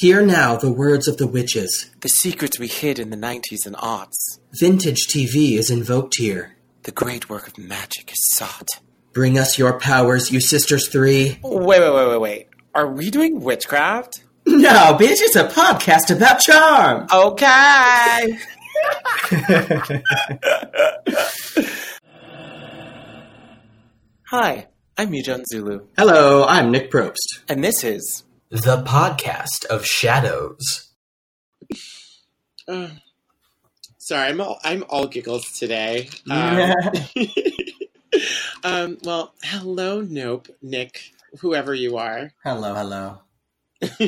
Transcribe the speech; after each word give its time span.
Hear 0.00 0.24
now 0.24 0.56
the 0.56 0.72
words 0.72 1.06
of 1.08 1.18
the 1.18 1.26
witches. 1.26 1.90
The 2.00 2.08
secrets 2.08 2.58
we 2.58 2.68
hid 2.68 2.98
in 2.98 3.10
the 3.10 3.18
90s 3.18 3.66
and 3.66 3.76
aughts. 3.76 4.38
Vintage 4.58 5.06
TV 5.08 5.58
is 5.58 5.70
invoked 5.70 6.16
here. 6.16 6.56
The 6.84 6.90
great 6.90 7.28
work 7.28 7.46
of 7.46 7.58
magic 7.58 8.10
is 8.10 8.34
sought. 8.34 8.66
Bring 9.12 9.38
us 9.38 9.58
your 9.58 9.78
powers, 9.78 10.32
you 10.32 10.40
sisters 10.40 10.88
three. 10.88 11.38
Wait, 11.42 11.80
wait, 11.80 11.94
wait, 11.94 12.08
wait, 12.08 12.18
wait. 12.18 12.46
Are 12.74 12.90
we 12.90 13.10
doing 13.10 13.40
witchcraft? 13.42 14.24
No, 14.46 14.96
bitch, 14.98 15.18
it's 15.20 15.36
a 15.36 15.46
podcast 15.48 16.16
about 16.16 16.40
charm. 16.40 17.06
Okay. 17.12 18.38
Hi, 24.28 24.66
I'm 24.96 25.10
Mijon 25.12 25.44
Zulu, 25.46 25.86
Hello, 25.96 26.44
I'm 26.48 26.70
Nick 26.72 26.90
Probst. 26.90 27.44
and 27.48 27.62
this 27.62 27.84
is. 27.84 28.24
The 28.50 28.82
podcast 28.82 29.64
of 29.66 29.86
shadows. 29.86 30.90
Uh, 32.66 32.88
sorry, 33.98 34.26
I'm 34.28 34.40
all 34.40 34.58
I'm 34.64 34.84
all 34.88 35.06
giggles 35.06 35.52
today. 35.52 36.08
Um, 36.28 36.74
um, 38.64 38.98
well, 39.04 39.34
hello, 39.44 40.00
Nope, 40.00 40.48
Nick, 40.62 41.12
whoever 41.38 41.72
you 41.72 41.96
are. 41.96 42.32
hello, 42.42 42.74
hello. 42.74 43.20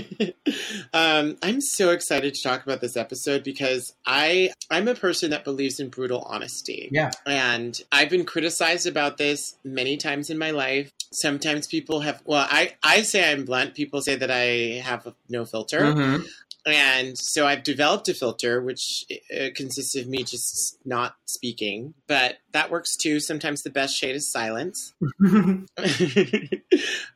um, 0.93 1.37
I'm 1.43 1.61
so 1.61 1.91
excited 1.91 2.35
to 2.35 2.43
talk 2.43 2.63
about 2.63 2.81
this 2.81 2.97
episode 2.97 3.43
because 3.43 3.95
I 4.07 4.53
I'm 4.71 4.89
a 4.89 4.95
person 4.95 5.31
that 5.31 5.45
believes 5.45 5.81
in 5.81 5.89
brutal 5.89 6.23
honesty. 6.23 6.89
Yeah. 6.93 7.11
And 7.27 7.81
I've 7.91 8.11
been 8.11 8.25
criticized 8.25 8.87
about 8.87 9.17
this 9.17 9.57
many 9.65 9.97
times 9.97 10.31
in 10.31 10.39
my 10.39 10.51
life. 10.51 10.93
Sometimes 11.13 11.67
people 11.67 12.01
have 12.01 12.23
well, 12.25 12.47
I 12.51 12.75
I 12.83 13.03
say 13.03 13.33
I'm 13.33 13.45
blunt. 13.45 13.75
People 13.75 14.03
say 14.03 14.17
that 14.17 14.31
I 14.31 14.81
have 14.85 15.15
no 15.29 15.45
filter. 15.45 15.81
Mm-hmm. 15.81 16.27
And 16.65 17.19
so 17.19 17.47
I've 17.47 17.65
developed 17.65 18.09
a 18.09 18.15
filter, 18.15 18.63
which 18.63 19.05
uh, 19.35 19.49
consists 19.55 19.97
of 19.97 20.07
me 20.07 20.23
just 20.23 20.79
not 20.85 21.17
speaking, 21.27 21.95
but 22.07 22.37
that 22.53 22.71
works 22.71 22.97
too. 22.97 23.19
Sometimes 23.19 23.63
the 23.63 23.71
best 23.71 23.97
shade 23.97 24.15
is 24.15 24.31
silence. 24.31 24.95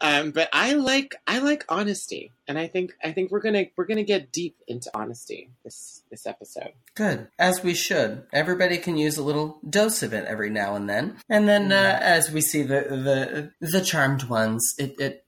um, 0.00 0.30
but 0.30 0.48
I 0.52 0.72
like 0.72 1.14
I 1.26 1.38
like 1.38 1.64
honesty, 1.68 2.32
and 2.48 2.58
I 2.58 2.66
think 2.66 2.94
I 3.04 3.12
think 3.12 3.30
we're 3.30 3.40
gonna 3.40 3.66
we're 3.76 3.86
gonna 3.86 4.02
get 4.02 4.32
deep 4.32 4.56
into 4.66 4.90
honesty 4.94 5.50
this 5.62 6.02
this 6.10 6.26
episode. 6.26 6.72
Good, 6.94 7.28
as 7.38 7.62
we 7.62 7.74
should. 7.74 8.24
Everybody 8.32 8.78
can 8.78 8.96
use 8.96 9.16
a 9.16 9.22
little 9.22 9.58
dose 9.68 10.02
of 10.02 10.12
it 10.12 10.24
every 10.24 10.50
now 10.50 10.74
and 10.74 10.88
then. 10.88 11.18
And 11.28 11.48
then, 11.48 11.70
uh, 11.72 11.98
as 12.00 12.30
we 12.30 12.40
see 12.40 12.62
the 12.62 13.52
the 13.60 13.66
the 13.66 13.80
charmed 13.80 14.24
ones, 14.24 14.74
it 14.78 14.98
it 14.98 15.25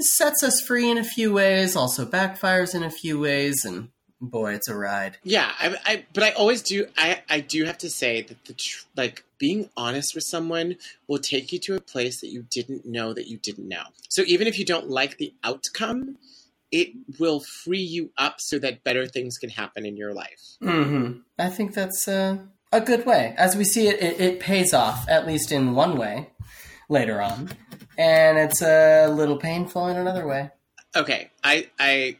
sets 0.00 0.42
us 0.42 0.60
free 0.60 0.90
in 0.90 0.98
a 0.98 1.04
few 1.04 1.32
ways, 1.32 1.76
also 1.76 2.04
backfires 2.04 2.74
in 2.74 2.82
a 2.82 2.90
few 2.90 3.18
ways, 3.20 3.64
and 3.64 3.88
boy, 4.20 4.54
it's 4.54 4.68
a 4.68 4.76
ride. 4.76 5.18
Yeah, 5.22 5.50
I, 5.58 5.76
I 5.84 6.04
but 6.12 6.22
I 6.22 6.30
always 6.32 6.62
do. 6.62 6.86
I 6.96 7.22
I 7.28 7.40
do 7.40 7.64
have 7.64 7.78
to 7.78 7.90
say 7.90 8.22
that 8.22 8.44
the 8.44 8.54
tr- 8.54 8.86
like 8.96 9.24
being 9.38 9.68
honest 9.76 10.14
with 10.14 10.24
someone 10.24 10.76
will 11.08 11.18
take 11.18 11.52
you 11.52 11.58
to 11.60 11.74
a 11.74 11.80
place 11.80 12.20
that 12.20 12.28
you 12.28 12.46
didn't 12.50 12.86
know 12.86 13.12
that 13.12 13.26
you 13.26 13.36
didn't 13.38 13.68
know. 13.68 13.82
So 14.08 14.22
even 14.26 14.46
if 14.46 14.58
you 14.58 14.64
don't 14.64 14.88
like 14.88 15.18
the 15.18 15.34
outcome, 15.42 16.16
it 16.72 16.92
will 17.18 17.40
free 17.40 17.82
you 17.82 18.10
up 18.16 18.36
so 18.38 18.58
that 18.58 18.84
better 18.84 19.06
things 19.06 19.38
can 19.38 19.50
happen 19.50 19.84
in 19.84 19.96
your 19.96 20.12
life. 20.12 20.56
Mm-hmm. 20.62 21.20
I 21.38 21.48
think 21.48 21.74
that's 21.74 22.08
uh, 22.08 22.38
a 22.72 22.80
good 22.80 23.06
way. 23.06 23.34
As 23.36 23.54
we 23.56 23.64
see 23.64 23.88
it, 23.88 24.00
it, 24.02 24.20
it 24.20 24.40
pays 24.40 24.74
off 24.74 25.08
at 25.08 25.26
least 25.26 25.52
in 25.52 25.74
one 25.74 25.96
way 25.96 26.30
later 26.94 27.20
on, 27.20 27.50
and 27.98 28.38
it's 28.38 28.62
a 28.62 29.08
little 29.08 29.36
painful 29.36 29.88
in 29.88 29.96
another 29.98 30.26
way. 30.26 30.50
Okay, 30.96 31.30
I 31.42 31.68
I 31.78 32.16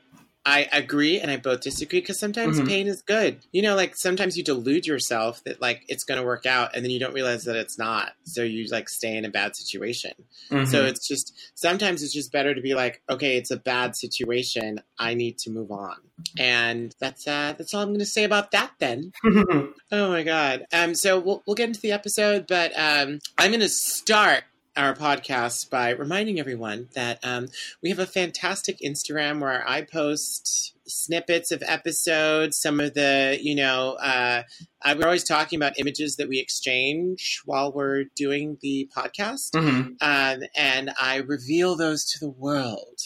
I 0.47 0.69
agree 0.73 1.19
and 1.21 1.31
I 1.31 1.39
both 1.39 1.63
disagree 1.63 2.01
because 2.01 2.19
sometimes 2.19 2.61
Mhm. 2.61 2.69
pain 2.69 2.87
is 2.87 3.01
good. 3.01 3.39
You 3.53 3.63
know, 3.63 3.75
like 3.77 3.97
sometimes 3.97 4.37
you 4.37 4.45
delude 4.45 4.87
yourself 4.87 5.43
that 5.45 5.63
like 5.63 5.85
it's 5.89 6.05
going 6.05 6.21
to 6.21 6.27
work 6.27 6.45
out 6.45 6.77
and 6.77 6.85
then 6.85 6.91
you 6.91 7.01
don't 7.01 7.15
realize 7.15 7.45
that 7.45 7.57
it's 7.57 7.79
not. 7.79 8.13
So 8.25 8.43
you 8.43 8.67
like 8.71 8.91
stay 8.91 9.17
in 9.17 9.25
a 9.25 9.31
bad 9.31 9.57
situation. 9.57 10.13
Mm-hmm. 10.51 10.67
So 10.67 10.85
it's 10.85 11.09
just 11.09 11.33
sometimes 11.55 12.03
it's 12.03 12.13
just 12.13 12.31
better 12.31 12.55
to 12.55 12.61
be 12.61 12.75
like, 12.75 13.01
okay, 13.09 13.39
it's 13.39 13.51
a 13.51 13.57
bad 13.57 13.97
situation. 13.97 14.81
I 14.99 15.15
need 15.15 15.39
to 15.39 15.51
move 15.51 15.71
on. 15.71 15.97
And 16.39 16.95
that's 17.01 17.27
uh 17.27 17.55
that's 17.57 17.73
all 17.73 17.81
I'm 17.81 17.89
going 17.89 18.01
to 18.01 18.05
say 18.07 18.25
about 18.25 18.51
that 18.51 18.73
then. 18.81 19.13
Oh 19.93 20.11
my 20.11 20.25
god. 20.25 20.67
Um 20.75 20.95
so 20.95 21.19
we'll 21.21 21.43
we'll 21.47 21.55
get 21.55 21.69
into 21.69 21.81
the 21.81 21.93
episode, 21.93 22.47
but 22.49 22.71
um 22.77 23.21
I'm 23.39 23.51
going 23.51 23.61
to 23.61 23.69
start 23.71 24.43
our 24.77 24.95
podcast 24.95 25.71
by 25.71 25.91
reminding 25.91 26.41
everyone 26.41 26.89
that 26.95 27.19
um, 27.23 27.49
we 27.83 27.91
have 27.91 27.99
a 27.99 28.07
fantastic 28.07 28.79
Instagram 28.81 29.41
where 29.41 29.67
I 29.69 29.83
post 29.83 30.75
snippets 30.87 31.51
of 31.51 31.63
episodes, 31.67 32.57
some 32.57 32.81
of 32.81 32.95
the, 32.95 33.39
you 33.41 33.55
know, 33.55 33.93
uh, 34.01 34.43
I, 34.83 34.95
we're 34.95 35.05
always 35.05 35.25
talking 35.25 35.59
about 35.59 35.79
images 35.79 36.17
that 36.17 36.29
we 36.29 36.39
exchange 36.39 37.41
while 37.45 37.73
we're 37.73 38.05
doing 38.17 38.59
the 38.61 38.91
podcast. 38.97 39.53
mm-hmm. 39.53 39.93
Um, 40.01 40.49
and 40.57 40.93
I 41.01 41.17
reveal 41.17 41.77
those 41.77 42.05
to 42.13 42.21
the 42.21 42.31
world 42.31 43.01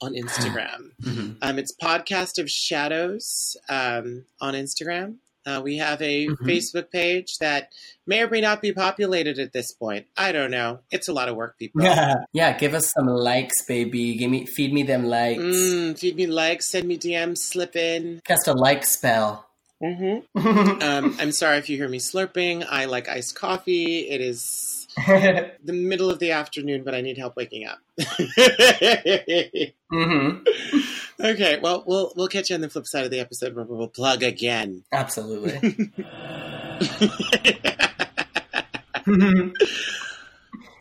on 0.00 0.12
Instagram. 0.14 0.90
Mm-hmm. 1.02 1.32
Um, 1.42 1.58
it's 1.58 1.74
Podcast 1.74 2.38
of 2.38 2.50
Shadows 2.50 3.56
um, 3.68 4.26
on 4.40 4.54
Instagram. 4.54 5.16
Uh, 5.46 5.60
we 5.62 5.76
have 5.76 6.00
a 6.02 6.26
Mhm. 6.28 6.36
Facebook 6.46 6.90
page 6.90 7.38
that 7.38 7.68
may 8.06 8.22
or 8.22 8.28
may 8.30 8.40
not 8.40 8.62
be 8.62 8.72
populated 8.72 9.38
at 9.38 9.52
this 9.52 9.72
point. 9.72 10.06
I 10.16 10.32
don't 10.32 10.50
know. 10.50 10.80
It's 10.90 11.08
a 11.08 11.12
lot 11.12 11.28
of 11.28 11.36
work, 11.36 11.58
people. 11.58 11.82
Yeah, 11.82 12.14
yeah. 12.32 12.56
Give 12.56 12.74
us 12.74 12.90
some 12.92 13.06
likes, 13.06 13.62
baby. 13.62 14.14
Give 14.16 14.30
me, 14.30 14.46
feed 14.46 14.72
me 14.72 14.82
them 14.82 15.04
likes. 15.04 15.40
Mm, 15.42 15.98
feed 15.98 16.16
me 16.16 16.26
likes, 16.26 16.70
send 16.70 16.88
me 16.88 16.96
DMs, 16.98 17.38
slip 17.38 17.76
in. 17.76 18.20
Cast 18.24 18.48
a 18.48 18.52
like 18.52 18.84
spell. 18.86 19.46
Mm-hmm. 19.82 20.38
Um, 20.84 21.16
I'm 21.18 21.32
sorry 21.32 21.58
if 21.58 21.68
you 21.68 21.76
hear 21.76 21.88
me 21.88 21.98
slurping. 21.98 22.64
I 22.68 22.86
like 22.86 23.08
iced 23.08 23.34
coffee. 23.34 24.08
It 24.08 24.20
is 24.20 24.73
the 25.06 25.72
middle 25.72 26.08
of 26.10 26.18
the 26.20 26.30
afternoon, 26.30 26.84
but 26.84 26.94
I 26.94 27.00
need 27.00 27.18
help 27.18 27.36
waking 27.36 27.66
up. 27.66 27.78
hmm 29.90 30.38
okay, 31.20 31.58
well, 31.60 31.82
we'll 31.86 32.12
we'll 32.16 32.28
catch 32.28 32.50
you 32.50 32.54
on 32.54 32.60
the 32.60 32.68
flip 32.68 32.86
side 32.86 33.04
of 33.04 33.10
the 33.10 33.20
episode 33.20 33.54
where 33.56 33.64
we'll 33.64 33.88
plug 33.88 34.22
again. 34.22 34.84
Absolutely. 34.92 35.90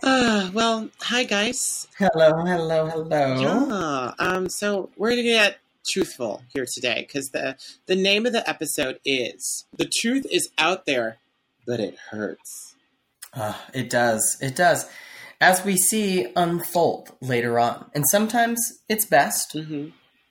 Ah, 0.03 0.51
well, 0.53 0.89
hi 1.01 1.23
guys. 1.23 1.87
hello, 1.97 2.33
hello, 2.45 2.87
hello. 2.87 3.41
Yeah. 3.41 4.13
Um. 4.19 4.47
So 4.49 4.89
we're 4.95 5.11
gonna 5.11 5.23
get 5.23 5.57
truthful 5.85 6.43
here 6.53 6.65
today 6.65 7.05
because 7.07 7.31
the 7.31 7.55
the 7.87 7.95
name 7.95 8.25
of 8.25 8.33
the 8.33 8.47
episode 8.47 8.99
is 9.03 9.65
"The 9.75 9.85
Truth 9.85 10.27
Is 10.29 10.49
Out 10.57 10.85
There, 10.85 11.17
but 11.65 11.79
It 11.79 11.97
Hurts." 12.11 12.72
Ah, 13.35 13.63
it 13.73 13.89
does. 13.89 14.37
It 14.41 14.55
does. 14.55 14.89
As 15.41 15.65
we 15.65 15.75
see 15.75 16.27
unfold 16.35 17.09
later 17.21 17.59
on. 17.59 17.89
And 17.93 18.07
sometimes 18.07 18.81
it's 18.87 19.05
best. 19.05 19.53
Mm-hmm. 19.55 19.89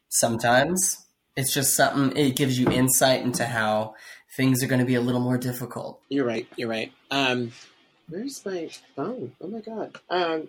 Sometimes 0.09 1.05
it's 1.37 1.53
just 1.53 1.75
something, 1.75 2.17
it 2.17 2.37
gives 2.37 2.59
you 2.59 2.69
insight 2.71 3.23
into 3.23 3.45
how 3.45 3.95
things 4.37 4.63
are 4.63 4.67
going 4.67 4.81
to 4.81 4.87
be 4.87 4.95
a 4.95 5.01
little 5.01 5.21
more 5.21 5.39
difficult. 5.39 6.01
You're 6.09 6.25
right. 6.27 6.47
You're 6.57 6.69
right. 6.69 6.93
Um, 7.11 7.53
where's 8.09 8.45
my 8.47 8.71
phone? 8.97 9.33
Oh 9.41 9.49
my 9.49 9.61
god. 9.61 9.97
Um, 10.09 10.49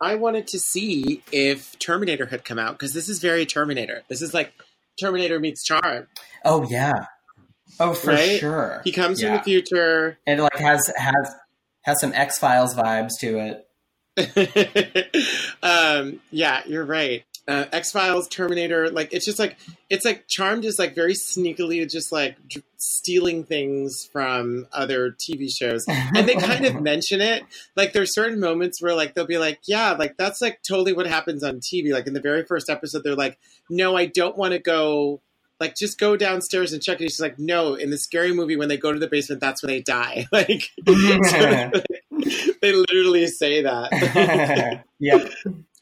I 0.00 0.14
wanted 0.14 0.46
to 0.48 0.58
see 0.58 1.22
if 1.32 1.78
Terminator 1.78 2.26
had 2.26 2.44
come 2.44 2.58
out 2.58 2.72
because 2.78 2.92
this 2.92 3.08
is 3.08 3.18
very 3.20 3.46
Terminator. 3.46 4.02
This 4.08 4.22
is 4.22 4.32
like 4.34 4.52
Terminator 5.00 5.38
meets 5.40 5.64
Charm. 5.64 6.08
Oh, 6.44 6.66
yeah. 6.68 7.06
Oh, 7.80 7.94
for 7.94 8.10
Right? 8.10 8.38
sure. 8.40 8.80
He 8.84 8.92
comes 8.92 9.20
Yeah. 9.20 9.28
from 9.28 9.36
the 9.38 9.42
future. 9.44 10.18
And 10.26 10.40
like 10.40 10.56
has 10.56 10.90
has 10.96 11.34
has 11.82 12.00
some 12.00 12.12
X 12.12 12.38
Files 12.38 12.74
vibes 12.74 13.12
to 13.20 13.38
it. 13.38 13.64
um, 15.62 16.20
yeah, 16.30 16.62
you're 16.66 16.84
right. 16.84 17.24
Uh, 17.46 17.64
X 17.72 17.92
Files, 17.92 18.28
Terminator, 18.28 18.90
like 18.90 19.14
it's 19.14 19.24
just 19.24 19.38
like 19.38 19.56
it's 19.88 20.04
like 20.04 20.28
Charmed 20.28 20.66
is 20.66 20.78
like 20.78 20.94
very 20.94 21.14
sneakily 21.14 21.90
just 21.90 22.12
like 22.12 22.36
dr- 22.46 22.64
stealing 22.76 23.42
things 23.42 24.06
from 24.12 24.66
other 24.70 25.12
TV 25.12 25.48
shows, 25.50 25.86
and 25.88 26.28
they 26.28 26.34
kind 26.34 26.66
of 26.66 26.78
mention 26.82 27.22
it. 27.22 27.44
Like 27.74 27.94
there's 27.94 28.14
certain 28.14 28.38
moments 28.38 28.82
where 28.82 28.94
like 28.94 29.14
they'll 29.14 29.24
be 29.24 29.38
like, 29.38 29.60
yeah, 29.66 29.92
like 29.92 30.18
that's 30.18 30.42
like 30.42 30.60
totally 30.62 30.92
what 30.92 31.06
happens 31.06 31.42
on 31.42 31.60
TV. 31.60 31.90
Like 31.90 32.06
in 32.06 32.12
the 32.12 32.20
very 32.20 32.44
first 32.44 32.68
episode, 32.68 33.02
they're 33.02 33.14
like, 33.14 33.38
no, 33.70 33.96
I 33.96 34.04
don't 34.04 34.36
want 34.36 34.52
to 34.52 34.58
go. 34.58 35.22
Like 35.60 35.74
just 35.76 35.98
go 35.98 36.16
downstairs 36.16 36.72
and 36.72 36.82
check 36.82 37.00
it. 37.00 37.04
She's 37.10 37.20
like, 37.20 37.38
no. 37.38 37.74
In 37.74 37.90
the 37.90 37.98
scary 37.98 38.32
movie, 38.32 38.56
when 38.56 38.68
they 38.68 38.76
go 38.76 38.92
to 38.92 38.98
the 38.98 39.08
basement, 39.08 39.40
that's 39.40 39.62
when 39.62 39.70
they 39.70 39.80
die. 39.82 40.26
Like 40.32 40.70
they 40.86 42.72
literally 42.72 43.26
say 43.26 43.62
that. 43.62 44.84
yeah. 44.98 45.28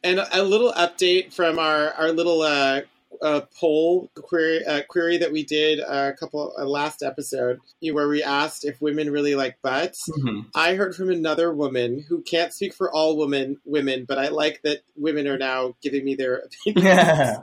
And 0.03 0.21
a 0.33 0.43
little 0.43 0.73
update 0.73 1.33
from 1.35 1.59
our 1.59 1.91
our 1.93 2.13
little 2.13 2.43
uh, 2.43 2.83
uh, 3.23 3.41
poll 3.59 4.11
query 4.15 4.65
uh, 4.65 4.83
query 4.89 5.19
that 5.19 5.33
we 5.33 5.45
did 5.45 5.81
a 5.81 6.13
couple 6.13 6.53
uh, 6.59 6.65
last 6.65 7.03
episode, 7.03 7.59
where 7.81 8.09
we 8.09 8.23
asked 8.23 8.65
if 8.65 8.81
women 8.81 9.11
really 9.11 9.35
like 9.35 9.61
butts. 9.63 10.09
Mhm. 10.11 10.47
I 10.55 10.75
heard 10.75 10.95
from 10.95 11.11
another 11.11 11.53
woman 11.53 12.05
who 12.09 12.23
can't 12.23 12.53
speak 12.53 12.75
for 12.75 12.91
all 12.91 13.17
women 13.17 13.59
women, 13.65 14.05
but 14.07 14.19
I 14.19 14.29
like 14.29 14.63
that 14.63 14.81
women 14.97 15.27
are 15.27 15.39
now 15.39 15.75
giving 15.83 16.05
me 16.05 16.15
their 16.15 16.45
opinions. 16.67 17.39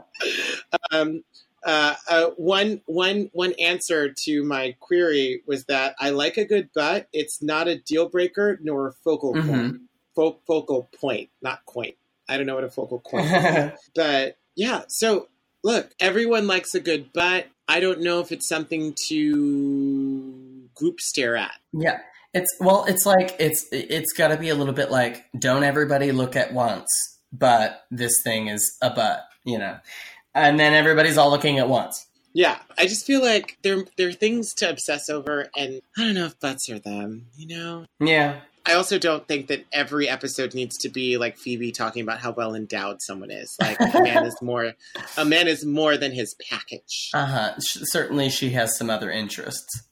um, 0.91 1.23
uh, 1.65 1.95
uh, 2.09 2.25
one 2.37 2.81
one 2.85 3.29
one 3.33 3.53
answer 3.59 4.13
to 4.25 4.43
my 4.43 4.75
query 4.79 5.41
was 5.47 5.65
that 5.65 5.95
I 5.99 6.09
like 6.09 6.37
a 6.37 6.45
good 6.45 6.69
butt. 6.75 7.07
It's 7.13 7.41
not 7.41 7.67
a 7.67 7.77
deal 7.77 8.09
breaker 8.09 8.59
nor 8.61 8.87
a 8.89 8.93
focal 9.03 9.33
point. 9.33 9.45
Mhm. 9.47 9.79
Fo- 10.15 10.39
focal 10.45 10.89
point, 10.99 11.29
not 11.41 11.65
point. 11.65 11.95
I 12.29 12.37
don't 12.37 12.45
know 12.45 12.55
what 12.55 12.63
a 12.63 12.69
focal 12.69 12.99
point 12.99 13.25
is. 13.25 13.71
But 13.95 14.37
yeah, 14.55 14.83
so 14.87 15.27
look, 15.63 15.91
everyone 15.99 16.47
likes 16.47 16.75
a 16.75 16.79
good 16.79 17.11
butt. 17.13 17.47
I 17.67 17.79
don't 17.79 18.01
know 18.01 18.19
if 18.19 18.31
it's 18.31 18.47
something 18.47 18.93
to 19.07 20.67
group 20.75 20.99
stare 20.99 21.35
at. 21.37 21.55
yeah. 21.71 21.99
It's 22.35 22.49
well, 22.59 22.83
it's 22.85 23.05
like 23.05 23.35
it's 23.37 23.67
it's 23.71 24.11
got 24.11 24.29
to 24.29 24.37
be 24.37 24.49
a 24.49 24.55
little 24.55 24.73
bit 24.73 24.89
like 24.89 25.23
don't 25.37 25.63
everybody 25.63 26.11
look 26.11 26.35
at 26.35 26.51
once, 26.51 26.89
but 27.31 27.83
this 27.91 28.23
thing 28.23 28.47
is 28.47 28.75
a 28.81 28.89
butt, 28.89 29.23
you 29.43 29.59
know. 29.59 29.77
And 30.35 30.59
then 30.59 30.73
everybody's 30.73 31.17
all 31.17 31.29
looking 31.29 31.59
at 31.59 31.69
once. 31.69 32.07
Yeah, 32.33 32.57
I 32.77 32.87
just 32.87 33.05
feel 33.05 33.21
like 33.21 33.57
there 33.61 33.83
there 33.97 34.09
are 34.09 34.13
things 34.13 34.53
to 34.55 34.69
obsess 34.69 35.07
over, 35.09 35.49
and 35.55 35.81
I 35.97 36.01
don't 36.03 36.15
know 36.15 36.25
if 36.25 36.39
butts 36.39 36.67
are 36.69 36.79
them. 36.79 37.27
You 37.35 37.47
know, 37.55 37.85
Yeah. 37.99 38.39
I 38.65 38.75
also 38.75 38.97
don't 38.97 39.27
think 39.27 39.47
that 39.47 39.65
every 39.73 40.07
episode 40.07 40.53
needs 40.53 40.77
to 40.79 40.89
be 40.89 41.17
like 41.17 41.37
Phoebe 41.37 41.73
talking 41.73 42.01
about 42.01 42.19
how 42.19 42.31
well 42.31 42.55
endowed 42.55 43.01
someone 43.01 43.29
is. 43.29 43.53
Like 43.59 43.77
a 43.81 44.01
man 44.01 44.25
is 44.25 44.37
more, 44.41 44.71
a 45.17 45.25
man 45.25 45.49
is 45.49 45.65
more 45.65 45.97
than 45.97 46.13
his 46.13 46.33
package. 46.49 47.09
Uh-huh. 47.13 47.55
Certainly 47.59 48.29
she 48.29 48.51
has 48.51 48.77
some 48.77 48.89
other 48.89 49.11
interests. 49.11 49.83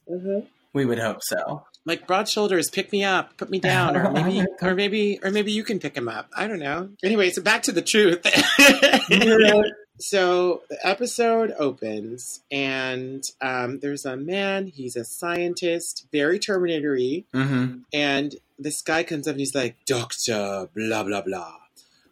We 0.72 0.86
would 0.86 0.98
hope 0.98 1.18
so. 1.20 1.64
Like 1.84 2.06
broad 2.06 2.30
shoulders, 2.30 2.70
pick 2.70 2.92
me 2.92 3.04
up, 3.04 3.36
put 3.36 3.50
me 3.50 3.60
down, 3.60 3.94
or 3.94 4.10
maybe, 4.10 4.46
or 4.62 4.74
maybe, 4.74 5.18
or 5.22 5.30
maybe 5.30 5.52
you 5.52 5.64
can 5.64 5.78
pick 5.78 5.94
him 5.94 6.08
up. 6.08 6.30
I 6.34 6.46
don't 6.46 6.58
know. 6.60 6.88
Anyway, 7.04 7.28
so 7.28 7.42
back 7.42 7.64
to 7.64 7.72
the 7.72 7.82
truth. 7.82 8.24
so 9.98 10.62
the 10.68 10.78
episode 10.86 11.54
opens, 11.58 12.42
and 12.50 13.22
um, 13.40 13.80
there's 13.80 14.04
a 14.04 14.16
man. 14.16 14.66
He's 14.66 14.96
a 14.96 15.04
scientist, 15.04 16.06
very 16.12 16.38
Terminator-y. 16.38 17.24
Mm-hmm. 17.34 17.78
And 17.92 18.36
this 18.58 18.82
guy 18.82 19.02
comes 19.02 19.28
up 19.28 19.32
and 19.32 19.40
he's 19.40 19.54
like, 19.54 19.76
Doctor, 19.86 20.68
blah, 20.74 21.02
blah, 21.02 21.22
blah. 21.22 21.56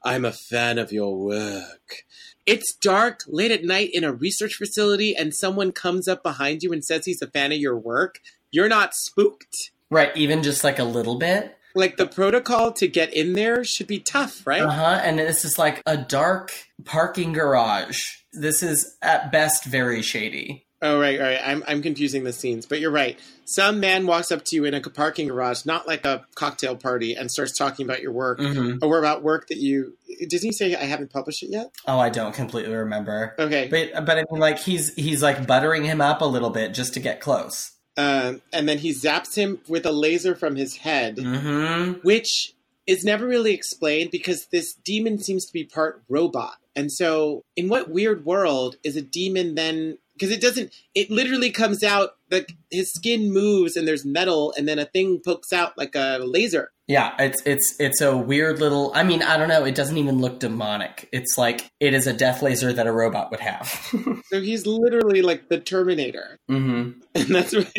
I'm 0.02 0.24
a 0.24 0.32
fan 0.32 0.78
of 0.78 0.92
your 0.92 1.16
work. 1.16 2.04
It's 2.46 2.74
dark, 2.74 3.20
late 3.26 3.50
at 3.50 3.64
night 3.64 3.90
in 3.92 4.02
a 4.02 4.12
research 4.12 4.54
facility, 4.54 5.14
and 5.14 5.34
someone 5.34 5.72
comes 5.72 6.08
up 6.08 6.22
behind 6.22 6.62
you 6.62 6.72
and 6.72 6.84
says 6.84 7.04
he's 7.04 7.22
a 7.22 7.26
fan 7.26 7.52
of 7.52 7.58
your 7.58 7.76
work. 7.76 8.20
You're 8.50 8.68
not 8.68 8.94
spooked. 8.94 9.70
Right, 9.90 10.16
even 10.16 10.42
just 10.42 10.64
like 10.64 10.78
a 10.78 10.84
little 10.84 11.16
bit. 11.16 11.56
Like 11.74 11.96
the 11.96 12.06
protocol 12.06 12.72
to 12.74 12.88
get 12.88 13.12
in 13.14 13.34
there 13.34 13.64
should 13.64 13.86
be 13.86 14.00
tough, 14.00 14.46
right? 14.46 14.62
Uh-huh. 14.62 15.00
And 15.02 15.18
this 15.18 15.44
is 15.44 15.58
like 15.58 15.82
a 15.86 15.96
dark 15.96 16.50
parking 16.84 17.32
garage. 17.32 17.98
This 18.32 18.62
is 18.62 18.96
at 19.02 19.30
best 19.32 19.64
very 19.64 20.02
shady. 20.02 20.66
Oh, 20.82 20.98
right, 20.98 21.20
right. 21.20 21.38
I'm, 21.44 21.62
I'm 21.68 21.82
confusing 21.82 22.24
the 22.24 22.32
scenes, 22.32 22.64
but 22.64 22.80
you're 22.80 22.90
right. 22.90 23.18
Some 23.44 23.80
man 23.80 24.06
walks 24.06 24.32
up 24.32 24.42
to 24.46 24.56
you 24.56 24.64
in 24.64 24.72
a 24.72 24.80
parking 24.80 25.28
garage, 25.28 25.66
not 25.66 25.86
like 25.86 26.06
a 26.06 26.24
cocktail 26.36 26.74
party, 26.74 27.12
and 27.12 27.30
starts 27.30 27.58
talking 27.58 27.84
about 27.84 28.00
your 28.00 28.12
work 28.12 28.38
Mm-hmm. 28.38 28.82
or 28.82 28.98
about 28.98 29.22
work 29.22 29.48
that 29.48 29.58
you. 29.58 29.92
Doesn't 30.30 30.46
he 30.46 30.52
say 30.52 30.74
I 30.74 30.84
haven't 30.84 31.12
published 31.12 31.42
it 31.42 31.50
yet? 31.50 31.70
Oh, 31.86 31.98
I 31.98 32.08
don't 32.08 32.34
completely 32.34 32.74
remember. 32.74 33.34
Okay. 33.38 33.68
But 33.68 34.06
but 34.06 34.16
I 34.18 34.24
mean 34.30 34.40
like 34.40 34.58
he's 34.58 34.94
he's 34.94 35.22
like 35.22 35.46
buttering 35.46 35.84
him 35.84 36.00
up 36.00 36.22
a 36.22 36.24
little 36.24 36.50
bit 36.50 36.72
just 36.72 36.94
to 36.94 37.00
get 37.00 37.20
close. 37.20 37.72
Um, 38.00 38.40
and 38.52 38.68
then 38.68 38.78
he 38.78 38.90
zaps 38.92 39.34
him 39.36 39.60
with 39.68 39.84
a 39.84 39.92
laser 39.92 40.34
from 40.34 40.56
his 40.56 40.76
head, 40.76 41.16
Mm-hmm. 41.16 42.00
which 42.00 42.54
is 42.86 43.04
never 43.04 43.26
really 43.26 43.52
explained 43.52 44.10
because 44.10 44.46
this 44.46 44.74
demon 44.74 45.18
seems 45.18 45.44
to 45.46 45.52
be 45.52 45.64
part 45.64 46.02
robot. 46.08 46.56
And 46.74 46.90
so, 46.90 47.44
in 47.56 47.68
what 47.68 47.90
weird 47.90 48.24
world 48.24 48.76
is 48.84 48.96
a 48.96 49.02
demon 49.02 49.54
then? 49.54 49.98
Because 50.14 50.30
it 50.32 50.40
doesn't, 50.40 50.72
it 50.94 51.10
literally 51.10 51.50
comes 51.50 51.82
out, 51.82 52.10
like 52.30 52.52
his 52.70 52.92
skin 52.92 53.32
moves 53.32 53.76
and 53.76 53.88
there's 53.88 54.04
metal, 54.04 54.52
and 54.56 54.68
then 54.68 54.78
a 54.78 54.84
thing 54.84 55.20
pokes 55.24 55.52
out 55.52 55.76
like 55.78 55.94
a 55.94 56.18
laser. 56.22 56.70
Yeah, 56.90 57.14
it's 57.20 57.40
it's 57.46 57.76
it's 57.78 58.00
a 58.00 58.16
weird 58.16 58.58
little 58.58 58.90
I 58.96 59.04
mean, 59.04 59.22
I 59.22 59.36
don't 59.36 59.46
know, 59.46 59.64
it 59.64 59.76
doesn't 59.76 59.96
even 59.96 60.18
look 60.18 60.40
demonic. 60.40 61.08
It's 61.12 61.38
like 61.38 61.70
it 61.78 61.94
is 61.94 62.08
a 62.08 62.12
death 62.12 62.42
laser 62.42 62.72
that 62.72 62.88
a 62.88 62.90
robot 62.90 63.30
would 63.30 63.38
have. 63.38 63.70
So 64.30 64.40
he's 64.40 64.66
literally 64.66 65.22
like 65.22 65.48
the 65.48 65.58
Terminator. 65.58 66.38
mm-hmm. 66.50 67.00
and 67.14 67.34
that's 67.34 67.54
what, 67.54 67.72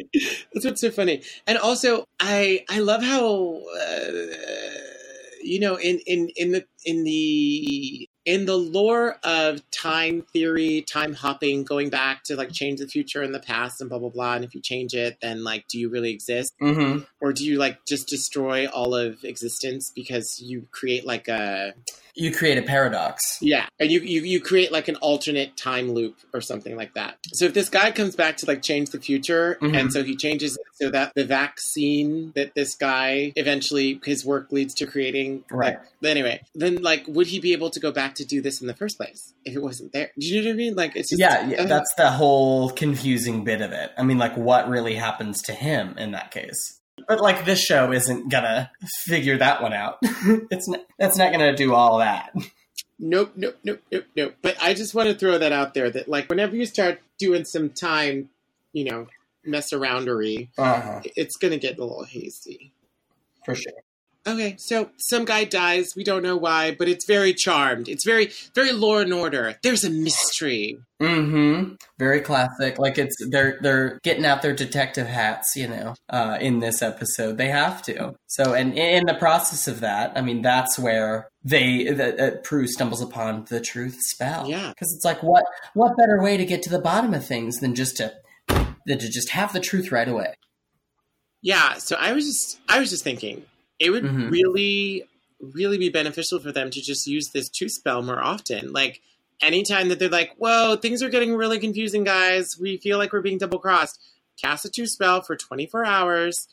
that's 0.53 0.65
what's 0.65 0.81
so 0.81 0.91
funny. 0.91 1.23
And 1.45 1.57
also, 1.57 2.05
I 2.21 2.63
I 2.69 2.79
love 2.79 3.03
how 3.03 3.61
uh, 3.81 4.11
you 5.43 5.59
know 5.59 5.75
in 5.75 5.99
in 6.07 6.29
in 6.37 6.51
the 6.53 6.65
in 6.85 7.03
the 7.03 8.09
in 8.25 8.45
the 8.45 8.56
lore 8.57 9.18
of 9.23 9.62
time 9.71 10.21
theory, 10.33 10.83
time 10.88 11.13
hopping, 11.13 11.63
going 11.63 11.89
back 11.89 12.23
to 12.25 12.35
like 12.35 12.51
change 12.51 12.79
the 12.79 12.88
future 12.88 13.21
and 13.21 13.33
the 13.33 13.39
past 13.39 13.81
and 13.81 13.89
blah 13.89 14.00
blah 14.00 14.09
blah. 14.09 14.35
And 14.35 14.45
if 14.45 14.53
you 14.53 14.62
change 14.62 14.94
it, 14.94 15.18
then 15.21 15.44
like, 15.44 15.68
do 15.68 15.79
you 15.79 15.89
really 15.89 16.12
exist, 16.12 16.53
Mm-hmm. 16.62 17.03
or 17.19 17.33
do 17.33 17.44
you 17.45 17.57
like 17.57 17.85
just 17.88 18.07
destroy 18.07 18.68
all 18.68 18.94
of 18.95 19.23
existence 19.23 19.91
because 19.95 20.39
you 20.39 20.68
create 20.71 21.06
like 21.06 21.27
a 21.27 21.73
You 22.15 22.31
create 22.33 22.57
a 22.57 22.61
paradox. 22.61 23.37
yeah, 23.41 23.67
and 23.79 23.91
you, 23.91 23.99
you 24.01 24.21
you 24.21 24.39
create 24.41 24.71
like 24.71 24.87
an 24.87 24.95
alternate 24.97 25.55
time 25.57 25.91
loop 25.91 26.17
or 26.33 26.41
something 26.41 26.75
like 26.75 26.93
that. 26.95 27.17
So 27.33 27.45
if 27.45 27.53
this 27.53 27.69
guy 27.69 27.91
comes 27.91 28.15
back 28.15 28.37
to 28.37 28.45
like 28.45 28.61
change 28.61 28.89
the 28.89 28.99
future, 28.99 29.57
Mhm. 29.61 29.77
and 29.79 29.93
so 29.93 30.03
he 30.03 30.15
changes 30.15 30.55
it 30.55 30.61
so 30.81 30.89
that 30.91 31.13
the 31.15 31.23
vaccine 31.25 32.31
that 32.35 32.53
this 32.55 32.75
guy 32.75 33.33
eventually 33.35 33.99
his 34.03 34.25
work 34.25 34.51
leads 34.51 34.73
to 34.75 34.85
creating, 34.85 35.43
Right. 35.51 35.77
Like, 36.01 36.11
anyway, 36.11 36.41
then 36.55 36.81
like 36.81 37.05
would 37.07 37.27
he 37.27 37.39
be 37.39 37.53
able 37.53 37.69
to 37.69 37.79
go 37.79 37.91
back 37.91 38.15
to 38.15 38.25
do 38.25 38.41
this 38.41 38.61
in 38.61 38.67
the 38.67 38.73
first 38.73 38.97
place 38.97 39.33
if 39.45 39.55
it 39.55 39.61
wasn't 39.61 39.93
there? 39.93 40.11
Do 40.19 40.25
you 40.27 40.41
know 40.41 40.47
what 40.49 40.53
I 40.53 40.57
mean? 40.57 40.75
Like 40.75 40.95
it's 40.95 41.09
just 41.09 41.19
Yeah, 41.19 41.47
yeah, 41.47 41.61
uh, 41.63 41.65
that's 41.67 41.93
the 41.95 42.09
whole 42.11 42.69
confusing 42.71 43.43
bit 43.43 43.61
of 43.61 43.71
it. 43.71 43.91
I 43.97 44.03
mean, 44.03 44.17
like, 44.17 44.35
what 44.35 44.67
really 44.69 44.95
happens 44.95 45.41
to 45.43 45.53
him 45.53 45.97
in 45.97 46.11
that 46.11 46.31
case? 46.31 46.79
But 47.07 47.21
like, 47.21 47.45
this 47.45 47.59
show 47.62 47.92
isn't 47.92 48.30
gonna 48.31 48.71
figure 49.06 49.38
that 49.38 49.62
one 49.62 49.74
out. 49.74 49.98
it's 50.03 50.68
not, 50.68 50.81
that's 51.00 51.18
not 51.18 51.31
gonna 51.31 51.56
do 51.56 51.74
all 51.74 52.00
that. 52.00 52.33
Nope, 53.00 53.33
nope, 53.36 53.57
nope, 53.63 53.81
nope, 53.92 54.06
nope. 54.15 54.36
But 54.42 54.57
I 54.62 54.74
just 54.74 54.94
want 54.94 55.09
to 55.09 55.15
throw 55.15 55.38
that 55.38 55.51
out 55.51 55.74
there 55.74 55.89
that 55.89 56.07
like 56.07 56.30
whenever 56.30 56.56
you 56.56 56.65
start 56.65 57.01
doing 57.18 57.45
some 57.45 57.69
time, 57.69 58.30
you 58.74 58.86
know, 58.86 59.07
mess 59.44 59.74
aroundery, 59.74 60.50
Uh-huh. 60.57 61.01
it's 61.15 61.36
gonna 61.38 61.57
get 61.57 61.77
a 61.80 61.83
little 61.83 62.03
hazy. 62.03 62.74
For 63.44 63.56
sure. 63.56 63.74
Okay, 64.27 64.56
so 64.59 64.91
some 64.97 65.25
guy 65.25 65.45
dies. 65.45 65.94
We 65.95 66.03
don't 66.03 66.21
know 66.21 66.38
why, 66.38 66.75
but 66.77 66.88
it's 66.88 67.06
very 67.06 67.33
charmed. 67.33 67.89
It's 67.89 68.06
very, 68.06 68.29
very 68.53 68.71
law 68.71 69.00
and 69.00 69.12
order. 69.12 69.56
There's 69.63 69.83
a 69.83 69.89
mystery. 69.89 70.77
Mm-hmm. 71.01 71.73
Very 71.97 72.21
classic. 72.21 72.78
Like 72.78 72.99
it's 72.99 73.16
they're 73.31 73.57
they're 73.61 73.99
getting 74.04 74.23
out 74.23 74.44
their 74.44 74.54
detective 74.54 75.07
hats, 75.07 75.56
you 75.56 75.68
know, 75.68 75.95
uh, 76.09 76.37
in 76.40 76.59
this 76.59 76.83
episode. 76.83 77.37
They 77.37 77.47
have 77.47 77.81
to. 77.83 78.13
So, 78.28 78.54
and 78.54 78.78
in 78.78 79.07
the 79.07 79.16
process 79.16 79.68
of 79.68 79.80
that, 79.80 80.11
I 80.16 80.21
mean, 80.21 80.44
that's 80.44 80.78
where 80.78 81.28
they 81.44 81.85
that 81.85 82.19
uh, 82.19 82.37
Prue 82.44 82.68
stumbles 82.68 83.01
upon 83.01 83.45
the 83.49 83.59
truth 83.59 83.97
spell. 84.01 84.47
Yeah. 84.47 84.69
because 84.69 84.94
it's 84.94 85.06
like 85.06 85.23
what 85.23 85.45
what 85.73 85.97
better 85.97 86.21
way 86.21 86.37
to 86.37 86.45
get 86.45 86.61
to 86.63 86.69
the 86.69 86.80
bottom 86.80 87.16
of 87.16 87.25
things 87.25 87.57
than 87.57 87.73
just 87.73 87.97
to 87.97 88.13
than 88.85 88.99
to 88.99 89.09
just 89.09 89.30
have 89.31 89.51
the 89.51 89.59
truth 89.59 89.92
right 89.92 90.07
away. 90.07 90.35
Yeah. 91.42 91.75
So 91.75 91.95
I 91.99 92.13
was 92.13 92.25
just, 92.25 92.59
I 92.69 92.80
was 92.80 92.90
just 92.90 93.04
thinking, 93.04 93.44
it 93.81 93.90
would 93.90 94.04
Mhm. 94.04 94.30
really, 94.31 95.04
really 95.40 95.78
be 95.78 95.90
beneficial 95.90 96.40
for 96.40 96.52
them 96.52 96.69
to 96.69 96.80
just 96.81 97.07
use 97.07 97.30
this 97.30 97.50
truth 97.50 97.71
spell 97.71 98.02
more 98.04 98.21
often. 98.23 98.71
Like 98.71 99.02
anytime 99.42 99.90
that 99.90 99.97
they're 100.00 100.07
like, 100.07 100.35
"Whoa, 100.38 100.76
things 100.76 101.02
are 101.02 101.09
getting 101.09 101.33
really 101.33 101.57
confusing, 101.59 102.04
guys. 102.04 102.57
We 102.59 102.78
feel 102.78 102.97
like 103.00 103.11
we're 103.11 103.21
being 103.21 103.40
double 103.40 103.59
crossed." 103.59 104.00
Cast 104.42 104.66
a 104.66 104.69
truth 104.69 104.90
spell 104.92 105.21
for 105.21 105.35
24 105.35 105.83
hours, 105.85 106.47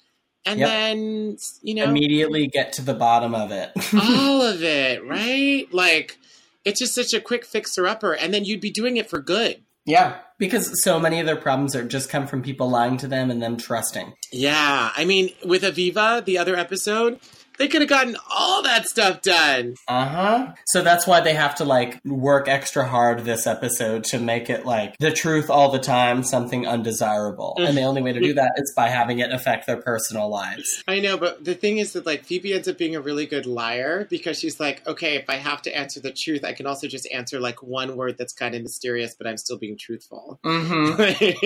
and 0.47 0.59
Yep. 0.61 0.69
then 0.69 1.37
you 1.63 1.75
know 1.75 1.85
Immediately 1.85 2.47
get 2.49 2.73
to 2.75 2.83
the 2.83 2.95
bottom 2.95 3.35
of 3.35 3.51
it. 3.53 3.71
all 3.95 4.43
of 4.43 4.63
it, 4.63 5.05
right? 5.05 5.67
Like 5.73 6.17
it's 6.65 6.81
just 6.81 6.95
such 6.95 7.13
a 7.15 7.21
quick 7.21 7.45
fixer 7.45 7.87
upper, 7.87 8.15
and 8.15 8.33
then 8.35 8.45
you'd 8.47 8.61
be 8.61 8.71
doing 8.71 8.97
it 8.97 9.09
for 9.09 9.21
good. 9.21 9.63
yeah, 9.87 10.19
because 10.39 10.83
so 10.83 10.99
many 10.99 11.21
of 11.21 11.27
their 11.27 11.37
problems 11.37 11.75
are 11.75 11.85
just 11.85 12.09
come 12.09 12.27
from 12.27 12.43
people 12.43 12.69
lying 12.71 12.97
to 12.99 13.09
them 13.09 13.31
and 13.31 13.43
them 13.43 13.57
trusting. 13.57 14.13
Yeah, 14.33 14.91
I 14.97 15.05
mean, 15.05 15.31
with 15.45 15.63
Aviva, 15.63 16.25
the 16.25 16.39
other 16.39 16.57
episode, 16.57 17.21
they 17.59 17.69
could 17.69 17.83
have 17.83 17.89
gotten 17.89 18.17
all 18.31 18.63
that 18.63 18.87
stuff 18.89 19.23
done. 19.23 19.75
Uh 19.87 20.07
huh. 20.07 20.55
So 20.67 20.83
that's 20.83 21.07
why 21.07 21.21
they 21.21 21.35
have 21.35 21.55
to 21.57 21.65
like 21.65 22.01
work 22.05 22.49
extra 22.49 22.87
hard 22.87 23.25
this 23.25 23.47
episode 23.47 24.05
to 24.05 24.19
make 24.19 24.49
it 24.49 24.65
like 24.65 24.97
the 24.99 25.11
truth 25.11 25.51
all 25.51 25.71
the 25.71 25.79
time, 25.79 26.23
something 26.23 26.67
undesirable. 26.67 27.55
and 27.59 27.77
the 27.77 27.83
only 27.83 28.03
way 28.03 28.13
to 28.13 28.21
do 28.21 28.35
that 28.35 28.53
is 28.57 28.73
by 28.77 28.89
having 28.89 29.19
it 29.19 29.33
affect 29.33 29.67
their 29.67 29.81
personal 29.81 30.29
lives. 30.29 30.83
I 30.87 31.01
know, 31.01 31.17
but 31.17 31.45
the 31.45 31.55
thing 31.55 31.79
is 31.79 31.93
that 31.93 32.07
like 32.07 32.25
Phoebe 32.25 32.55
ends 32.55 32.69
up 32.69 32.79
being 32.79 32.97
a 32.97 33.01
really 33.01 33.27
good 33.27 33.47
liar 33.47 34.07
because 34.09 34.39
she's 34.39 34.61
like, 34.61 34.87
okay, 34.87 35.17
if 35.17 35.29
I 35.29 35.37
have 35.37 35.63
to 35.63 35.77
answer 35.77 36.01
the 36.01 36.13
truth, 36.13 36.45
I 36.45 36.53
can 36.53 36.67
also 36.67 36.87
just 36.87 37.09
answer 37.13 37.41
like 37.41 37.63
one 37.63 37.97
word 37.97 38.17
that's 38.19 38.33
kind 38.33 38.55
of 38.55 38.63
mysterious, 38.63 39.15
but 39.15 39.27
I'm 39.27 39.37
still 39.37 39.59
being 39.59 39.77
truthful. 39.79 40.39
Mm-hmm. 40.45 41.39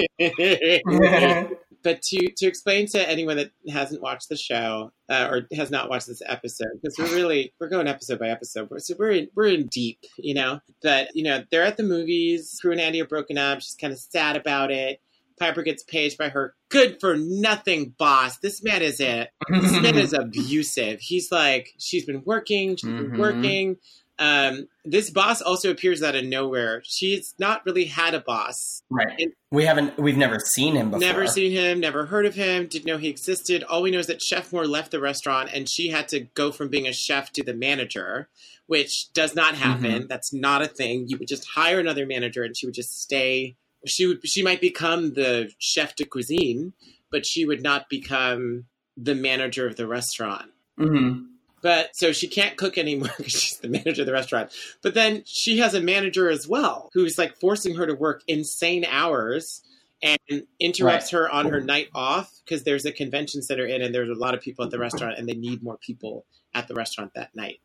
but 1.82 2.02
to 2.02 2.30
to 2.36 2.46
explain 2.46 2.86
to 2.88 3.08
anyone 3.10 3.36
that 3.36 3.50
hasn't 3.68 4.02
watched 4.02 4.28
the 4.28 4.36
show 4.36 4.92
uh, 5.08 5.28
or 5.30 5.46
has 5.56 5.70
not 5.70 5.88
watched 5.90 6.06
this 6.06 6.22
episode, 6.26 6.68
because 6.80 6.96
we're 6.98 7.14
really 7.14 7.52
we're 7.60 7.68
going 7.68 7.88
episode 7.88 8.18
by 8.18 8.28
episode, 8.28 8.68
so 8.82 8.94
we're 8.98 9.10
in, 9.10 9.28
we're 9.34 9.46
in 9.48 9.66
deep, 9.66 9.98
you 10.18 10.34
know. 10.34 10.60
But 10.82 11.08
you 11.14 11.24
know, 11.24 11.44
they're 11.50 11.64
at 11.64 11.76
the 11.76 11.82
movies. 11.82 12.58
Prue 12.60 12.72
and 12.72 12.80
Andy 12.80 13.00
are 13.02 13.06
broken 13.06 13.38
up. 13.38 13.60
She's 13.60 13.76
kind 13.80 13.92
of 13.92 13.98
sad 13.98 14.36
about 14.36 14.70
it. 14.70 15.00
Piper 15.38 15.62
gets 15.62 15.82
paged 15.82 16.18
by 16.18 16.28
her 16.28 16.54
good 16.68 17.00
for 17.00 17.16
nothing 17.16 17.94
boss. 17.98 18.38
This 18.38 18.62
man 18.62 18.82
is 18.82 19.00
it. 19.00 19.30
This 19.48 19.72
man 19.80 19.96
is 19.98 20.12
abusive. 20.12 21.00
He's 21.00 21.32
like, 21.32 21.70
she's 21.78 22.04
been 22.04 22.22
working, 22.24 22.76
she's 22.76 22.90
been 22.90 23.10
Mhm. 23.12 23.18
working. 23.18 23.76
Um, 24.18 24.68
this 24.84 25.10
boss 25.10 25.40
also 25.40 25.70
appears 25.70 26.02
out 26.02 26.14
of 26.14 26.24
nowhere. 26.24 26.82
She's 26.84 27.34
not 27.38 27.64
really 27.66 27.86
had 27.86 28.14
a 28.14 28.20
boss. 28.20 28.82
right. 28.90 29.32
We 29.50 29.64
haven't. 29.64 29.98
We've 29.98 30.16
never 30.16 30.38
seen 30.38 30.76
him 30.76 30.90
before. 30.90 31.00
Never 31.00 31.26
seen 31.26 31.50
him, 31.52 31.80
never 31.80 32.06
heard 32.06 32.24
of 32.26 32.34
him, 32.34 32.66
didn't 32.66 32.86
know 32.86 32.98
he 32.98 33.08
existed. 33.08 33.62
All 33.64 33.82
we 33.82 33.90
know 33.90 33.98
is 33.98 34.06
that 34.06 34.22
Chef 34.22 34.52
Moore 34.52 34.66
left 34.66 34.90
the 34.92 35.00
restaurant 35.00 35.50
and 35.52 35.68
she 35.68 35.88
had 35.88 36.08
to 36.08 36.20
go 36.20 36.52
from 36.52 36.68
being 36.68 36.86
a 36.86 36.92
chef 36.92 37.32
to 37.32 37.42
the 37.42 37.54
manager, 37.54 38.28
which 38.66 39.12
does 39.12 39.34
not 39.34 39.54
happen. 39.56 40.06
That's 40.08 40.32
not 40.32 40.62
a 40.62 40.68
thing. 40.68 41.06
You 41.08 41.18
would 41.18 41.28
just 41.28 41.46
hire 41.54 41.80
another 41.80 42.06
manager 42.06 42.42
and 42.44 42.56
she 42.56 42.66
would 42.66 42.74
just 42.74 43.00
stay. 43.00 43.56
She 43.86 44.06
would 44.06 44.26
she 44.26 44.42
might 44.42 44.60
become 44.60 45.14
the 45.14 45.50
chef 45.58 45.96
de 45.96 46.04
cuisine, 46.04 46.72
but 47.10 47.26
she 47.26 47.44
would 47.44 47.62
not 47.62 47.88
become 47.88 48.66
the 48.96 49.14
manager 49.14 49.66
of 49.66 49.76
the 49.76 49.86
restaurant. 49.86 50.50
hmm 50.78 51.24
But 51.62 51.96
so 51.96 52.12
she 52.12 52.28
can't 52.28 52.56
cook 52.56 52.76
anymore 52.76 53.10
because 53.16 53.32
she's 53.32 53.58
the 53.58 53.68
manager 53.68 54.02
of 54.02 54.06
the 54.06 54.12
restaurant. 54.12 54.52
But 54.82 54.94
then 54.94 55.22
she 55.24 55.58
has 55.58 55.74
a 55.74 55.80
manager 55.80 56.28
as 56.28 56.46
well 56.46 56.90
who's 56.92 57.16
like 57.16 57.38
forcing 57.40 57.76
her 57.76 57.86
to 57.86 57.94
work 57.94 58.22
insane 58.26 58.84
hours 58.84 59.62
and 60.02 60.42
interrupts 60.58 61.10
her 61.10 61.30
on 61.30 61.48
her 61.48 61.60
night 61.60 61.88
off 61.94 62.40
because 62.44 62.64
there's 62.64 62.84
a 62.84 62.92
convention 62.92 63.40
center 63.40 63.64
in 63.64 63.82
and 63.82 63.94
there's 63.94 64.08
a 64.08 64.20
lot 64.20 64.34
of 64.34 64.40
people 64.40 64.64
at 64.64 64.70
the 64.72 64.78
restaurant 64.78 65.16
and 65.16 65.28
they 65.28 65.34
need 65.34 65.62
more 65.62 65.78
people 65.78 66.26
at 66.54 66.66
the 66.66 66.74
restaurant 66.74 67.12
that 67.14 67.34
night. 67.34 67.60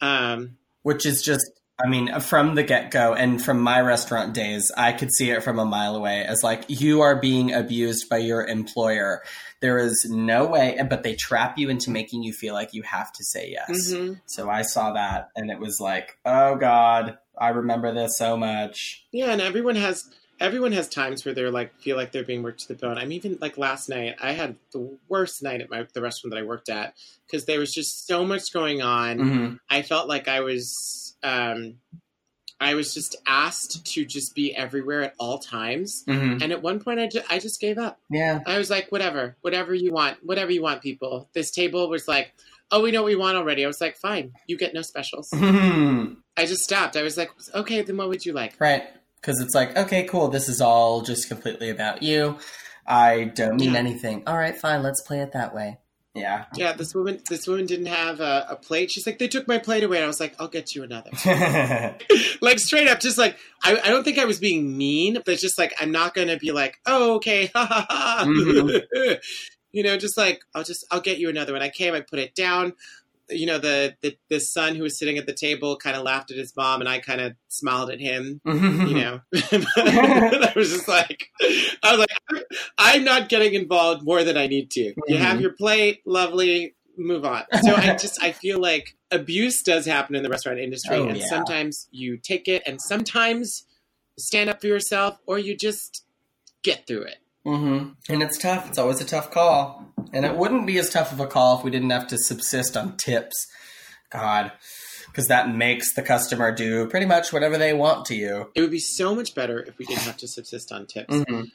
Um, 0.00 0.56
Which 0.82 1.04
is 1.04 1.22
just. 1.22 1.44
I 1.82 1.88
mean, 1.88 2.20
from 2.20 2.54
the 2.54 2.62
get 2.62 2.90
go 2.92 3.14
and 3.14 3.42
from 3.42 3.60
my 3.60 3.80
restaurant 3.80 4.32
days, 4.32 4.70
I 4.76 4.92
could 4.92 5.12
see 5.12 5.30
it 5.30 5.42
from 5.42 5.58
a 5.58 5.64
mile 5.64 5.96
away 5.96 6.24
as 6.24 6.42
like, 6.44 6.64
you 6.68 7.00
are 7.00 7.16
being 7.16 7.52
abused 7.52 8.08
by 8.08 8.18
your 8.18 8.46
employer. 8.46 9.22
There 9.60 9.78
is 9.78 10.06
no 10.08 10.46
way, 10.46 10.78
but 10.88 11.02
they 11.02 11.14
trap 11.16 11.58
you 11.58 11.70
into 11.70 11.90
making 11.90 12.22
you 12.22 12.32
feel 12.32 12.54
like 12.54 12.74
you 12.74 12.82
have 12.82 13.12
to 13.14 13.24
say 13.24 13.50
yes. 13.50 13.92
mhm. 13.92 14.20
So 14.26 14.48
I 14.48 14.62
saw 14.62 14.92
that 14.92 15.30
and 15.34 15.50
it 15.50 15.58
was 15.58 15.80
like, 15.80 16.16
oh 16.24 16.54
God, 16.54 17.18
I 17.36 17.48
remember 17.48 17.92
this 17.92 18.16
so 18.18 18.36
much. 18.36 19.04
Yeah, 19.10 19.30
and 19.32 19.40
everyone 19.40 19.74
has 19.76 20.08
everyone 20.40 20.72
has 20.72 20.88
times 20.88 21.24
where 21.24 21.32
they're 21.34 21.50
like 21.50 21.80
feel 21.80 21.96
like 21.96 22.12
they're 22.12 22.24
being 22.24 22.42
worked 22.42 22.60
to 22.60 22.68
the 22.68 22.74
bone. 22.74 22.98
I 22.98 23.02
mean, 23.02 23.12
even 23.12 23.38
like 23.40 23.58
last 23.58 23.88
night, 23.88 24.14
I 24.22 24.32
had 24.32 24.56
the 24.72 24.96
worst 25.08 25.42
night 25.42 25.60
at 25.60 25.70
my 25.70 25.86
the 25.92 26.02
restaurant 26.02 26.34
that 26.34 26.40
I 26.40 26.44
worked 26.44 26.68
at 26.68 26.94
because 27.26 27.46
there 27.46 27.58
was 27.58 27.72
just 27.74 28.06
so 28.06 28.24
much 28.24 28.52
going 28.52 28.80
on. 28.82 29.18
hmm 29.18 29.54
I 29.68 29.82
felt 29.82 30.08
like 30.08 30.28
I 30.28 30.40
was 30.40 31.03
um, 31.24 31.76
I 32.60 32.74
was 32.74 32.94
just 32.94 33.16
asked 33.26 33.84
to 33.94 34.04
just 34.04 34.34
be 34.34 34.54
everywhere 34.54 35.02
at 35.02 35.14
all 35.18 35.38
times. 35.38 36.04
hmm 36.06 36.38
And 36.40 36.52
at 36.52 36.62
one 36.62 36.78
point, 36.80 37.00
I, 37.00 37.08
ju- 37.08 37.22
I 37.28 37.38
just 37.40 37.60
gave 37.60 37.78
up. 37.78 37.98
Yeah. 38.10 38.40
I 38.46 38.58
was 38.58 38.70
like, 38.70 38.90
whatever, 38.92 39.36
whatever 39.40 39.74
you 39.74 39.92
want, 39.92 40.18
whatever 40.22 40.52
you 40.52 40.62
want, 40.62 40.80
people. 40.80 41.28
This 41.34 41.50
table 41.50 41.88
was 41.90 42.06
like, 42.06 42.32
oh, 42.70 42.80
we 42.82 42.92
know 42.92 43.02
what 43.02 43.08
we 43.08 43.16
want 43.16 43.36
already. 43.36 43.64
I 43.64 43.66
was 43.66 43.80
like, 43.80 43.96
fine, 43.96 44.32
you 44.46 44.56
get 44.56 44.72
no 44.72 44.82
specials. 44.82 45.28
Mhm. 45.34 46.18
I 46.36 46.46
just 46.46 46.62
stopped. 46.62 46.96
I 46.96 47.02
was 47.02 47.16
like, 47.16 47.30
okay, 47.54 47.82
then 47.82 47.96
what 47.96 48.08
would 48.08 48.24
you 48.24 48.32
like? 48.32 48.54
Right. 48.60 48.84
Because 49.20 49.40
it's 49.40 49.54
like, 49.54 49.76
okay, 49.76 50.04
cool. 50.04 50.28
This 50.28 50.48
is 50.48 50.60
all 50.60 51.00
just 51.02 51.28
completely 51.28 51.70
about 51.70 52.02
you. 52.02 52.38
I 52.86 53.24
don't 53.24 53.56
mean 53.56 53.72
Yeah. 53.72 53.78
anything. 53.78 54.22
All 54.26 54.36
right, 54.36 54.56
fine. 54.56 54.82
Let's 54.82 55.00
play 55.02 55.20
it 55.20 55.32
that 55.32 55.54
way. 55.54 55.78
Yeah. 56.14 56.44
Yeah, 56.54 56.72
this 56.74 56.94
woman, 56.94 57.20
this 57.28 57.48
woman 57.48 57.66
didn't 57.66 57.86
have 57.86 58.20
a, 58.20 58.46
a 58.50 58.56
plate. 58.56 58.92
She's 58.92 59.04
like, 59.04 59.18
they 59.18 59.26
took 59.26 59.48
my 59.48 59.58
plate 59.58 59.82
away. 59.82 59.96
And 59.96 60.04
I 60.04 60.06
was 60.06 60.20
like, 60.20 60.36
I'll 60.38 60.46
get 60.48 60.74
you 60.74 60.84
another. 60.84 61.10
like 62.40 62.60
straight 62.60 62.86
up, 62.86 63.00
just 63.00 63.18
like 63.18 63.36
I, 63.64 63.76
I 63.82 63.88
don't 63.88 64.04
think 64.04 64.18
I 64.18 64.24
was 64.24 64.38
being 64.38 64.76
mean, 64.76 65.18
but 65.26 65.38
just 65.38 65.58
like 65.58 65.74
I'm 65.80 65.90
not 65.90 66.14
gonna 66.14 66.36
be 66.38 66.52
like, 66.52 66.78
oh 66.86 67.16
okay, 67.16 67.46
ha 67.54 67.66
ha 67.66 67.86
ha. 67.88 68.24
Mhm. 68.26 69.18
you 69.72 69.82
know, 69.82 69.96
just 69.96 70.16
like 70.16 70.42
I'll 70.54 70.64
just 70.64 70.86
I'll 70.92 71.00
get 71.00 71.18
you 71.18 71.28
another 71.28 71.52
one. 71.52 71.62
I 71.62 71.68
came, 71.68 71.94
I 71.94 72.00
put 72.00 72.20
it 72.20 72.34
down. 72.36 72.74
You 73.30 73.46
know, 73.46 73.58
the 73.58 73.96
the, 74.02 74.16
the 74.28 74.40
son 74.40 74.74
who 74.74 74.82
was 74.82 74.98
sitting 74.98 75.16
at 75.18 75.26
the 75.26 75.32
table 75.32 75.76
kind 75.76 75.96
of 75.96 76.02
laughed 76.02 76.30
at 76.30 76.36
his 76.36 76.54
mom, 76.56 76.80
and 76.80 76.88
I 76.88 76.98
kind 76.98 77.20
of 77.20 77.34
smiled 77.48 77.90
at 77.90 78.00
him. 78.00 78.40
You 78.84 78.94
know, 78.94 79.20
I 79.34 80.52
was 80.56 80.70
just 80.70 80.88
like, 80.88 81.28
I 81.40 81.96
was 81.96 81.98
like, 82.00 82.44
I'm 82.78 83.04
not 83.04 83.28
getting 83.28 83.54
involved 83.54 84.02
more 84.04 84.24
than 84.24 84.36
I 84.36 84.46
need 84.46 84.70
to. 84.72 84.94
You 85.06 85.16
have 85.18 85.38
Mhm. 85.38 85.40
your 85.42 85.52
plate, 85.52 86.00
lovely. 86.06 86.74
Move 86.96 87.24
on. 87.24 87.44
So 87.62 87.74
I 87.74 87.94
just 87.96 88.22
I 88.22 88.32
feel 88.32 88.58
like 88.60 88.96
abuse 89.10 89.62
does 89.62 89.86
happen 89.86 90.14
in 90.16 90.22
the 90.22 90.28
restaurant 90.28 90.58
industry, 90.60 90.96
Oh, 90.98 91.08
and 91.08 91.16
yeah. 91.16 91.26
sometimes 91.28 91.88
you 91.92 92.18
take 92.18 92.46
it, 92.48 92.62
and 92.66 92.80
sometimes 92.80 93.64
stand 94.18 94.50
up 94.50 94.60
for 94.60 94.66
yourself, 94.66 95.18
or 95.26 95.38
you 95.38 95.56
just 95.56 96.04
get 96.62 96.86
through 96.86 97.02
it. 97.04 97.16
hmm 97.44 97.88
And 98.08 98.22
it's 98.22 98.38
tough. 98.38 98.68
It's 98.68 98.78
always 98.78 99.00
a 99.00 99.04
tough 99.04 99.30
call. 99.30 99.83
And 100.14 100.24
it 100.24 100.36
wouldn't 100.36 100.66
be 100.66 100.78
as 100.78 100.90
tough 100.90 101.12
of 101.12 101.20
a 101.20 101.26
call 101.26 101.58
if 101.58 101.64
we 101.64 101.70
didn't 101.70 101.90
have 101.90 102.06
to 102.08 102.18
subsist 102.18 102.76
on 102.76 102.96
tips. 102.96 103.46
God. 104.10 104.52
Because 105.06 105.28
that 105.28 105.54
makes 105.54 105.94
the 105.94 106.02
customer 106.02 106.52
do 106.52 106.88
pretty 106.88 107.06
much 107.06 107.32
whatever 107.32 107.58
they 107.58 107.72
want 107.72 108.06
to 108.06 108.14
you. 108.14 108.50
It 108.54 108.60
would 108.62 108.70
be 108.70 108.80
so 108.80 109.14
much 109.14 109.34
better 109.34 109.60
if 109.60 109.78
we 109.78 109.84
didn't 109.86 110.02
have 110.02 110.16
to 110.18 110.28
subsist 110.28 110.72
on 110.72 110.86
tips. 110.86 111.14
Mhm. 111.14 111.50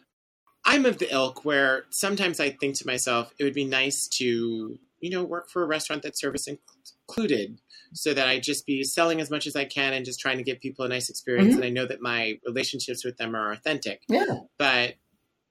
I'm 0.66 0.86
of 0.86 0.98
the 0.98 1.14
ilk 1.14 1.44
where 1.46 1.86
sometimes 1.90 2.40
I 2.40 2.52
think 2.52 2.78
to 2.80 2.86
myself, 2.86 3.34
it 3.40 3.44
would 3.44 3.54
be 3.54 3.66
nice 3.66 4.08
to, 4.18 4.78
you 5.00 5.10
know, 5.10 5.24
work 5.24 5.50
for 5.50 5.64
a 5.64 5.66
restaurant 5.68 6.04
that 6.04 6.18
service 6.18 6.48
included 6.48 7.60
so 7.94 8.14
that 8.14 8.28
I 8.28 8.40
just 8.40 8.66
be 8.66 8.84
selling 8.84 9.20
as 9.20 9.32
much 9.32 9.48
as 9.48 9.56
I 9.56 9.66
can 9.66 9.94
and 9.94 10.06
just 10.06 10.20
trying 10.20 10.38
to 10.38 10.44
give 10.44 10.60
people 10.60 10.86
a 10.86 10.90
nice 10.90 11.10
experience. 11.10 11.54
Mhm. 11.54 11.56
And 11.56 11.66
I 11.66 11.70
know 11.70 11.86
that 11.86 12.02
my 12.02 12.40
relationships 12.46 13.04
with 13.04 13.18
them 13.18 13.36
are 13.36 13.52
authentic. 13.52 14.04
Yeah. 14.08 14.42
But, 14.58 14.96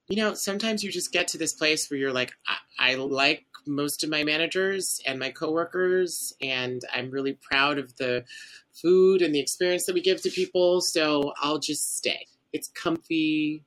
you 0.08 0.16
know, 0.16 0.34
sometimes 0.34 0.82
you 0.82 0.90
just 0.90 1.12
get 1.12 1.28
to 1.28 1.38
this 1.38 1.52
place 1.52 1.90
where 1.90 2.00
you're 2.00 2.12
like, 2.12 2.32
I, 2.46 2.92
I 2.92 2.94
like 2.94 3.44
most 3.66 4.02
of 4.02 4.10
my 4.10 4.24
managers 4.24 5.00
and 5.06 5.18
my 5.18 5.30
coworkers, 5.30 6.32
and 6.40 6.80
I'm 6.94 7.10
really 7.10 7.34
proud 7.34 7.78
of 7.78 7.94
the 7.96 8.24
food 8.72 9.20
and 9.20 9.34
the 9.34 9.40
experience 9.40 9.84
that 9.86 9.94
we 9.94 10.00
give 10.00 10.22
to 10.22 10.30
people. 10.30 10.80
So 10.80 11.34
I'll 11.40 11.58
just 11.58 11.96
stay. 11.96 12.26
It's 12.52 12.68
comfy. 12.68 13.64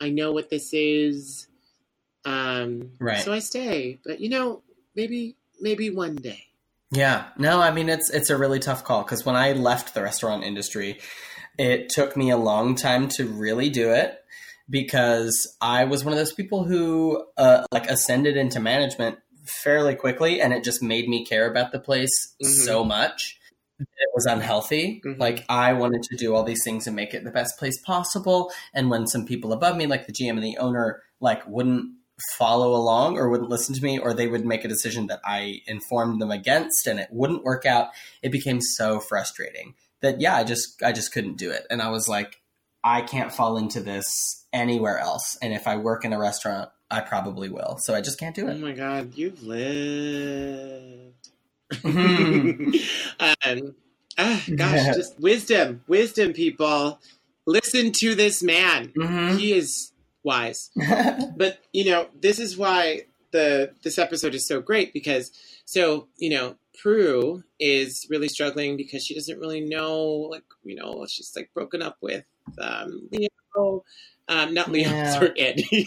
I 0.00 0.10
know 0.10 0.32
what 0.32 0.50
this 0.50 0.70
is. 0.72 1.46
Um, 2.24 2.90
Right. 2.98 3.20
So 3.20 3.32
I 3.32 3.38
stay. 3.38 3.98
But 4.04 4.20
you 4.20 4.28
know, 4.28 4.62
maybe 4.96 5.36
maybe 5.60 5.90
one 5.90 6.16
day. 6.16 6.42
Yeah, 6.90 7.28
no, 7.38 7.60
I 7.60 7.70
mean 7.70 7.88
it's 7.88 8.10
it's 8.10 8.30
a 8.30 8.36
really 8.36 8.58
tough 8.58 8.82
call 8.82 9.04
because 9.04 9.24
when 9.24 9.36
I 9.36 9.52
left 9.52 9.94
the 9.94 10.02
restaurant 10.02 10.42
industry, 10.42 10.98
it 11.56 11.88
took 11.88 12.16
me 12.16 12.30
a 12.30 12.36
long 12.36 12.74
time 12.74 13.08
to 13.10 13.26
really 13.26 13.70
do 13.70 13.92
it 13.92 14.18
because 14.68 15.56
I 15.60 15.84
was 15.84 16.04
one 16.04 16.12
of 16.12 16.18
those 16.18 16.32
people 16.32 16.64
who 16.64 17.24
uh, 17.36 17.64
like 17.72 17.88
ascended 17.88 18.36
into 18.36 18.60
management 18.60 19.18
fairly 19.44 19.94
quickly, 19.94 20.40
and 20.40 20.52
it 20.52 20.64
just 20.64 20.82
made 20.82 21.08
me 21.08 21.24
care 21.24 21.48
about 21.48 21.72
the 21.72 21.78
place 21.78 22.34
Mhm. 22.42 22.64
so 22.64 22.84
much. 22.84 23.38
It 23.78 23.86
was 24.14 24.24
unhealthy. 24.26 25.02
Mhm. 25.04 25.18
Like 25.18 25.44
I 25.48 25.74
wanted 25.74 26.02
to 26.04 26.16
do 26.16 26.34
all 26.34 26.42
these 26.42 26.62
things 26.64 26.86
and 26.86 26.96
make 26.96 27.14
it 27.14 27.24
the 27.24 27.30
best 27.30 27.58
place 27.58 27.80
possible. 27.82 28.50
And 28.74 28.90
when 28.90 29.06
some 29.06 29.26
people 29.26 29.52
above 29.52 29.76
me, 29.76 29.86
like 29.86 30.06
the 30.06 30.12
GM 30.12 30.36
and 30.36 30.44
the 30.44 30.56
owner, 30.58 31.02
like 31.20 31.46
wouldn't 31.46 31.92
follow 32.38 32.74
along 32.74 33.18
or 33.18 33.28
wouldn't 33.28 33.50
listen 33.50 33.74
to 33.74 33.82
me 33.82 33.98
or 33.98 34.14
they 34.14 34.26
would 34.26 34.46
make 34.46 34.64
a 34.64 34.68
decision 34.68 35.06
that 35.08 35.20
I 35.22 35.60
informed 35.66 36.20
them 36.22 36.30
against 36.30 36.86
and 36.86 36.98
it 36.98 37.08
wouldn't 37.12 37.44
work 37.44 37.66
out, 37.66 37.90
it 38.22 38.32
became 38.32 38.60
so 38.62 38.98
frustrating 39.00 39.74
that 40.00 40.20
yeah, 40.22 40.34
I 40.34 40.42
just 40.44 40.82
I 40.82 40.92
just 40.92 41.12
couldn't 41.12 41.36
do 41.36 41.50
it. 41.50 41.66
And 41.70 41.82
I 41.82 41.90
was 41.90 42.08
like, 42.08 42.40
I 42.82 43.02
can't 43.02 43.32
fall 43.32 43.58
into 43.58 43.80
this 43.80 44.45
anywhere 44.56 44.98
else. 44.98 45.36
And 45.42 45.52
if 45.52 45.68
I 45.68 45.76
work 45.76 46.04
in 46.04 46.12
a 46.12 46.18
restaurant, 46.18 46.70
I 46.90 47.00
probably 47.00 47.48
will. 47.48 47.76
So 47.78 47.94
I 47.94 48.00
just 48.00 48.18
can't 48.18 48.34
do 48.34 48.48
it. 48.48 48.54
Oh 48.54 48.58
my 48.58 48.72
god, 48.72 49.12
you've 49.14 49.42
lived. 49.42 51.12
Um, 53.18 53.74
ah, 54.18 54.42
gosh, 54.54 54.94
just 54.94 55.18
wisdom, 55.20 55.82
wisdom, 55.88 56.32
people. 56.32 57.00
Listen 57.46 57.92
to 57.92 58.14
this 58.14 58.42
man. 58.42 58.88
Mhm. 58.96 59.38
He 59.38 59.52
is 59.52 59.92
wise. 60.22 60.70
But 61.36 61.58
you 61.72 61.84
know, 61.86 62.08
this 62.20 62.38
is 62.38 62.56
why 62.56 63.02
the 63.32 63.72
this 63.82 63.98
episode 63.98 64.34
is 64.34 64.46
so 64.46 64.60
great 64.60 64.92
because 64.92 65.30
so 65.64 66.08
you 66.18 66.30
know, 66.30 66.56
Prue 66.80 67.42
is 67.58 68.06
really 68.10 68.28
struggling 68.28 68.76
because 68.76 69.04
she 69.04 69.14
doesn't 69.14 69.38
really 69.40 69.60
know, 69.60 70.02
like 70.30 70.44
you 70.64 70.76
know, 70.76 71.04
she's 71.08 71.32
like 71.34 71.50
broken 71.54 71.82
up 71.82 71.96
with 72.00 72.24
um, 72.60 73.08
Leo, 73.10 73.28
um, 74.28 74.54
not 74.54 74.70
Leo, 74.70 74.88
Yeah. 74.88 75.10
sorry, 75.12 75.40
Andy. 75.40 75.86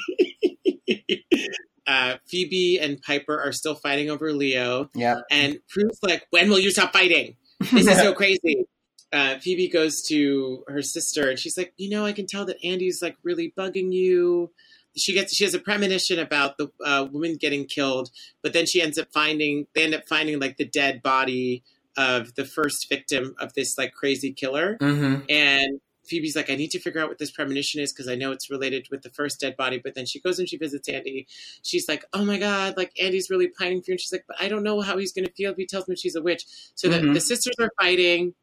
uh, 1.88 2.16
Phoebe 2.28 2.80
and 2.80 3.02
Piper 3.02 3.40
are 3.40 3.52
still 3.52 3.76
fighting 3.76 4.10
over 4.10 4.32
Leo, 4.34 4.90
yep. 4.94 5.24
and 5.32 5.60
Prue's 5.70 6.00
like, 6.04 6.28
"When 6.30 6.50
will 6.50 6.60
you 6.60 6.72
stop 6.72 6.94
fighting? 6.94 7.36
This 7.72 7.88
is 7.88 7.98
so 7.98 8.14
crazy." 8.22 8.66
Uh, 9.12 9.40
Phoebe 9.40 9.68
goes 9.70 10.04
to 10.04 10.64
her 10.68 10.82
sister, 10.84 11.30
and 11.30 11.40
she's 11.40 11.58
like, 11.58 11.74
"You 11.78 11.90
know, 11.90 12.06
I 12.06 12.12
can 12.14 12.28
tell 12.28 12.46
that 12.46 12.64
Andy's 12.64 13.02
like 13.02 13.18
really 13.24 13.54
bugging 13.58 13.92
you. 13.92 14.52
she 14.96 15.14
gets 15.14 15.34
she 15.36 15.44
has 15.44 15.54
a 15.56 15.60
premonition 15.60 16.20
about 16.20 16.58
the 16.58 16.70
uh, 16.86 17.08
woman 17.12 17.36
getting 17.38 17.66
killed, 17.66 18.12
but 18.44 18.54
then 18.54 18.66
she 18.66 18.82
ends 18.82 18.98
up 19.00 19.08
finding 19.14 19.66
they 19.74 19.84
end 19.84 19.96
up 19.96 20.08
finding 20.08 20.40
like 20.40 20.58
the 20.58 20.66
dead 20.66 21.02
body 21.02 21.64
of 21.98 22.36
the 22.36 22.46
first 22.46 22.88
victim 22.88 23.36
of 23.40 23.54
this 23.56 23.78
like 23.78 23.94
crazy 23.94 24.32
killer, 24.32 24.78
Mm-hmm. 24.80 25.24
and 25.28 25.82
Phoebe's 26.10 26.36
like, 26.36 26.50
I 26.50 26.56
need 26.56 26.72
to 26.72 26.80
figure 26.80 27.00
out 27.02 27.08
what 27.10 27.18
this 27.20 27.32
premonition 27.32 27.80
is 27.82 27.94
because 27.94 28.08
I 28.08 28.16
know 28.16 28.32
it's 28.32 28.50
related 28.50 28.88
with 28.92 29.04
the 29.04 29.10
first 29.10 29.40
dead 29.40 29.56
body. 29.56 29.80
But 29.84 29.96
then 29.96 30.06
she 30.06 30.20
goes 30.20 30.40
and 30.40 30.50
she 30.50 30.58
visits 30.58 30.90
Andy. 30.90 31.28
She's 31.64 31.88
like, 31.88 32.04
Oh 32.14 32.26
my 32.26 32.38
god, 32.40 32.76
like 32.78 32.92
Andy's 33.02 33.30
really 33.30 33.48
pining 33.48 33.82
for 33.82 33.92
you. 33.92 33.94
And 33.94 34.02
she's 34.02 34.12
like, 34.12 34.26
But 34.28 34.38
I 34.42 34.48
don't 34.50 34.64
know 34.64 34.82
how 34.82 34.98
he's 34.98 35.14
going 35.14 35.26
to 35.26 35.32
feel 35.34 35.52
if 35.52 35.58
he 35.58 35.66
tells 35.66 35.88
me 35.88 35.96
she's 35.96 36.16
a 36.16 36.22
witch. 36.22 36.46
So 36.76 36.90
the, 36.90 36.98
Mhm. 37.00 37.14
the 37.14 37.22
sisters 37.22 37.56
are 37.60 37.72
fighting. 37.80 38.34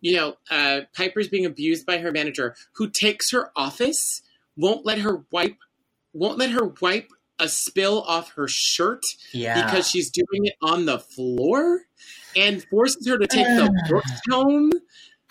You 0.00 0.16
know, 0.16 0.36
uh, 0.50 0.80
Piper's 0.94 1.28
being 1.28 1.44
abused 1.44 1.84
by 1.84 1.98
her 1.98 2.10
manager, 2.10 2.56
who 2.72 2.88
takes 2.88 3.30
her 3.32 3.50
office, 3.54 4.22
won't 4.56 4.86
let 4.86 4.98
her 5.00 5.24
wipe, 5.30 5.58
won't 6.14 6.38
let 6.38 6.50
her 6.50 6.72
wipe 6.80 7.10
a 7.38 7.48
spill 7.48 8.02
off 8.02 8.32
her 8.32 8.46
shirt 8.48 9.02
Yeah. 9.32 9.62
because 9.64 9.88
she's 9.88 10.10
doing 10.10 10.46
it 10.46 10.54
on 10.62 10.86
the 10.86 10.98
floor, 10.98 11.82
and 12.34 12.62
forces 12.70 13.06
her 13.08 13.18
to 13.18 13.26
take 13.26 13.46
the 13.46 13.70
books 13.90 14.10
home 14.30 14.70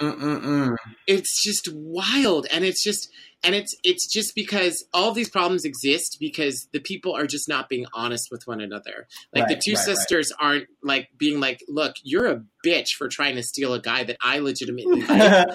Mm-mm-mm. 0.02 0.76
it's 1.08 1.44
just 1.44 1.68
wild 1.74 2.48
and 2.52 2.64
it's 2.64 2.84
just 2.84 3.10
and 3.44 3.56
it's 3.56 3.76
it's 3.84 4.08
just 4.12 4.36
because 4.36 4.86
all 4.94 5.12
these 5.12 5.30
problems 5.30 5.66
exist 5.66 6.18
because 6.20 6.68
the 6.72 6.80
people 6.80 7.16
are 7.16 7.26
just 7.26 7.48
not 7.50 7.70
being 7.70 7.86
honest 7.94 8.30
with 8.32 8.48
one 8.48 8.62
another 8.62 9.08
like 9.34 9.48
the 9.48 9.56
two 9.56 9.72
right, 9.72 9.78
right. 9.78 9.98
sisters 9.98 10.32
aren't 10.40 10.68
like 10.84 11.10
being 11.18 11.40
like 11.40 11.60
look 11.68 11.96
you're 12.04 12.28
a 12.28 12.44
bitch 12.66 12.92
for 12.98 13.08
trying 13.08 13.36
to 13.36 13.44
steal 13.44 13.74
a 13.74 13.82
guy 13.82 14.04
that 14.04 14.18
i 14.22 14.40
legitimately 14.40 15.02
like 15.10 15.48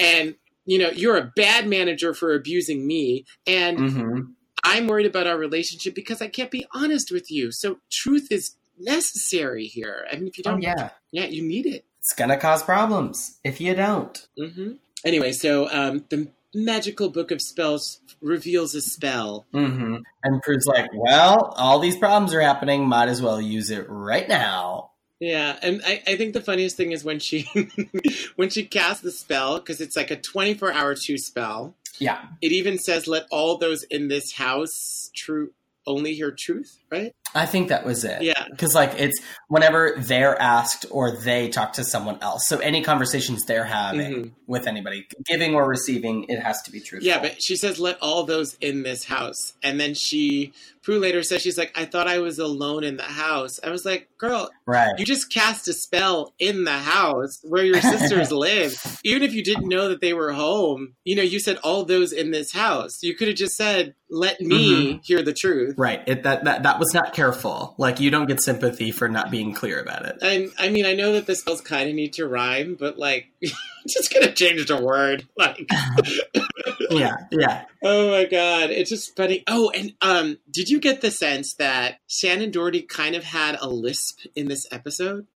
and 0.00 0.34
you 0.64 0.78
know 0.78 0.90
you're 0.90 1.16
a 1.16 1.32
bad 1.36 1.68
manager 1.68 2.14
for 2.14 2.34
abusing 2.34 2.86
me 2.86 3.24
and 3.46 3.78
hmm 3.78 4.20
i'm 4.66 4.86
worried 4.86 5.04
about 5.04 5.26
our 5.26 5.36
relationship 5.36 5.94
because 5.94 6.22
i 6.22 6.28
can't 6.28 6.50
be 6.50 6.66
honest 6.72 7.10
with 7.12 7.30
you 7.30 7.52
so 7.52 7.76
truth 7.92 8.28
is 8.30 8.56
necessary 8.78 9.66
here 9.66 10.06
i 10.10 10.16
mean 10.16 10.26
if 10.26 10.38
you 10.38 10.44
Oh 10.46 10.52
don't 10.52 10.62
yeah. 10.62 10.88
yeah 11.12 11.26
you 11.26 11.42
need 11.42 11.66
it 11.66 11.84
It's 12.04 12.12
gonna 12.12 12.36
cause 12.36 12.62
problems 12.62 13.40
if 13.44 13.62
you 13.62 13.74
don't. 13.74 14.28
Mm-hmm. 14.38 14.72
Anyway, 15.06 15.32
so 15.32 15.70
um, 15.70 16.04
the 16.10 16.28
magical 16.54 17.08
book 17.08 17.30
of 17.30 17.40
spells 17.40 18.00
reveals 18.20 18.74
a 18.74 18.82
spell. 18.82 19.46
Mm-hmm. 19.54 19.96
And 20.22 20.42
Prue's 20.42 20.66
like, 20.66 20.90
well, 20.92 21.54
all 21.56 21.78
these 21.78 21.96
problems 21.96 22.34
are 22.34 22.42
happening. 22.42 22.86
Might 22.86 23.08
as 23.08 23.22
well 23.22 23.40
use 23.40 23.70
it 23.70 23.86
right 23.88 24.28
now. 24.28 24.90
Yeah, 25.18 25.56
and 25.62 25.80
I, 25.86 26.02
I 26.06 26.16
think 26.16 26.34
the 26.34 26.42
funniest 26.42 26.76
thing 26.76 26.92
is 26.92 27.04
when 27.04 27.20
she 27.20 27.48
when 28.36 28.50
she 28.50 28.66
casts 28.66 29.00
the 29.00 29.10
spell 29.10 29.58
because 29.58 29.80
it's 29.80 29.96
like 29.96 30.10
a 30.10 30.16
twenty 30.16 30.52
four 30.52 30.70
hour 30.70 30.94
two 30.94 31.16
spell. 31.16 31.74
Yeah. 31.98 32.20
It 32.42 32.52
even 32.52 32.78
says, 32.78 33.06
"Let 33.06 33.24
all 33.30 33.56
those 33.56 33.82
in 33.84 34.08
this 34.08 34.34
house 34.34 35.10
true 35.14 35.52
only 35.86 36.14
hear 36.14 36.34
truth." 36.36 36.78
Right? 36.90 37.12
I 37.34 37.46
think 37.46 37.68
that 37.68 37.84
was 37.84 38.04
it. 38.04 38.22
Yeah. 38.22 38.44
Because, 38.50 38.74
like, 38.74 38.94
it's 38.96 39.20
whenever 39.48 39.94
they're 39.98 40.40
asked 40.40 40.86
or 40.90 41.16
they 41.16 41.48
talk 41.48 41.72
to 41.74 41.84
someone 41.84 42.18
else. 42.22 42.46
So, 42.46 42.58
any 42.58 42.82
conversations 42.82 43.44
they're 43.44 43.64
having 43.64 44.12
Mhm. 44.12 44.30
with 44.46 44.66
anybody, 44.68 45.06
giving 45.26 45.54
or 45.54 45.66
receiving, 45.68 46.26
it 46.28 46.40
has 46.40 46.62
to 46.62 46.70
be 46.70 46.80
truthful. 46.80 47.08
Yeah, 47.08 47.20
but 47.20 47.42
she 47.42 47.56
says, 47.56 47.80
"Let 47.80 47.98
all 48.00 48.22
those 48.24 48.54
in 48.60 48.84
this 48.84 49.04
house," 49.04 49.54
and 49.62 49.80
then 49.80 49.94
she 49.94 50.52
Prue 50.84 50.98
later 50.98 51.22
says, 51.22 51.42
"She's 51.42 51.58
like, 51.58 51.72
I 51.74 51.86
thought 51.86 52.06
I 52.06 52.18
was 52.18 52.38
alone 52.38 52.84
in 52.84 52.96
the 52.96 53.02
house." 53.02 53.58
I 53.64 53.70
was 53.70 53.84
like, 53.84 54.08
"Girl, 54.18 54.50
Right. 54.66 54.98
You 54.98 55.04
just 55.04 55.30
cast 55.30 55.68
a 55.68 55.74
spell 55.74 56.32
in 56.38 56.64
the 56.64 56.78
house 56.78 57.40
where 57.42 57.64
your 57.64 57.80
sisters 57.80 58.32
live. 58.32 58.98
Even 59.04 59.22
if 59.22 59.34
you 59.34 59.44
didn't 59.44 59.68
know 59.68 59.88
that 59.88 60.00
they 60.00 60.14
were 60.14 60.32
home, 60.32 60.94
you 61.04 61.14
know, 61.16 61.22
you 61.22 61.38
said 61.38 61.58
all 61.58 61.84
those 61.84 62.12
in 62.12 62.30
this 62.30 62.52
house. 62.52 63.02
You 63.02 63.14
could 63.14 63.28
have 63.28 63.36
just 63.36 63.56
said, 63.56 63.94
"Let 64.08 64.40
me 64.40 64.92
mm-hmm. 64.92 64.98
hear 65.02 65.22
the 65.22 65.34
truth." 65.34 65.74
Right. 65.76 66.02
It, 66.06 66.22
that, 66.22 66.44
that, 66.44 66.62
that 66.62 66.78
was 66.78 66.94
not 66.94 67.12
careful. 67.12 67.74
Like, 67.76 68.00
you 68.00 68.10
don't 68.10 68.26
get 68.26 68.42
sympathy 68.42 68.90
for 68.90 69.08
not 69.08 69.30
being 69.30 69.52
clear 69.52 69.80
about 69.80 70.06
it. 70.06 70.18
And 70.22 70.50
I 70.58 70.70
mean, 70.70 70.86
I 70.86 70.94
know 70.94 71.12
that 71.12 71.26
the 71.26 71.34
spells 71.34 71.60
kind 71.60 71.88
of 71.88 71.94
need 71.94 72.14
to 72.14 72.26
rhyme, 72.26 72.76
but 72.78 72.98
like, 72.98 73.26
just 73.86 74.14
gonna 74.14 74.32
change 74.32 74.66
the 74.66 74.80
word. 74.80 75.28
Like, 75.36 75.68
Yeah. 76.98 77.16
Yeah. 77.30 77.64
oh 77.82 78.10
my 78.10 78.24
god, 78.24 78.70
it's 78.70 78.90
just 78.90 79.16
funny. 79.16 79.42
Oh, 79.46 79.70
and 79.70 79.94
um, 80.00 80.38
did 80.50 80.68
you 80.68 80.80
get 80.80 81.00
the 81.00 81.10
sense 81.10 81.54
that 81.54 81.98
Shannen 82.08 82.52
Doherty 82.52 82.82
kind 82.82 83.14
of 83.14 83.24
had 83.24 83.56
a 83.60 83.68
lisp 83.68 84.20
in 84.34 84.48
this 84.48 84.66
episode? 84.70 85.26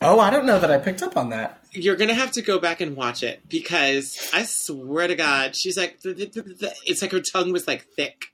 Oh, 0.00 0.20
I 0.20 0.30
don't 0.30 0.46
know 0.46 0.58
that 0.60 0.70
I 0.70 0.78
picked 0.78 1.02
up 1.02 1.16
on 1.16 1.30
that. 1.30 1.64
You're 1.72 1.96
gonna 1.96 2.14
have 2.14 2.32
to 2.32 2.42
go 2.42 2.58
back 2.58 2.80
and 2.80 2.96
watch 2.96 3.22
it 3.22 3.48
because 3.48 4.30
I 4.32 4.44
swear 4.44 5.08
to 5.08 5.16
God, 5.16 5.56
she's 5.56 5.76
like, 5.76 6.00
th- 6.00 6.16
th- 6.16 6.32
th- 6.32 6.58
th- 6.58 6.72
it's 6.86 7.02
like 7.02 7.12
her 7.12 7.20
tongue 7.20 7.52
was 7.52 7.66
like 7.66 7.86
thick. 7.96 8.26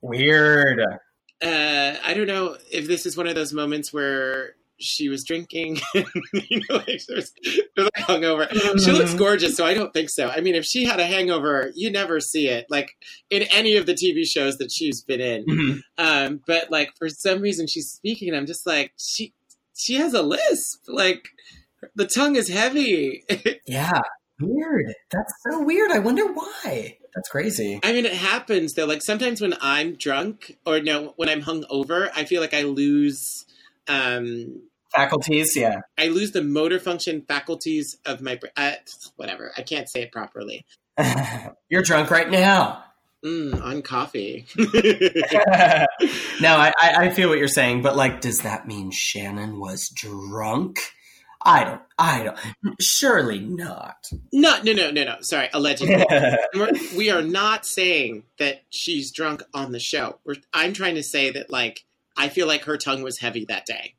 Weird. 0.00 0.80
Uh, 0.80 1.96
I 2.04 2.14
don't 2.14 2.26
know 2.26 2.56
if 2.70 2.86
this 2.86 3.04
is 3.06 3.16
one 3.16 3.26
of 3.26 3.34
those 3.34 3.52
moments 3.52 3.92
where 3.92 4.54
she 4.82 5.08
was 5.08 5.24
drinking, 5.24 5.78
you 5.94 6.60
know, 6.68 6.76
like 6.76 7.00
she 7.00 7.14
was, 7.14 7.32
she 7.42 7.62
was 7.76 7.88
like 7.94 8.06
hungover. 8.06 8.50
She 8.82 8.90
looks 8.92 9.14
gorgeous, 9.14 9.56
so 9.56 9.64
I 9.64 9.74
don't 9.74 9.92
think 9.92 10.10
so. 10.10 10.28
I 10.28 10.40
mean, 10.40 10.54
if 10.54 10.64
she 10.64 10.84
had 10.84 11.00
a 11.00 11.06
hangover, 11.06 11.70
you 11.74 11.90
never 11.90 12.20
see 12.20 12.48
it, 12.48 12.66
like 12.68 12.96
in 13.30 13.42
any 13.52 13.76
of 13.76 13.86
the 13.86 13.94
TV 13.94 14.26
shows 14.26 14.58
that 14.58 14.70
she's 14.70 15.02
been 15.02 15.20
in. 15.20 15.44
Mhm. 15.46 15.80
Um, 15.98 16.40
but 16.46 16.70
like 16.70 16.90
for 16.98 17.08
some 17.08 17.40
reason, 17.40 17.66
she's 17.66 17.90
speaking, 17.90 18.28
and 18.28 18.36
I'm 18.36 18.46
just 18.46 18.66
like, 18.66 18.92
she 18.96 19.32
she 19.74 19.94
has 19.94 20.14
a 20.14 20.22
lisp. 20.22 20.84
Like 20.88 21.28
the 21.94 22.06
tongue 22.06 22.36
is 22.36 22.48
heavy. 22.48 23.24
Yeah. 23.66 24.00
Weird. 24.40 24.92
That's 25.12 25.32
so 25.48 25.62
weird. 25.62 25.92
I 25.92 26.00
wonder 26.00 26.26
why. 26.26 26.98
That's 27.14 27.28
crazy. 27.28 27.78
I 27.84 27.92
mean, 27.92 28.06
it 28.06 28.12
happens 28.14 28.74
though. 28.74 28.86
Like 28.86 29.02
sometimes 29.02 29.40
when 29.40 29.54
I'm 29.60 29.94
drunk, 29.94 30.56
or 30.66 30.80
no, 30.80 31.12
when 31.16 31.28
I'm 31.28 31.42
hungover, 31.42 32.10
I 32.14 32.24
feel 32.24 32.40
like 32.40 32.54
I 32.54 32.62
lose. 32.62 33.46
Um, 33.88 34.62
Faculties, 34.94 35.56
yeah. 35.56 35.80
I 35.98 36.08
lose 36.08 36.32
the 36.32 36.42
motor 36.42 36.78
function 36.78 37.22
faculties 37.22 37.96
of 38.04 38.20
my 38.20 38.36
brain. 38.36 38.52
Uh, 38.56 38.72
whatever. 39.16 39.52
I 39.56 39.62
can't 39.62 39.88
say 39.88 40.02
it 40.02 40.12
properly. 40.12 40.66
You're 41.68 41.82
drunk 41.82 42.10
right 42.10 42.30
now. 42.30 42.84
Mm, 43.24 43.62
on 43.62 43.82
coffee. 43.82 44.46
no, 44.56 44.66
I, 46.42 46.72
I 46.80 47.10
feel 47.10 47.28
what 47.28 47.38
you're 47.38 47.46
saying, 47.46 47.82
but 47.82 47.96
like, 47.96 48.20
does 48.20 48.40
that 48.40 48.66
mean 48.66 48.90
Shannon 48.90 49.60
was 49.60 49.88
drunk? 49.94 50.78
I 51.44 51.64
don't. 51.64 51.80
I 51.98 52.24
don't. 52.24 52.38
Surely 52.80 53.38
not. 53.38 54.10
no, 54.32 54.60
no, 54.62 54.72
no, 54.72 54.90
no, 54.90 55.04
no. 55.04 55.16
Sorry, 55.20 55.48
allegedly. 55.52 56.04
We're, 56.54 56.72
we 56.96 57.10
are 57.10 57.22
not 57.22 57.64
saying 57.64 58.24
that 58.38 58.62
she's 58.70 59.12
drunk 59.12 59.44
on 59.54 59.70
the 59.70 59.80
show. 59.80 60.18
We're, 60.24 60.36
I'm 60.52 60.72
trying 60.72 60.96
to 60.96 61.02
say 61.02 61.30
that, 61.30 61.50
like, 61.50 61.84
I 62.16 62.28
feel 62.28 62.46
like 62.46 62.64
her 62.64 62.76
tongue 62.76 63.02
was 63.02 63.18
heavy 63.18 63.44
that 63.46 63.66
day. 63.66 63.94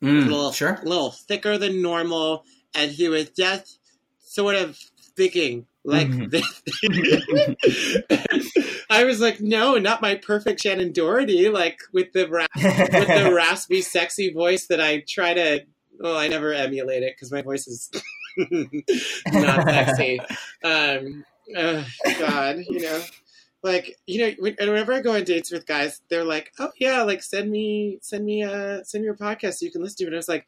A 0.00 0.04
Mm, 0.04 0.26
little, 0.26 0.52
sure. 0.52 0.78
a 0.82 0.88
little 0.88 1.10
thicker 1.10 1.58
than 1.58 1.82
normal, 1.82 2.44
and 2.74 2.92
he 2.92 3.08
was 3.08 3.30
just 3.30 3.80
sort 4.20 4.54
of 4.54 4.78
speaking 5.00 5.66
like 5.84 6.08
Mhm. 6.08 6.30
this. 6.30 6.62
I 8.90 9.04
was 9.04 9.20
like, 9.20 9.40
no, 9.40 9.76
not 9.78 10.00
my 10.02 10.14
perfect 10.14 10.62
Shannen 10.62 10.92
Doherty, 10.92 11.48
like 11.48 11.80
with 11.92 12.12
the 12.12 12.28
ra- 12.28 12.46
with 12.56 13.08
the 13.08 13.32
raspy, 13.34 13.82
sexy 13.82 14.32
voice 14.32 14.66
that 14.68 14.80
I 14.80 15.02
try 15.08 15.34
to. 15.34 15.64
Well, 15.98 16.16
I 16.16 16.28
never 16.28 16.52
emulate 16.52 17.02
it 17.02 17.14
because 17.16 17.32
my 17.32 17.42
voice 17.42 17.66
is 17.66 17.90
not 19.32 19.68
sexy. 19.68 20.20
Um, 20.62 21.24
God, 22.18 22.58
you 22.68 22.80
know, 22.82 23.02
like 23.62 23.96
you 24.06 24.20
know, 24.20 24.32
and 24.58 24.70
whenever 24.70 24.92
I 24.92 25.00
go 25.00 25.14
on 25.14 25.24
dates 25.24 25.50
with 25.50 25.66
guys, 25.66 26.00
they're 26.10 26.24
like, 26.24 26.52
"Oh 26.58 26.70
yeah, 26.78 27.02
like 27.02 27.22
send 27.22 27.50
me, 27.50 27.98
send 28.02 28.24
me, 28.24 28.42
uh, 28.42 28.82
send 28.84 29.02
me 29.02 29.06
your 29.06 29.16
podcast 29.16 29.54
so 29.54 29.66
you 29.66 29.72
can 29.72 29.82
listen 29.82 29.96
to 29.98 30.04
it." 30.04 30.06
And 30.08 30.16
I 30.16 30.18
was 30.18 30.28
like, 30.28 30.46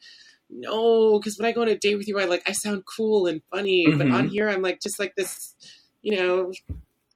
"No," 0.49 1.19
because 1.19 1.39
when 1.39 1.47
I 1.47 1.53
go 1.53 1.63
on 1.63 1.69
a 1.69 1.77
date 1.77 1.97
with 1.97 2.09
you, 2.09 2.19
I 2.21 2.25
like 2.25 2.43
I 2.49 2.53
sound 2.53 2.85
cool 2.87 3.27
and 3.27 3.43
funny, 3.51 3.87
but 3.97 4.07
Mhm. 4.07 4.15
on 4.15 4.29
here, 4.29 4.49
I'm 4.49 4.63
like 4.63 4.81
just 4.81 4.99
like 4.99 5.15
this, 5.17 5.55
you 6.03 6.17
know, 6.17 6.53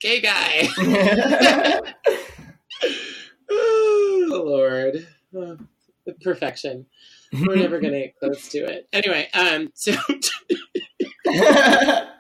gay 0.01 0.21
guy. 0.21 0.69
oh 3.51 4.43
Lord, 4.47 5.07
oh, 5.37 5.59
perfection. 6.23 6.87
We're 7.33 7.57
never 7.57 7.81
gonna 7.81 7.99
get 8.01 8.19
close 8.19 8.49
to 8.51 8.59
it. 8.59 8.89
Anyway, 8.93 9.29
um, 9.35 9.71
so 9.75 9.93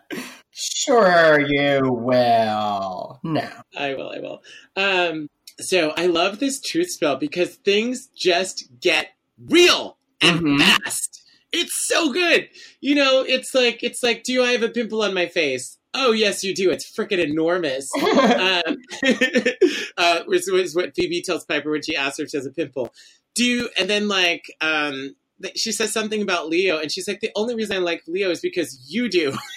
sure 0.84 1.40
you 1.40 1.80
will. 1.92 3.20
No. 3.22 3.48
I 3.76 3.94
will, 3.94 4.10
I 4.10 4.18
will. 4.20 4.42
Um, 4.76 5.28
so 5.60 5.92
I 5.96 6.06
love 6.06 6.38
this 6.40 6.60
truth 6.60 6.90
spell 6.90 7.16
because 7.16 7.54
things 7.56 8.08
just 8.16 8.68
get 8.80 9.08
real 9.48 9.96
and 10.20 10.40
Mhm. 10.40 10.58
fast. 10.58 11.22
It's 11.52 11.86
so 11.86 12.12
good. 12.12 12.48
You 12.80 12.96
know, 12.96 13.22
it's 13.26 13.54
like 13.54 13.82
it's 13.82 14.02
like, 14.02 14.24
do 14.24 14.42
I 14.42 14.52
have 14.52 14.62
a 14.62 14.68
pimple 14.68 15.02
on 15.02 15.14
my 15.14 15.26
face? 15.26 15.78
Oh 15.94 16.10
yes, 16.10 16.42
you 16.42 16.54
do. 16.54 16.70
It's 16.72 16.90
freaking 16.90 17.22
enormous. 17.22 17.88
um, 18.02 18.76
uh, 19.96 20.20
was, 20.26 20.48
was 20.50 20.74
what 20.74 20.94
Phoebe 20.96 21.22
tells 21.22 21.44
Piper 21.44 21.70
when 21.70 21.82
she 21.82 21.94
asks 21.96 22.18
her 22.18 22.24
if 22.24 22.30
she 22.30 22.36
has 22.36 22.46
a 22.46 22.50
pimple. 22.50 22.92
Do 23.36 23.44
you, 23.44 23.68
and 23.78 23.88
then 23.88 24.08
like 24.08 24.44
um, 24.60 25.14
she 25.54 25.70
says 25.70 25.92
something 25.92 26.22
about 26.22 26.48
Leo, 26.48 26.78
and 26.78 26.90
she's 26.90 27.06
like, 27.06 27.20
the 27.20 27.30
only 27.36 27.54
reason 27.54 27.76
I 27.76 27.80
like 27.80 28.02
Leo 28.08 28.30
is 28.30 28.40
because 28.40 28.84
you 28.88 29.08
do. 29.08 29.36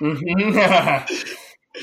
Mhm. 0.00 1.08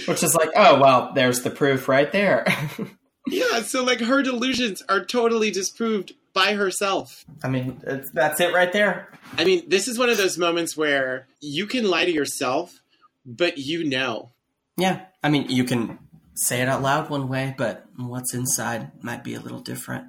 Which 0.08 0.24
is 0.24 0.36
like, 0.36 0.50
oh 0.56 0.80
well, 0.80 1.12
there's 1.14 1.42
the 1.44 1.50
proof 1.50 1.88
right 1.88 2.12
there. 2.12 2.46
yeah, 3.28 3.62
so 3.62 3.84
like 3.84 4.00
her 4.02 4.22
delusions 4.22 4.84
are 4.90 5.06
totally 5.06 5.52
disproved 5.52 6.14
by 6.34 6.54
herself. 6.54 7.24
I 7.44 7.48
mean, 7.48 7.82
it's, 7.88 8.12
that's 8.12 8.42
it 8.42 8.54
right 8.54 8.72
there. 8.74 9.10
I 9.38 9.46
mean, 9.46 9.70
this 9.70 9.88
is 9.88 9.98
one 9.98 10.10
of 10.10 10.18
those 10.18 10.38
moments 10.38 10.76
where 10.76 11.28
you 11.40 11.66
can 11.66 11.90
lie 11.90 12.06
to 12.06 12.12
yourself, 12.12 12.82
but 13.26 13.58
you 13.58 13.86
know. 13.86 14.32
Yeah, 14.78 15.06
I 15.24 15.30
mean, 15.30 15.50
you 15.50 15.64
can 15.64 15.98
say 16.34 16.62
it 16.62 16.68
out 16.68 16.82
loud 16.82 17.10
one 17.10 17.30
way, 17.30 17.56
but 17.58 17.86
what's 17.96 18.34
inside 18.34 18.92
might 19.02 19.24
be 19.24 19.34
a 19.34 19.40
little 19.40 19.62
different. 19.62 20.08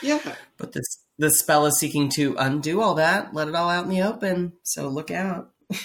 Yeah. 0.00 0.34
But 0.56 0.72
this 0.72 1.04
this 1.18 1.38
spell 1.38 1.66
is 1.66 1.78
seeking 1.78 2.08
to 2.10 2.36
undo 2.38 2.80
all 2.80 2.94
that, 2.94 3.34
let 3.34 3.48
it 3.48 3.54
all 3.54 3.68
out 3.68 3.84
in 3.84 3.90
the 3.90 4.02
open. 4.02 4.52
So 4.62 4.88
look 4.88 5.10
out. 5.10 5.50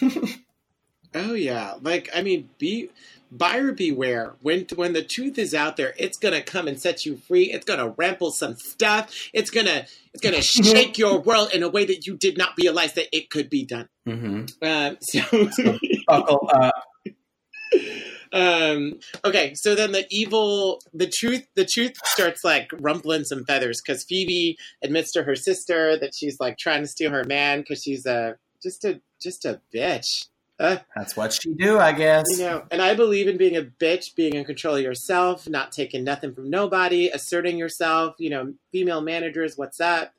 Oh 1.15 1.33
yeah, 1.33 1.75
like 1.81 2.09
I 2.15 2.21
mean, 2.21 2.49
be 2.57 2.89
buyer 3.31 3.71
beware. 3.71 4.35
When 4.41 4.65
when 4.75 4.93
the 4.93 5.03
truth 5.03 5.37
is 5.37 5.53
out 5.53 5.77
there, 5.77 5.93
it's 5.97 6.17
gonna 6.17 6.41
come 6.41 6.67
and 6.67 6.79
set 6.79 7.05
you 7.05 7.17
free. 7.17 7.51
It's 7.51 7.65
gonna 7.65 7.89
ramble 7.97 8.31
some 8.31 8.55
stuff. 8.55 9.29
It's 9.33 9.49
gonna 9.49 9.85
it's 10.13 10.21
gonna 10.21 10.41
shake 10.41 10.97
your 10.97 11.19
world 11.19 11.53
in 11.53 11.63
a 11.63 11.69
way 11.69 11.85
that 11.85 12.05
you 12.05 12.15
did 12.15 12.37
not 12.37 12.53
realize 12.57 12.93
that 12.93 13.15
it 13.15 13.29
could 13.29 13.49
be 13.49 13.65
done. 13.65 13.89
Mm-hmm. 14.07 14.45
Um, 14.61 14.97
so 15.01 15.79
Buckle 16.07 16.49
up. 16.53 16.73
um, 18.33 18.99
okay, 19.25 19.53
so 19.55 19.75
then 19.75 19.91
the 19.91 20.05
evil, 20.09 20.81
the 20.93 21.07
truth, 21.07 21.47
the 21.55 21.65
truth 21.65 21.93
starts 22.05 22.43
like 22.43 22.69
rumpling 22.79 23.23
some 23.23 23.45
feathers 23.45 23.81
because 23.81 24.03
Phoebe 24.03 24.57
admits 24.83 25.11
to 25.13 25.23
her 25.23 25.35
sister 25.35 25.97
that 25.97 26.13
she's 26.15 26.39
like 26.39 26.57
trying 26.57 26.81
to 26.81 26.87
steal 26.87 27.11
her 27.11 27.23
man 27.23 27.61
because 27.61 27.81
she's 27.81 28.05
a 28.05 28.37
just 28.61 28.85
a 28.85 29.01
just 29.21 29.45
a 29.45 29.61
bitch. 29.73 30.27
Uh, 30.59 30.77
That's 30.95 31.17
what 31.17 31.33
she 31.33 31.53
do, 31.55 31.79
I 31.79 31.91
guess. 31.93 32.25
you 32.31 32.39
know, 32.39 32.63
and 32.71 32.81
I 32.81 32.93
believe 32.93 33.27
in 33.27 33.37
being 33.37 33.57
a 33.57 33.63
bitch, 33.63 34.15
being 34.15 34.35
in 34.35 34.45
control 34.45 34.75
of 34.75 34.81
yourself, 34.83 35.49
not 35.49 35.71
taking 35.71 36.03
nothing 36.03 36.33
from 36.33 36.49
nobody, 36.49 37.09
asserting 37.09 37.57
yourself. 37.57 38.15
You 38.19 38.29
know, 38.29 38.53
female 38.71 39.01
managers, 39.01 39.57
what's 39.57 39.79
up? 39.81 40.13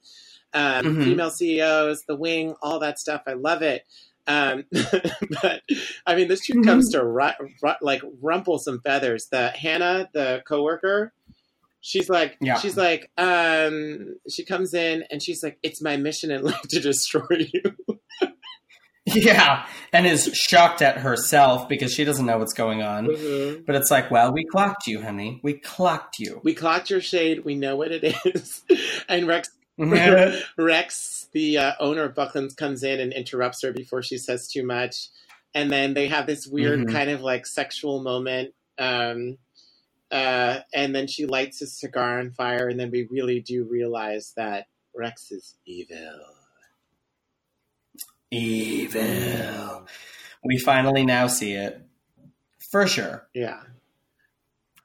Um, 0.53 0.85
Mhm. 0.85 1.05
Female 1.05 1.31
CEOs, 1.31 2.03
the 2.09 2.17
wing, 2.17 2.55
all 2.63 2.79
that 2.81 2.99
stuff. 2.99 3.23
I 3.27 3.33
love 3.35 3.63
it. 3.63 3.85
Um, 4.27 4.65
but 5.43 5.63
I 6.07 6.15
mean, 6.17 6.29
this 6.29 6.41
truth 6.47 6.65
comes 6.67 6.91
to 6.93 7.05
ru- 7.05 7.49
ru- 7.63 7.73
like 7.81 8.03
rumple 8.23 8.59
some 8.59 8.81
feathers. 8.81 9.27
The 9.31 9.49
Hannah, 9.51 10.09
the 10.15 10.43
coworker, 10.47 11.13
she's 11.81 12.09
like, 12.09 12.37
Yeah. 12.41 12.59
she's 12.59 12.77
like, 12.77 13.11
um, 13.19 14.17
she 14.31 14.45
comes 14.45 14.75
in 14.75 15.05
and 15.11 15.23
she's 15.23 15.43
like, 15.43 15.59
it's 15.63 15.83
my 15.83 15.97
mission 15.97 16.31
in 16.31 16.43
life 16.43 16.63
to 16.71 16.81
destroy 16.81 17.47
you. 17.53 17.63
Yeah, 19.15 19.67
and 19.93 20.07
is 20.07 20.31
shocked 20.33 20.81
at 20.81 20.99
herself 20.99 21.69
because 21.69 21.93
she 21.93 22.05
doesn't 22.05 22.25
know 22.25 22.39
what's 22.39 22.55
going 22.55 22.83
on. 22.83 23.07
Mhm. 23.09 23.67
But 23.67 23.77
it's 23.77 23.91
like, 23.91 24.11
well, 24.11 24.33
we 24.33 24.45
clocked 24.45 24.87
you, 24.87 25.03
honey. 25.03 25.41
We 25.43 25.55
clocked 25.55 26.19
you. 26.19 26.41
We 26.43 26.55
clocked 26.55 26.89
your 26.89 27.03
shade. 27.03 27.45
We 27.45 27.55
know 27.55 27.77
what 27.77 27.93
it 27.93 28.03
is. 28.25 28.63
and 29.09 29.27
Rex 29.27 29.51
Mhm. 29.79 30.41
Rex, 30.59 31.29
the 31.33 31.59
uh, 31.59 31.73
owner 31.81 32.05
of 32.05 32.15
Buckland's, 32.15 32.55
comes 32.55 32.83
in 32.83 32.99
and 33.01 33.13
interrupts 33.13 33.63
her 33.63 33.73
before 33.73 34.03
she 34.03 34.17
says 34.19 34.49
too 34.49 34.65
much, 34.65 35.09
and 35.53 35.71
then 35.71 35.93
they 35.95 36.07
have 36.09 36.27
this 36.27 36.47
weird 36.47 36.81
Mhm. 36.87 36.93
kind 36.93 37.11
of 37.11 37.21
like 37.21 37.45
sexual 37.47 38.03
moment. 38.03 38.55
Um, 38.79 39.37
uh, 40.11 40.61
and 40.73 40.95
then 40.95 41.09
she 41.09 41.27
lights 41.27 41.59
his 41.59 41.79
cigar 41.79 42.21
on 42.21 42.31
fire, 42.31 42.69
and 42.69 42.79
then 42.81 42.91
we 42.91 43.07
really 43.11 43.41
do 43.41 43.65
realize 43.65 44.33
that 44.37 44.67
Rex 44.95 45.31
is 45.33 45.57
evil. 45.67 46.21
Evil. 48.35 49.87
We 50.45 50.59
finally 50.59 51.05
now 51.05 51.27
see 51.27 51.53
it. 51.53 51.81
For 52.59 52.87
sure. 52.87 53.27
Yeah, 53.35 53.61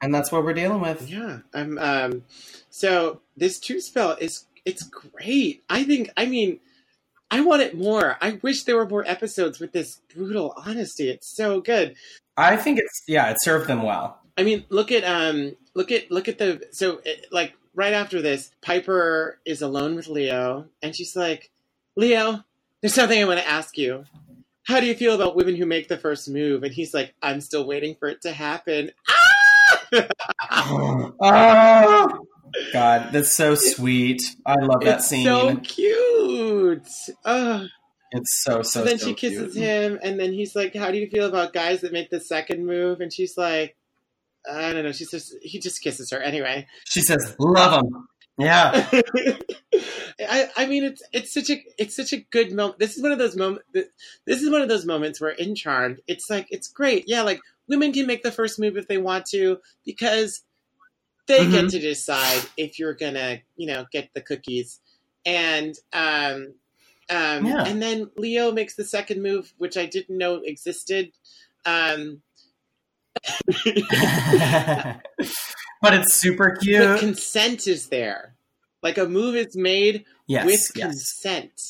And 0.00 0.14
that's 0.14 0.30
what 0.30 0.44
we're 0.44 0.54
dealing 0.54 0.80
with. 0.80 1.08
yeah. 1.10 1.40
I'm. 1.52 1.76
Um, 1.78 2.24
so 2.70 3.20
this 3.36 3.58
two 3.58 3.80
spell 3.80 4.12
is 4.20 4.46
it's 4.64 4.84
great. 4.84 5.62
I 5.68 5.84
think. 5.84 6.10
I 6.16 6.26
mean. 6.26 6.60
I 7.32 7.42
want 7.42 7.62
it 7.62 7.78
more. 7.78 8.16
I 8.20 8.40
wish 8.42 8.64
there 8.64 8.74
were 8.76 8.88
more 8.88 9.04
episodes 9.06 9.60
with 9.60 9.70
this 9.70 10.00
brutal 10.12 10.52
honesty. 10.66 11.08
It's 11.08 11.28
so 11.36 11.60
good. 11.60 11.94
I 12.36 12.56
think 12.56 12.80
it's, 12.80 13.04
yeah, 13.06 13.30
it 13.30 13.36
served 13.40 13.68
them 13.68 13.84
well. 13.84 14.18
I 14.36 14.42
mean, 14.42 14.64
look 14.68 14.90
at 14.90 15.04
um, 15.04 15.54
look 15.74 15.92
at 15.92 16.10
look 16.10 16.26
at 16.26 16.38
the 16.38 16.60
so 16.72 17.00
it, 17.04 17.26
like 17.30 17.52
right 17.72 17.92
after 17.92 18.20
this, 18.20 18.50
Piper 18.62 19.38
is 19.44 19.62
alone 19.62 19.94
with 19.94 20.08
Leo, 20.08 20.66
and 20.82 20.96
she's 20.96 21.14
like, 21.14 21.50
"Leo, 21.94 22.42
there's 22.82 22.94
something 22.94 23.20
I 23.20 23.24
want 23.24 23.40
to 23.40 23.48
ask 23.48 23.76
you. 23.78 24.04
How 24.66 24.80
do 24.80 24.86
you 24.86 24.94
feel 24.94 25.14
about 25.14 25.36
women 25.36 25.56
who 25.56 25.66
make 25.66 25.88
the 25.88 25.96
first 25.98 26.28
move?" 26.28 26.62
And 26.62 26.72
he's 26.72 26.94
like, 26.94 27.14
"I'm 27.22 27.40
still 27.40 27.66
waiting 27.66 27.96
for 27.98 28.08
it 28.08 28.20
to 28.22 28.32
happen." 28.32 28.90
Ah! 30.42 31.10
oh, 31.20 32.26
God, 32.72 33.12
that's 33.12 33.32
so 33.32 33.54
sweet. 33.54 34.22
I 34.46 34.54
love 34.56 34.80
that 34.82 34.98
it's 34.98 35.08
scene. 35.08 35.24
so 35.24 35.56
cute. 35.56 36.86
Ugh. 37.24 37.66
it's 38.12 38.42
so, 38.42 38.62
so 38.62 38.80
So 38.80 38.84
then 38.84 38.98
so 38.98 39.06
she 39.08 39.14
kisses 39.14 39.54
cute. 39.54 39.64
him, 39.64 39.98
and 40.02 40.18
then 40.18 40.32
he's 40.32 40.54
like, 40.56 40.74
"How 40.74 40.90
do 40.90 40.98
you 40.98 41.08
feel 41.08 41.26
about 41.26 41.52
guys 41.52 41.80
that 41.82 41.92
make 41.92 42.10
the 42.10 42.20
second 42.20 42.66
move?" 42.66 43.00
And 43.00 43.12
she's 43.12 43.36
like, 43.36 43.76
"I 44.50 44.72
don't 44.72 44.84
know." 44.84 44.92
She 44.92 45.04
says 45.04 45.32
he 45.42 45.58
just 45.60 45.80
kisses 45.82 46.10
her 46.10 46.18
anyway. 46.20 46.66
She 46.86 47.00
says, 47.02 47.34
love 47.38 47.82
him. 47.84 48.06
Yeah. 48.40 48.88
I, 50.20 50.48
I 50.56 50.66
mean, 50.66 50.84
it's 50.84 51.02
it's 51.12 51.32
such 51.32 51.50
a 51.50 51.62
it's 51.78 51.94
such 51.96 52.12
a 52.12 52.18
good 52.18 52.52
moment. 52.52 52.78
This 52.78 52.96
is 52.96 53.02
one 53.02 53.12
of 53.12 53.18
those 53.18 53.36
moments. 53.36 53.64
This 53.72 54.42
is 54.42 54.50
one 54.50 54.62
of 54.62 54.68
those 54.68 54.86
moments 54.86 55.20
where 55.20 55.30
in 55.30 55.54
Charmed, 55.54 56.00
it's 56.06 56.30
like 56.30 56.46
it's 56.50 56.68
great. 56.68 57.04
Yeah, 57.06 57.22
like 57.22 57.40
women 57.68 57.92
can 57.92 58.06
make 58.06 58.22
the 58.22 58.32
first 58.32 58.58
move 58.58 58.76
if 58.76 58.88
they 58.88 58.98
want 58.98 59.26
to 59.26 59.58
because 59.84 60.42
they 61.26 61.48
get 61.48 61.66
Mhm. 61.66 61.70
to 61.70 61.78
decide 61.78 62.42
if 62.56 62.78
you're 62.78 62.94
gonna, 62.94 63.38
you 63.56 63.66
know, 63.66 63.86
get 63.92 64.10
the 64.14 64.20
cookies. 64.20 64.80
And 65.24 65.74
um, 65.92 66.54
um, 67.08 67.46
Yeah. 67.46 67.64
and 67.66 67.82
then 67.82 68.10
Leo 68.16 68.52
makes 68.52 68.74
the 68.74 68.84
second 68.84 69.22
move, 69.22 69.52
which 69.58 69.76
I 69.76 69.86
didn't 69.86 70.16
know 70.18 70.36
existed. 70.36 71.12
Um, 71.66 72.22
but 75.80 75.94
it's 75.94 76.14
super 76.14 76.52
but 76.54 76.62
cute. 76.62 77.00
consent 77.00 77.66
is 77.66 77.88
there. 77.88 78.34
Like 78.82 78.98
a 78.98 79.06
move 79.06 79.36
is 79.36 79.56
made 79.56 80.04
yes. 80.26 80.46
with 80.46 80.70
yes. 80.74 80.86
consent. 80.86 81.60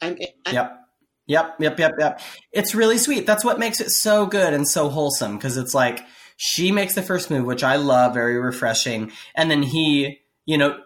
I'm, 0.00 0.18
I, 0.46 0.52
Yep. 0.52 0.80
Yep, 1.26 1.56
yep, 1.58 1.78
yep, 1.78 1.92
yep. 1.98 2.20
It's 2.52 2.74
really 2.74 2.98
sweet. 2.98 3.26
That's 3.26 3.44
what 3.44 3.58
makes 3.58 3.80
it 3.80 3.90
so 3.90 4.26
good 4.26 4.52
and 4.52 4.68
so 4.68 4.90
wholesome 4.90 5.36
because 5.36 5.56
it's 5.56 5.74
like 5.74 6.04
she 6.36 6.70
makes 6.70 6.94
the 6.94 7.02
first 7.02 7.30
move, 7.30 7.46
which 7.46 7.64
I 7.64 7.76
love, 7.76 8.12
very 8.12 8.38
refreshing, 8.38 9.10
and 9.34 9.50
then 9.50 9.62
he, 9.62 10.20
you 10.44 10.58
know, 10.58 10.78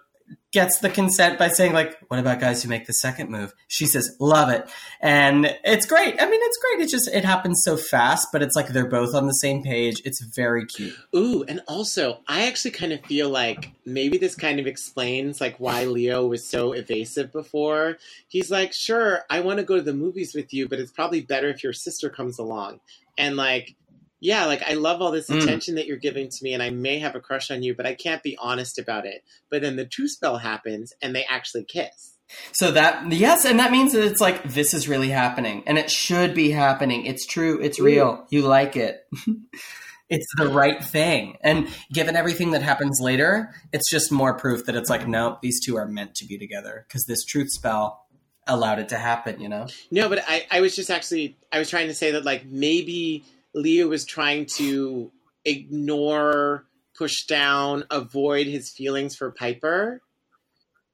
gets 0.52 0.78
the 0.78 0.88
consent 0.88 1.38
by 1.38 1.48
saying 1.48 1.72
like, 1.72 1.96
"What 2.08 2.18
about 2.20 2.40
guys 2.40 2.62
who 2.62 2.68
make 2.68 2.86
the 2.86 2.92
second 2.92 3.30
move?" 3.30 3.52
She 3.66 3.86
says, 3.86 4.16
"Love 4.18 4.48
it," 4.50 4.68
and 5.00 5.56
it's 5.64 5.86
great. 5.86 6.20
I 6.20 6.28
mean, 6.28 6.40
it's 6.42 6.58
great. 6.58 6.86
It 6.86 6.90
just 6.90 7.08
it 7.08 7.24
happens 7.24 7.62
so 7.64 7.76
fast, 7.76 8.28
but 8.32 8.42
it's 8.42 8.56
like 8.56 8.68
they're 8.68 8.88
both 8.88 9.14
on 9.14 9.26
the 9.26 9.32
same 9.32 9.62
page. 9.62 10.00
It's 10.04 10.22
very 10.22 10.66
cute. 10.66 10.96
Ooh, 11.14 11.44
and 11.46 11.60
also, 11.68 12.20
I 12.26 12.46
actually 12.46 12.70
kind 12.72 12.92
of 12.92 13.04
feel 13.04 13.28
like 13.28 13.72
maybe 13.84 14.18
this 14.18 14.34
kind 14.34 14.58
of 14.58 14.66
explains 14.66 15.40
like 15.40 15.56
why 15.58 15.84
Leo 15.84 16.26
was 16.26 16.48
so 16.48 16.72
evasive 16.72 17.32
before. 17.32 17.98
He's 18.28 18.50
like, 18.50 18.72
"Sure, 18.72 19.24
I 19.28 19.40
want 19.40 19.58
to 19.58 19.64
go 19.64 19.76
to 19.76 19.82
the 19.82 19.94
movies 19.94 20.34
with 20.34 20.52
you, 20.54 20.68
but 20.68 20.78
it's 20.80 20.92
probably 20.92 21.20
better 21.20 21.48
if 21.48 21.62
your 21.62 21.72
sister 21.72 22.08
comes 22.08 22.38
along." 22.38 22.80
And 23.18 23.36
like, 23.36 23.74
yeah, 24.20 24.46
like 24.46 24.62
I 24.68 24.74
love 24.74 25.00
all 25.00 25.10
this 25.10 25.28
Mm. 25.28 25.42
attention 25.42 25.74
that 25.76 25.86
you're 25.86 25.96
giving 25.96 26.28
to 26.28 26.36
me, 26.42 26.52
and 26.54 26.62
I 26.62 26.70
may 26.70 26.98
have 26.98 27.14
a 27.14 27.20
crush 27.20 27.50
on 27.50 27.62
you, 27.62 27.74
but 27.74 27.86
I 27.86 27.94
can't 27.94 28.22
be 28.22 28.36
honest 28.38 28.78
about 28.78 29.06
it. 29.06 29.22
But 29.50 29.62
then 29.62 29.76
the 29.76 29.86
true 29.86 30.08
spell 30.08 30.38
happens, 30.38 30.92
and 31.00 31.14
they 31.14 31.24
actually 31.24 31.64
kiss. 31.64 32.14
So 32.52 32.70
that 32.72 33.10
yes, 33.12 33.44
and 33.44 33.58
that 33.58 33.72
means 33.72 33.92
that 33.92 34.04
it's 34.04 34.20
like 34.20 34.42
this 34.42 34.74
is 34.74 34.88
really 34.88 35.08
happening, 35.08 35.62
and 35.66 35.78
it 35.78 35.90
should 35.90 36.34
be 36.34 36.50
happening. 36.50 37.06
It's 37.06 37.24
true. 37.26 37.58
It's 37.62 37.80
real. 37.80 38.26
You 38.30 38.42
like 38.42 38.76
it. 38.76 39.06
it's 40.10 40.26
the 40.36 40.48
right 40.48 40.82
thing. 40.84 41.38
And 41.42 41.68
given 41.92 42.16
everything 42.16 42.50
that 42.50 42.62
happens 42.62 42.98
later, 43.00 43.54
it's 43.72 43.90
just 43.90 44.12
more 44.12 44.34
proof 44.34 44.66
that 44.66 44.74
it's 44.76 44.90
like 44.90 45.06
no, 45.08 45.38
these 45.42 45.64
two 45.64 45.76
are 45.76 45.86
meant 45.86 46.14
to 46.16 46.26
be 46.26 46.38
together 46.38 46.84
because 46.86 47.06
this 47.06 47.24
truth 47.24 47.48
spell 47.50 48.06
allowed 48.46 48.78
it 48.78 48.88
to 48.90 48.98
happen. 48.98 49.40
You 49.40 49.48
know. 49.48 49.66
No, 49.90 50.08
but 50.08 50.22
I, 50.26 50.46
I 50.50 50.60
was 50.60 50.76
just 50.76 50.90
actually 50.90 51.38
I 51.52 51.58
was 51.58 51.70
trying 51.70 51.88
to 51.88 51.94
say 51.94 52.10
that 52.10 52.24
like 52.24 52.44
maybe 52.44 53.24
Leo 53.54 53.88
was 53.88 54.04
trying 54.04 54.46
to 54.46 55.10
ignore, 55.44 56.66
push 56.96 57.26
down, 57.26 57.84
avoid 57.90 58.46
his 58.46 58.70
feelings 58.70 59.16
for 59.16 59.30
Piper, 59.30 60.02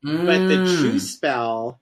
but 0.02 0.46
the 0.48 0.58
Mm. 0.58 0.80
true 0.80 0.98
spell 0.98 1.80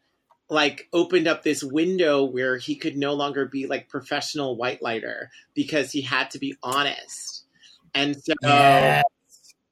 like 0.49 0.87
opened 0.93 1.27
up 1.27 1.43
this 1.43 1.63
window 1.65 2.25
where 2.25 2.59
he 2.59 2.77
could 2.77 2.95
no 2.97 3.15
longer 3.15 3.47
be 3.47 3.67
like 3.67 3.89
professional 3.89 4.57
whitelighter 4.59 5.29
because 5.55 5.91
he 5.93 6.03
had 6.03 6.31
to 6.31 6.39
be 6.39 6.55
honest. 6.63 7.45
And 7.95 8.15
so 8.23 8.35
Yeah. 8.43 9.03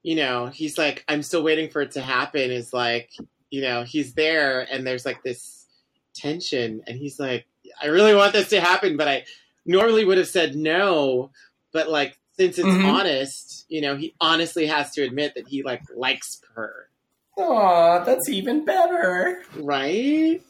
you 0.02 0.16
know, 0.16 0.46
he's 0.46 0.78
like, 0.78 1.04
I'm 1.08 1.22
still 1.22 1.42
waiting 1.42 1.68
for 1.68 1.82
it 1.82 1.90
to 1.92 2.00
happen. 2.00 2.50
Is 2.50 2.72
like, 2.72 3.10
you 3.50 3.60
know, 3.60 3.82
he's 3.84 4.14
there 4.14 4.60
and 4.72 4.86
there's 4.86 5.04
like 5.04 5.22
this 5.22 5.66
tension, 6.14 6.82
and 6.86 6.96
he's 6.96 7.20
like, 7.20 7.46
I 7.82 7.86
really 7.86 8.14
want 8.14 8.32
this 8.32 8.48
to 8.50 8.60
happen, 8.60 8.96
but 8.96 9.08
I 9.08 9.24
normally 9.66 10.04
would 10.04 10.18
have 10.18 10.28
said 10.28 10.54
no, 10.56 11.30
but 11.72 11.88
like 11.90 12.18
since 12.36 12.58
it's 12.58 12.68
Mhm. 12.68 12.84
honest, 12.84 13.66
you 13.68 13.80
know, 13.80 13.96
he 13.96 14.14
honestly 14.20 14.66
has 14.66 14.90
to 14.92 15.02
admit 15.02 15.34
that 15.34 15.48
he 15.48 15.62
like 15.62 15.82
likes 15.94 16.40
her, 16.54 16.88
Aw, 17.36 18.04
that's 18.04 18.28
even 18.28 18.64
better. 18.64 19.42
right? 19.56 20.40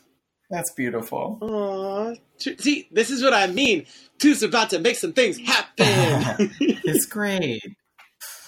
That's 0.50 0.72
beautiful. 0.72 1.38
Aw. 1.42 2.14
See, 2.38 2.88
this 2.90 3.10
is 3.10 3.22
what 3.22 3.34
I 3.34 3.46
mean. 3.46 3.86
Two's 4.18 4.42
about 4.42 4.70
to 4.70 4.78
make 4.80 4.96
some 4.96 5.12
things 5.12 5.38
happen. 5.38 6.50
It's 6.60 7.06
great. 7.06 7.62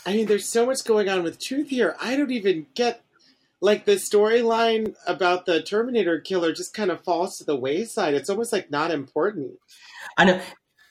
I 0.05 0.14
mean, 0.14 0.27
there's 0.27 0.48
so 0.48 0.66
much 0.66 0.85
going 0.85 1.09
on 1.09 1.22
with 1.22 1.38
Truth 1.40 1.68
here. 1.68 1.94
I 2.01 2.16
don't 2.16 2.33
even 2.33 2.66
get 2.75 3.05
like 3.62 3.85
the 3.85 3.92
storyline 3.92 4.94
about 5.07 5.46
the 5.46 5.62
Terminator 5.62 6.20
killer 6.20 6.53
just 6.53 6.75
kind 6.75 6.90
of 6.90 7.03
falls 7.03 7.38
to 7.38 7.44
the 7.44 7.57
wayside. 7.57 8.14
It's 8.14 8.29
almost 8.29 8.53
like 8.53 8.70
not 8.70 8.90
important. 8.90 9.53
I 10.18 10.25
know. 10.25 10.40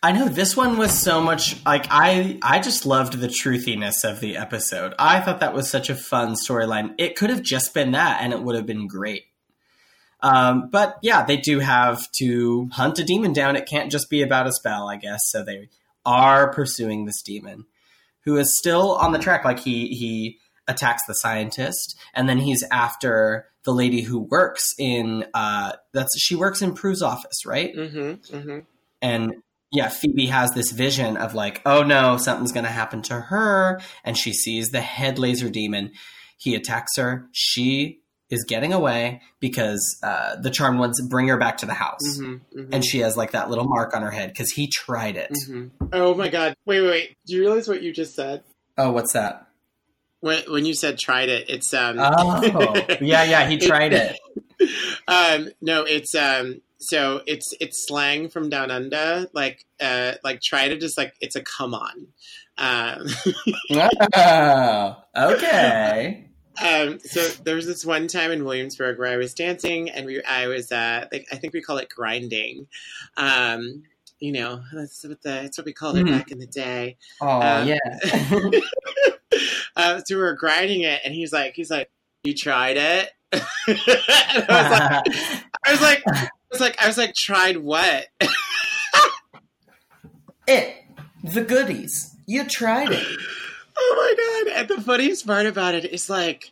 I 0.03 0.13
know 0.13 0.27
this 0.27 0.57
one 0.57 0.79
was 0.79 0.99
so 0.99 1.21
much 1.21 1.63
like 1.63 1.85
I 1.91 2.39
I 2.41 2.59
just 2.59 2.87
loved 2.87 3.13
the 3.13 3.27
truthiness 3.27 4.03
of 4.03 4.19
the 4.19 4.35
episode. 4.35 4.95
I 4.97 5.19
thought 5.19 5.41
that 5.41 5.53
was 5.53 5.69
such 5.69 5.91
a 5.91 5.95
fun 5.95 6.33
storyline. 6.33 6.95
It 6.97 7.15
could 7.15 7.29
have 7.29 7.43
just 7.43 7.75
been 7.75 7.91
that 7.91 8.21
and 8.21 8.33
it 8.33 8.41
would 8.41 8.55
have 8.55 8.65
been 8.65 8.87
great. 8.87 9.25
Um, 10.21 10.69
but 10.71 10.97
yeah, 11.03 11.23
they 11.23 11.37
do 11.37 11.59
have 11.59 12.11
to 12.13 12.69
hunt 12.71 12.97
a 12.97 13.03
demon 13.03 13.33
down. 13.33 13.55
It 13.55 13.67
can't 13.67 13.91
just 13.91 14.09
be 14.09 14.23
about 14.23 14.47
a 14.47 14.51
spell, 14.51 14.87
I 14.87 14.95
guess. 14.95 15.29
So 15.29 15.43
they 15.43 15.69
are 16.03 16.51
pursuing 16.51 17.05
this 17.05 17.21
demon 17.21 17.65
who 18.23 18.37
is 18.37 18.57
still 18.57 18.95
on 18.95 19.11
the 19.11 19.19
track. 19.19 19.45
Like 19.45 19.59
he 19.59 19.89
he 19.89 20.39
attacks 20.71 21.03
the 21.07 21.13
scientist 21.15 21.97
and 22.13 22.27
then 22.29 22.37
he's 22.39 22.63
after 22.71 23.45
the 23.63 23.71
lady 23.73 24.01
who 24.01 24.19
works 24.19 24.73
in 24.79 25.25
uh 25.33 25.73
that's 25.93 26.09
she 26.19 26.35
works 26.35 26.61
in 26.61 26.73
Prue's 26.73 27.01
office, 27.01 27.45
right? 27.45 27.75
Mm-hmm. 27.75 28.35
Mm-hmm. 28.35 28.59
and 29.01 29.33
yeah, 29.73 29.87
Phoebe 29.87 30.25
has 30.25 30.51
this 30.51 30.71
vision 30.71 31.15
of 31.15 31.33
like, 31.33 31.61
oh 31.65 31.83
no, 31.83 32.17
something's 32.17 32.51
going 32.51 32.65
to 32.65 32.69
happen 32.69 33.01
to 33.03 33.13
her, 33.21 33.79
and 34.03 34.17
she 34.17 34.33
sees 34.33 34.71
the 34.71 34.81
head 34.81 35.17
laser 35.17 35.49
demon. 35.49 35.91
He 36.37 36.55
attacks 36.55 36.97
her. 36.97 37.29
She 37.31 38.01
is 38.29 38.43
getting 38.43 38.73
away 38.73 39.21
because 39.39 39.97
uh, 40.03 40.35
the 40.41 40.49
charmed 40.49 40.77
ones 40.79 40.99
bring 41.09 41.29
her 41.29 41.37
back 41.37 41.59
to 41.59 41.65
the 41.65 41.73
house, 41.73 42.01
Mm-hmm. 42.19 42.59
Mm-hmm. 42.59 42.73
and 42.73 42.83
she 42.83 42.99
has 42.99 43.15
like 43.15 43.31
that 43.31 43.49
little 43.49 43.63
mark 43.63 43.95
on 43.95 44.01
her 44.01 44.11
head 44.11 44.31
because 44.33 44.51
he 44.51 44.67
tried 44.67 45.15
it. 45.15 45.31
hmm 45.47 45.67
Oh 45.93 46.15
my 46.15 46.27
god! 46.27 46.53
Wait, 46.65 46.81
wait, 46.81 46.89
wait! 46.89 47.17
Do 47.25 47.35
you 47.35 47.39
realize 47.41 47.69
what 47.69 47.81
you 47.81 47.93
just 47.93 48.13
said? 48.13 48.43
Oh, 48.77 48.91
what's 48.91 49.13
that? 49.13 49.47
When 50.21 50.43
when 50.51 50.65
you 50.65 50.73
said 50.73 50.97
tried 50.97 51.29
it, 51.29 51.49
it's 51.49 51.73
um. 51.73 51.97
Oh, 51.99 52.73
yeah, 53.01 53.23
yeah, 53.23 53.47
he 53.49 53.57
tried 53.57 53.93
it. 53.93 54.17
um, 55.07 55.49
no, 55.61 55.83
it's 55.83 56.15
um. 56.15 56.61
So 56.77 57.21
it's 57.27 57.53
it's 57.59 57.85
slang 57.87 58.29
from 58.29 58.49
down 58.49 58.71
under. 58.71 59.27
Like 59.33 59.65
uh, 59.79 60.13
like 60.23 60.41
tried 60.41 60.71
it 60.71 60.81
is 60.83 60.97
like 60.97 61.13
it's 61.21 61.35
a 61.35 61.43
come 61.43 61.73
on. 61.73 62.07
Um, 62.57 63.07
Oh, 64.13 64.95
okay. 65.15 66.25
um, 66.61 66.99
so 66.99 67.21
there 67.43 67.55
was 67.55 67.65
this 67.65 67.85
one 67.85 68.07
time 68.07 68.31
in 68.31 68.43
Williamsburg 68.45 68.99
where 68.99 69.11
I 69.11 69.17
was 69.17 69.33
dancing 69.33 69.89
and 69.89 70.05
we 70.05 70.23
I 70.23 70.47
was 70.47 70.71
uh, 70.71 71.07
like, 71.11 71.27
I 71.31 71.37
think 71.37 71.53
we 71.53 71.61
call 71.61 71.77
it 71.77 71.89
grinding. 71.89 72.67
Um, 73.17 73.83
you 74.19 74.31
know, 74.33 74.61
that's 74.73 75.03
what 75.03 75.21
the 75.23 75.29
that's 75.29 75.57
what 75.57 75.65
we 75.65 75.73
called 75.73 75.97
it 75.97 76.05
Mhm. 76.05 76.11
back 76.11 76.31
in 76.31 76.37
the 76.39 76.45
day. 76.47 76.97
Oh, 77.21 77.41
Um, 77.41 77.67
yeah. 77.67 77.79
uh, 79.75 79.99
so 80.05 80.15
we 80.15 80.21
were 80.21 80.33
grinding 80.33 80.81
it, 80.81 81.01
and 81.03 81.13
he's 81.13 81.31
like, 81.31 81.53
he's 81.55 81.69
like, 81.69 81.89
you 82.23 82.33
tried 82.35 82.77
it. 82.77 83.09
I 83.33 85.01
was 85.69 85.81
like, 85.81 86.05
I 86.05 86.11
was 86.11 86.11
like, 86.11 86.11
I 86.11 86.29
was 86.51 86.61
like, 86.61 86.83
I 86.83 86.87
was 86.87 86.97
like, 86.97 87.15
tried 87.15 87.57
what? 87.57 88.07
it, 90.47 90.75
the 91.23 91.43
goodies. 91.43 92.15
You 92.27 92.43
tried 92.45 92.91
it. 92.91 93.07
oh 93.77 93.95
my 93.95 94.51
god! 94.53 94.59
And 94.59 94.67
the 94.67 94.81
funniest 94.81 95.25
part 95.25 95.45
about 95.45 95.75
it 95.75 95.85
is 95.85 96.09
like, 96.09 96.51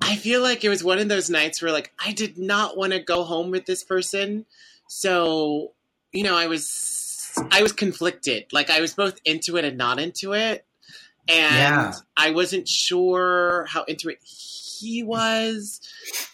I 0.00 0.16
feel 0.16 0.42
like 0.42 0.64
it 0.64 0.68
was 0.68 0.84
one 0.84 0.98
of 0.98 1.08
those 1.08 1.28
nights 1.28 1.60
where 1.60 1.72
like 1.72 1.92
I 2.04 2.12
did 2.12 2.38
not 2.38 2.76
want 2.76 2.92
to 2.92 3.00
go 3.00 3.24
home 3.24 3.50
with 3.50 3.66
this 3.66 3.84
person, 3.84 4.46
so 4.88 5.72
you 6.12 6.22
know 6.22 6.36
I 6.36 6.46
was 6.46 7.38
I 7.50 7.62
was 7.62 7.72
conflicted. 7.72 8.46
Like 8.52 8.70
I 8.70 8.80
was 8.80 8.94
both 8.94 9.18
into 9.24 9.56
it 9.56 9.64
and 9.64 9.76
not 9.76 10.00
into 10.00 10.34
it, 10.34 10.64
and 11.28 11.56
Yeah. 11.56 11.92
I 12.16 12.30
wasn't 12.30 12.66
sure 12.68 13.66
how 13.68 13.84
into 13.84 14.08
it 14.08 14.18
he 14.24 15.02
was, 15.02 15.80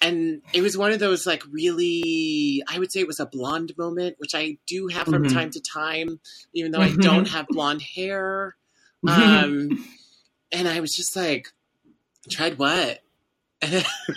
and 0.00 0.42
it 0.52 0.62
was 0.62 0.76
one 0.76 0.92
of 0.92 1.00
those 1.00 1.26
like 1.26 1.42
really 1.50 2.62
I 2.68 2.78
would 2.78 2.92
say 2.92 3.00
it 3.00 3.06
was 3.06 3.20
a 3.20 3.26
blonde 3.26 3.72
moment, 3.76 4.16
which 4.18 4.34
I 4.34 4.58
do 4.66 4.88
have 4.88 5.06
from 5.06 5.24
Mhm. 5.24 5.32
time 5.32 5.50
to 5.50 5.60
time, 5.60 6.20
even 6.54 6.72
though 6.72 6.80
I 6.82 6.90
Mhm. 6.90 7.02
don't 7.02 7.28
have 7.28 7.48
blonde 7.48 7.82
hair. 7.82 8.56
Um, 9.06 9.78
and 10.52 10.66
I 10.68 10.80
was 10.80 10.94
just 10.96 11.14
like, 11.16 11.52
tried 12.30 12.58
what? 12.58 13.02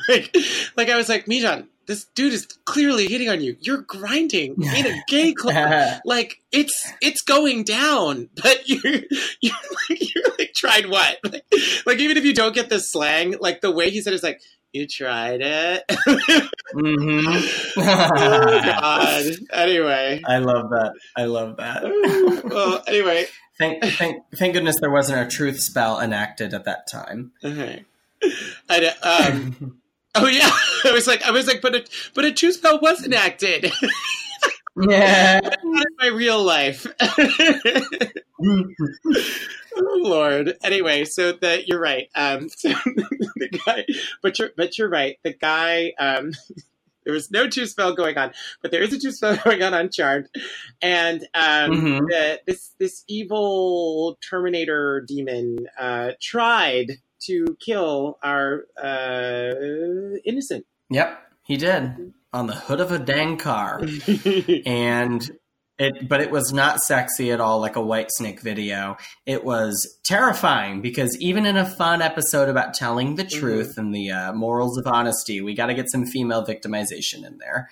like, 0.07 0.35
like 0.77 0.89
I 0.89 0.95
was 0.97 1.09
like, 1.09 1.25
Mijan, 1.25 1.67
this 1.87 2.05
dude 2.15 2.33
is 2.33 2.45
clearly 2.65 3.07
hitting 3.07 3.29
on 3.29 3.41
you. 3.41 3.55
You're 3.59 3.81
grinding 3.81 4.61
in 4.75 4.85
a 4.85 5.03
gay 5.07 5.33
club. 5.33 6.01
like 6.05 6.41
it's 6.51 6.91
it's 7.01 7.21
going 7.21 7.63
down, 7.63 8.29
but 8.41 8.67
you're 8.69 9.01
you're 9.41 9.55
like 9.89 10.15
you're 10.15 10.35
like 10.37 10.53
tried 10.55 10.87
what? 10.87 11.17
Like, 11.23 11.45
like 11.85 11.99
even 11.99 12.17
if 12.17 12.25
you 12.25 12.33
don't 12.33 12.53
get 12.53 12.69
the 12.69 12.79
slang, 12.79 13.35
like 13.39 13.61
the 13.61 13.71
way 13.71 13.89
he 13.89 14.01
said 14.01 14.13
it 14.13 14.17
is 14.17 14.23
like 14.23 14.41
you 14.73 14.85
tried 14.85 15.39
it. 15.41 15.83
mm-hmm. 15.87 17.79
oh 17.79 18.61
God. 18.63 19.25
Anyway. 19.51 20.21
I 20.27 20.37
love 20.39 20.69
that. 20.71 20.93
I 21.15 21.25
love 21.25 21.57
that. 21.57 21.83
well, 22.43 22.83
anyway. 22.85 23.25
Thank, 23.57 23.83
thank, 23.83 24.23
thank 24.35 24.53
goodness 24.53 24.75
there 24.79 24.91
wasn't 24.91 25.25
a 25.25 25.35
truth 25.35 25.61
spell 25.61 25.99
enacted 25.99 26.53
at 26.53 26.65
that 26.65 26.85
time. 26.91 27.31
Okay. 27.43 27.85
And, 28.69 28.95
um, 29.01 29.81
oh 30.17 30.27
yeah, 30.27 30.49
I 30.89 30.91
was 30.93 31.07
like, 31.07 31.23
I 31.23 31.31
was 31.31 31.47
like, 31.47 31.61
but 31.61 31.75
a 31.75 31.85
but 32.13 32.25
a 32.25 32.31
truth 32.31 32.55
spell 32.55 32.79
was 32.81 33.03
enacted. 33.05 33.71
yeah. 34.89 35.39
Not 35.43 35.85
in 35.87 35.95
my 35.99 36.07
real 36.07 36.43
life. 36.43 36.85
oh 37.01 37.83
Lord. 40.01 40.55
Anyway, 40.63 41.05
so 41.05 41.31
the 41.33 41.63
you're 41.65 41.79
right. 41.79 42.09
Um, 42.15 42.49
so 42.49 42.69
the 42.69 43.59
guy, 43.65 43.85
but 44.21 44.37
you're 44.39 44.51
but 44.55 44.77
you're 44.77 44.89
right. 44.89 45.17
The 45.23 45.33
guy. 45.33 45.93
Um, 45.99 46.31
there 47.05 47.13
was 47.13 47.31
no 47.31 47.47
two 47.47 47.65
spell 47.67 47.95
going 47.95 48.17
on, 48.17 48.33
but 48.61 48.71
there 48.71 48.81
is 48.83 48.91
a 48.91 48.99
two 48.99 49.11
spell 49.11 49.37
going 49.45 49.63
on 49.63 49.73
on 49.73 49.89
Charmed, 49.89 50.27
and 50.81 51.21
um, 51.33 51.71
Mhm. 51.71 51.99
the, 52.09 52.41
this 52.45 52.71
this 52.79 53.03
evil 53.07 54.17
Terminator 54.29 55.05
demon 55.07 55.67
uh, 55.79 56.11
tried 56.21 56.99
to 57.27 57.57
kill 57.63 58.17
our 58.23 58.63
uh, 58.81 60.17
innocent. 60.25 60.65
Yep, 60.89 61.19
he 61.43 61.57
did 61.57 62.13
on 62.33 62.47
the 62.47 62.55
hood 62.55 62.81
of 62.81 62.91
a 62.91 62.99
dang 62.99 63.37
car, 63.37 63.81
and 64.65 65.29
it. 65.79 66.07
But 66.07 66.21
it 66.21 66.31
was 66.31 66.51
not 66.51 66.79
sexy 66.79 67.31
at 67.31 67.39
all, 67.39 67.59
like 67.59 67.75
a 67.75 67.81
Whitesnake 67.81 68.41
video. 68.41 68.97
It 69.25 69.43
was 69.43 69.99
terrifying 70.03 70.81
because 70.81 71.17
even 71.19 71.45
in 71.45 71.57
a 71.57 71.65
fun 71.65 72.01
episode 72.01 72.49
about 72.49 72.73
telling 72.73 73.15
the 73.15 73.25
truth 73.25 73.77
and 73.77 73.93
the 73.93 74.11
uh, 74.11 74.33
morals 74.33 74.77
of 74.77 74.87
honesty, 74.87 75.41
we 75.41 75.53
got 75.53 75.67
to 75.67 75.73
get 75.73 75.91
some 75.91 76.05
female 76.05 76.45
victimization 76.45 77.25
in 77.25 77.37
there 77.37 77.69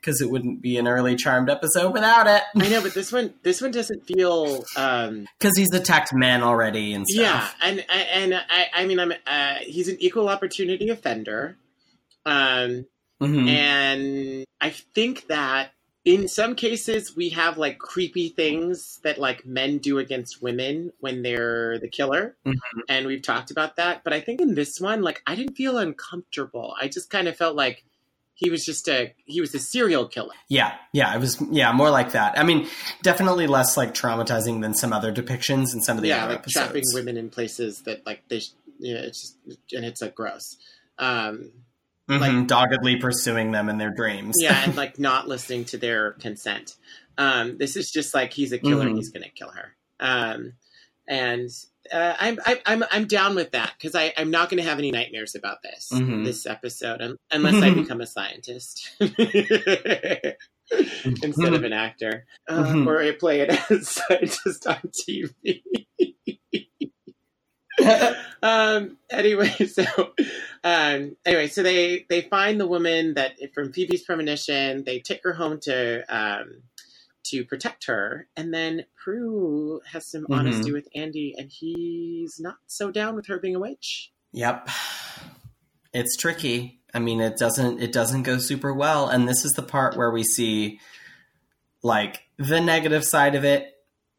because 0.00 0.20
it 0.20 0.30
wouldn't 0.30 0.62
be 0.62 0.76
an 0.78 0.86
early 0.88 1.16
Charmed 1.16 1.50
episode 1.50 1.92
without 1.92 2.26
it. 2.26 2.42
I 2.56 2.68
know, 2.68 2.82
but 2.82 2.94
this 2.94 3.12
one 3.12 3.34
this 3.42 3.60
one 3.60 3.70
doesn't 3.70 4.06
feel. 4.06 4.64
Um, 4.76 5.26
Because 5.38 5.56
he's 5.56 5.72
attacked 5.72 6.12
men 6.14 6.42
already 6.42 6.92
and 6.94 7.06
stuff. 7.06 7.56
Yeah, 7.60 7.68
and 7.68 7.84
and 7.90 8.34
I, 8.34 8.66
I 8.74 8.86
mean, 8.86 8.98
I'm 9.00 9.12
uh, 9.26 9.54
he's 9.62 9.88
an 9.88 9.96
equal 10.00 10.28
opportunity 10.28 10.88
offender, 10.90 11.56
um, 12.24 12.86
Mhm. 13.20 13.48
and 13.48 14.44
I 14.60 14.70
think 14.70 15.26
that 15.28 15.72
in 16.04 16.28
some 16.28 16.54
cases 16.54 17.16
we 17.16 17.30
have 17.30 17.58
like 17.58 17.78
creepy 17.78 18.28
things 18.28 19.00
that 19.02 19.18
like 19.18 19.44
men 19.46 19.78
do 19.78 19.98
against 19.98 20.40
women 20.42 20.92
when 21.00 21.22
they're 21.22 21.78
the 21.80 21.88
killer, 21.88 22.36
Mhm. 22.46 22.54
and 22.88 23.06
we've 23.06 23.22
talked 23.22 23.50
about 23.50 23.76
that. 23.76 24.04
But 24.04 24.12
I 24.12 24.20
think 24.20 24.40
in 24.40 24.54
this 24.54 24.78
one, 24.80 25.02
like, 25.02 25.22
I 25.26 25.34
didn't 25.34 25.56
feel 25.56 25.78
uncomfortable. 25.78 26.76
I 26.80 26.88
just 26.88 27.10
kind 27.10 27.26
of 27.26 27.36
felt 27.36 27.56
like 27.56 27.84
he 28.36 28.50
was 28.50 28.64
just 28.64 28.86
a 28.88 29.12
he 29.24 29.40
was 29.40 29.52
a 29.54 29.58
serial 29.58 30.06
killer. 30.06 30.34
Yeah, 30.48 30.74
yeah, 30.92 31.12
it 31.14 31.18
was 31.18 31.42
yeah 31.50 31.72
more 31.72 31.90
like 31.90 32.12
that. 32.12 32.38
I 32.38 32.44
mean, 32.44 32.68
definitely 33.02 33.46
less 33.48 33.76
like 33.76 33.92
traumatizing 33.94 34.60
than 34.62 34.74
some 34.74 34.92
other 34.92 35.12
depictions 35.12 35.74
in 35.74 35.80
some 35.80 35.96
of 35.96 36.02
the 36.02 36.10
yeah, 36.10 36.24
other 36.24 36.32
like 36.34 36.40
episodes. 36.40 36.66
trapping 36.66 36.82
women 36.94 37.16
in 37.16 37.30
places 37.30 37.82
that 37.86 38.06
like 38.06 38.22
they, 38.28 38.38
sh- 38.40 38.50
yeah, 38.78 38.96
it's 38.98 39.20
just 39.20 39.36
and 39.72 39.84
it's 39.84 40.00
like 40.00 40.14
gross. 40.14 40.56
Um, 40.98 41.50
Mhm, 42.08 42.20
like- 42.20 42.46
doggedly 42.46 42.96
pursuing 43.00 43.50
them 43.50 43.68
in 43.68 43.78
their 43.78 43.90
dreams. 43.90 44.36
yeah, 44.40 44.62
and 44.64 44.76
like 44.82 44.96
not 45.00 45.26
listening 45.26 45.64
to 45.66 45.76
their 45.78 46.12
consent. 46.12 46.76
Um, 47.18 47.58
this 47.58 47.74
is 47.76 47.90
just 47.90 48.14
like 48.14 48.32
he's 48.32 48.52
a 48.52 48.58
killer 48.58 48.84
Mhm. 48.84 48.88
and 48.90 48.96
he's 48.96 49.10
gonna 49.10 49.28
kill 49.34 49.50
her. 49.50 49.74
Um, 49.98 50.52
and 51.08 51.50
uh, 51.92 52.14
I'm, 52.18 52.38
I'm 52.46 52.58
I'm 52.66 52.84
I'm 52.90 53.06
down 53.06 53.34
with 53.34 53.52
that 53.52 53.72
because 53.78 53.94
I 53.94 54.12
I'm 54.16 54.30
not 54.30 54.48
gonna 54.50 54.62
have 54.62 54.78
any 54.78 54.90
nightmares 54.90 55.34
about 55.34 55.62
this 55.62 55.90
Mhm. 55.92 56.24
this 56.24 56.46
episode 56.46 57.00
un- 57.00 57.16
unless 57.30 57.62
I 57.62 57.70
become 57.74 58.00
a 58.00 58.06
scientist. 58.06 58.90
instead 61.22 61.54
of 61.54 61.62
an 61.64 61.72
actor, 61.72 62.26
uh, 62.48 62.62
Mhm. 62.64 62.86
or 62.86 63.00
I 63.00 63.12
play 63.12 63.40
it 63.40 63.50
as 63.70 63.70
a 63.70 63.84
scientist 63.84 64.66
on 64.66 64.80
TV. 64.92 65.62
um 68.42 68.96
anyway 69.10 69.48
so 69.66 69.84
um 70.64 71.14
anyway 71.26 71.46
so 71.46 71.62
they 71.62 72.06
they 72.08 72.22
find 72.22 72.58
the 72.58 72.66
woman 72.66 73.12
that 73.14 73.32
from 73.52 73.70
phoebe's 73.72 74.02
premonition 74.02 74.82
they 74.84 74.98
take 74.98 75.22
her 75.22 75.34
home 75.34 75.60
to 75.60 76.02
um 76.08 76.62
to 77.30 77.44
protect 77.44 77.86
her 77.86 78.28
and 78.36 78.52
then 78.52 78.84
prue 79.02 79.80
has 79.92 80.06
some 80.10 80.26
Mhm. 80.26 80.36
honesty 80.38 80.72
with 80.72 80.88
andy 80.94 81.34
and 81.36 81.50
he's 81.50 82.38
not 82.40 82.56
so 82.66 82.90
down 82.90 83.14
with 83.16 83.26
her 83.26 83.38
being 83.38 83.54
a 83.54 83.60
witch 83.60 84.12
Yep. 84.32 84.68
It's 85.94 86.16
tricky. 86.16 86.80
I 86.92 86.98
mean, 86.98 87.20
it 87.22 87.38
doesn't 87.38 87.80
it 87.80 87.90
doesn't 87.92 88.24
go 88.24 88.38
super 88.38 88.74
well 88.74 89.08
and 89.08 89.26
this 89.28 89.44
is 89.46 89.52
the 89.52 89.62
part 89.62 89.96
where 89.96 90.10
we 90.10 90.24
see 90.24 90.78
like 91.82 92.22
the 92.38 92.60
negative 92.60 93.04
side 93.04 93.34
of 93.34 93.44
it 93.44 93.72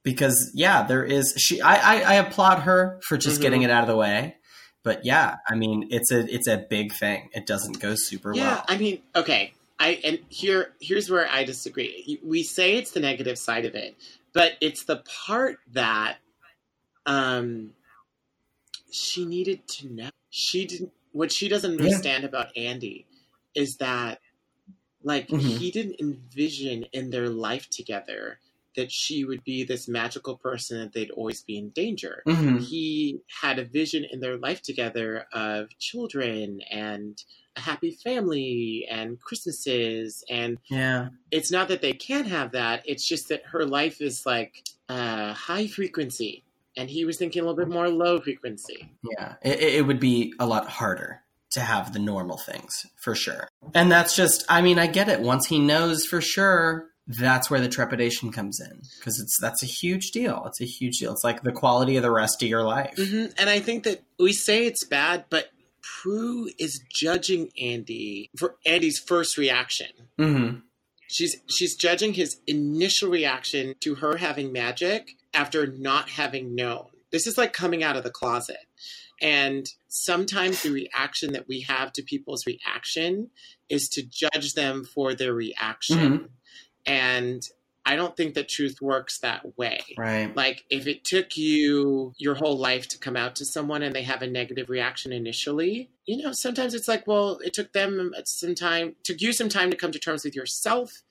because 0.04 0.52
yeah, 0.56 0.84
there 0.84 1.04
is 1.04 1.34
she 1.38 1.62
I 1.62 1.76
I, 1.76 2.02
I 2.02 2.14
applaud 2.16 2.60
her 2.62 3.00
for 3.08 3.18
just 3.18 3.40
Mhm. 3.40 3.42
getting 3.44 3.62
it 3.64 3.70
out 3.70 3.84
of 3.84 3.88
the 3.88 3.96
way. 3.96 4.38
But 4.84 5.06
yeah, 5.06 5.36
I 5.48 5.54
mean, 5.56 5.88
it's 5.92 6.12
a 6.12 6.20
it's 6.34 6.48
a 6.48 6.58
big 6.58 6.94
thing. 6.94 7.30
It 7.34 7.46
doesn't 7.46 7.80
go 7.80 7.94
super 7.96 8.34
yeah 8.34 8.42
well. 8.44 8.56
Yeah, 8.70 8.76
I 8.76 8.78
mean 8.78 9.02
okay 9.16 9.54
i 9.80 10.00
and 10.04 10.20
here 10.30 10.74
here's 10.80 11.10
where 11.10 11.28
i 11.30 11.44
disagree 11.44 12.20
we 12.24 12.44
say 12.44 12.76
it's 12.78 12.92
the 12.92 13.00
negative 13.00 13.38
side 13.38 13.66
of 13.66 13.76
it 13.76 13.96
but 14.34 14.54
it's 14.62 14.86
the 14.86 15.04
part 15.26 15.58
that 15.72 16.18
um 17.06 17.74
she 18.92 19.26
needed 19.26 19.68
to 19.68 19.90
know 19.90 20.10
she 20.30 20.66
didn't 20.66 20.92
what 21.12 21.32
she 21.32 21.48
doesn't 21.48 21.72
Yeah. 21.72 21.78
understand 21.84 22.24
about 22.24 22.56
andy 22.58 23.06
is 23.56 23.78
that 23.80 24.20
like 25.04 25.28
Mhm. 25.30 25.58
he 25.58 25.72
didn't 25.72 26.00
envision 26.00 26.84
in 26.94 27.10
their 27.10 27.30
life 27.30 27.70
together 27.70 28.40
that 28.78 28.92
she 28.92 29.26
would 29.26 29.44
be 29.44 29.64
this 29.66 29.88
magical 29.90 30.38
person 30.38 30.80
that 30.80 30.94
they'd 30.94 31.12
always 31.12 31.42
be 31.44 31.58
in 31.58 31.70
danger 31.72 32.24
Mhm. 32.26 32.62
he 32.62 33.20
had 33.42 33.60
a 33.60 33.66
vision 33.66 34.06
in 34.10 34.20
their 34.22 34.38
life 34.38 34.62
together 34.62 35.26
of 35.34 35.68
children 35.80 36.62
and 36.72 37.22
a 37.58 37.60
happy 37.60 37.92
family 37.92 38.88
and 38.90 39.20
Christmases. 39.20 40.24
And 40.30 40.60
Yeah. 40.70 41.10
it's 41.32 41.52
not 41.52 41.68
that 41.70 41.82
they 41.82 41.94
can't 41.94 42.28
have 42.28 42.52
that, 42.52 42.84
it's 42.86 43.08
just 43.08 43.30
that 43.30 43.42
her 43.48 43.66
life 43.66 44.00
is 44.00 44.26
like 44.26 44.64
uh, 44.90 45.34
high 45.34 45.68
frequency. 45.68 46.44
And 46.78 46.90
he 46.90 47.04
was 47.04 47.18
thinking 47.18 47.42
a 47.42 47.46
little 47.46 47.58
bit 47.58 47.68
more 47.74 47.90
low 47.90 48.22
frequency. 48.22 48.88
Yeah, 49.18 49.34
it, 49.44 49.60
it 49.60 49.86
would 49.88 50.00
be 50.00 50.34
a 50.40 50.46
lot 50.46 50.70
harder 50.70 51.24
to 51.52 51.60
have 51.62 51.92
the 51.94 52.00
normal 52.00 52.38
things 52.38 52.86
for 52.96 53.16
sure. 53.16 53.50
And 53.74 53.92
that's 53.92 54.16
just, 54.16 54.46
I 54.48 54.62
mean, 54.62 54.78
I 54.78 54.86
get 54.86 55.10
it. 55.10 55.20
Once 55.22 55.48
he 55.48 55.58
knows 55.60 56.06
for 56.06 56.22
sure, 56.22 56.92
that's 57.08 57.50
where 57.50 57.62
the 57.62 57.70
trepidation 57.70 58.32
comes 58.32 58.60
in 58.60 58.82
because 59.00 59.20
it's 59.20 59.38
that's 59.40 59.64
a 59.64 59.68
huge 59.68 60.12
deal. 60.12 60.44
It's 60.46 60.62
a 60.62 60.66
huge 60.66 60.98
deal. 61.00 61.14
It's 61.14 61.24
like 61.24 61.42
the 61.42 61.52
quality 61.52 61.96
of 61.96 62.04
the 62.04 62.12
rest 62.12 62.44
of 62.44 62.50
your 62.50 62.64
life. 62.64 62.96
hmm 62.98 63.26
And 63.38 63.50
I 63.50 63.60
think 63.60 63.84
that 63.84 64.04
we 64.20 64.34
say 64.34 64.66
it's 64.66 64.86
bad, 64.86 65.26
but 65.30 65.50
Prue 65.82 66.50
is 66.60 66.82
judging 66.94 67.50
Andy 67.60 68.30
for 68.38 68.56
Andy's 68.66 69.00
first 69.00 69.38
reaction. 69.38 69.88
hmm 70.18 70.58
She's 71.10 71.38
she's 71.50 71.76
judging 71.76 72.14
his 72.16 72.42
initial 72.48 73.10
reaction 73.10 73.76
to 73.80 73.96
her 73.96 74.18
having 74.18 74.52
magic 74.52 75.12
after 75.34 75.66
not 75.66 76.10
having 76.10 76.54
known. 76.54 76.88
This 77.14 77.26
is 77.28 77.38
like 77.38 77.54
coming 77.54 77.82
out 77.82 77.96
of 77.96 78.04
the 78.04 78.10
closet. 78.10 78.58
And 79.22 79.66
sometimes 79.88 80.62
the 80.62 80.72
reaction 80.72 81.32
that 81.32 81.48
we 81.48 81.62
have 81.62 81.94
to 81.94 82.04
people's 82.04 82.46
reaction 82.46 83.30
is 83.70 83.88
to 83.90 84.04
judge 84.04 84.54
them 84.54 84.84
for 84.84 85.14
their 85.14 85.34
reaction. 85.34 86.30
And 86.88 87.48
I 87.88 87.96
don't 87.96 88.18
think 88.18 88.34
that 88.34 88.50
truth 88.50 88.82
works 88.82 89.20
that 89.20 89.58
way. 89.58 89.80
Right. 89.98 90.36
Like 90.36 90.66
if 90.70 90.88
it 90.88 91.06
took 91.06 91.38
you 91.38 92.14
your 92.18 92.36
whole 92.36 92.58
life 92.58 92.90
to 92.90 93.00
come 93.00 93.16
out 93.16 93.36
to 93.38 93.46
someone 93.46 93.82
and 93.82 93.96
they 93.96 94.04
have 94.04 94.22
a 94.22 94.28
negative 94.28 94.70
reaction 94.70 95.14
initially, 95.14 95.90
you 96.06 96.18
know, 96.18 96.34
sometimes 96.34 96.74
it's 96.74 96.90
like, 96.90 97.08
well, 97.08 97.40
it 97.46 97.54
took 97.54 97.72
them 97.72 98.14
some 98.26 98.56
time, 98.56 98.98
took 99.04 99.22
you 99.22 99.32
some 99.32 99.48
time 99.48 99.72
to 99.72 99.78
come 99.78 99.94
to 99.94 100.00
terms 100.00 100.26
with 100.26 100.36
yourself. 100.36 101.02